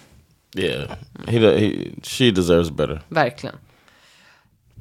Yeah, 0.56 0.90
he, 1.28 1.40
he 1.40 1.72
she 2.04 2.32
deserves 2.32 2.70
better. 2.70 3.02
Verkligen. 3.08 3.56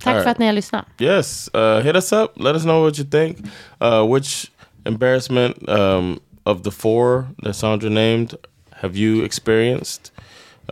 Tack 0.00 0.14
right. 0.14 0.24
för 0.24 0.30
att 0.30 0.38
ni 0.38 0.46
har 0.46 0.52
lyssnat. 0.52 0.86
Yes, 0.98 1.50
uh, 1.54 1.78
hit 1.78 1.94
us 1.94 2.12
up. 2.12 2.30
Let 2.36 2.54
us 2.54 2.62
know 2.62 2.84
what 2.84 2.98
you 2.98 3.10
think. 3.10 3.38
Uh, 3.80 4.14
which 4.14 4.50
embarrassment 4.84 5.68
um, 5.68 6.20
of 6.44 6.62
the 6.62 6.70
four 6.70 7.28
that 7.42 7.56
Sandra 7.56 7.88
named 7.88 8.34
have 8.82 8.96
you 8.96 9.24
experienced 9.24 10.12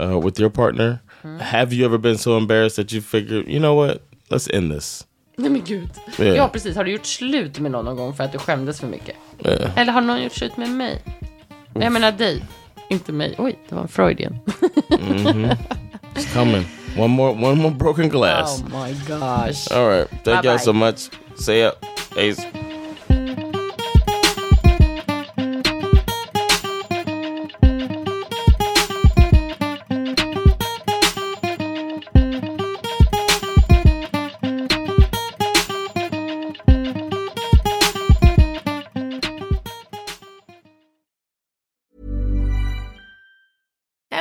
uh, 0.01 0.19
with 0.25 0.41
your 0.41 0.51
partner? 0.51 0.99
Have 1.41 1.73
you 1.73 1.85
ever 1.85 1.99
been 1.99 2.19
so 2.19 2.37
embarrassed 2.37 2.77
that 2.77 2.93
you 2.93 3.01
figured, 3.01 3.47
you 3.49 3.59
know 3.59 3.75
what, 3.75 4.03
let's 4.31 4.49
end 4.57 4.73
this? 4.73 5.07
Nej 5.37 5.51
men 5.51 5.65
gud. 5.65 5.89
Yeah. 6.19 6.37
Ja, 6.37 6.49
precis. 6.49 6.77
Har 6.77 6.85
du 6.85 6.91
gjort 6.91 7.07
slut 7.07 7.59
med 7.59 7.71
någon 7.71 7.85
någon 7.85 7.97
gång 7.97 8.15
för 8.15 8.25
att 8.25 8.33
du 8.33 8.39
skämdes 8.39 8.81
för 8.81 8.87
mycket? 8.87 9.17
Yeah. 9.45 9.79
Eller 9.79 9.93
har 9.93 10.01
någon 10.01 10.23
gjort 10.23 10.33
slut 10.33 10.57
med 10.57 10.69
mig? 10.69 11.03
Nej, 11.75 11.85
jag 11.85 11.93
menar 11.93 12.13
dig. 12.13 12.45
Inte 12.91 13.13
mig. 13.13 13.35
Oj, 13.39 13.59
det 13.69 13.75
var 13.75 13.83
en 13.83 13.89
Freudian. 13.89 14.39
It's 16.15 16.35
coming. 16.35 16.65
One 16.97 17.09
more, 17.09 17.33
one 17.33 17.63
more 17.63 17.75
broken 17.75 18.09
glass. 18.09 18.63
Oh 18.63 18.87
my 18.87 18.93
gosh. 18.93 19.73
All 19.73 19.89
right. 19.89 20.09
Thank 20.25 20.27
y'all 20.27 20.43
Bye-bye. 20.43 20.59
so 20.59 20.73
much. 20.73 21.11
Say 21.37 21.67
up. 21.67 21.85
Ace. 22.17 22.47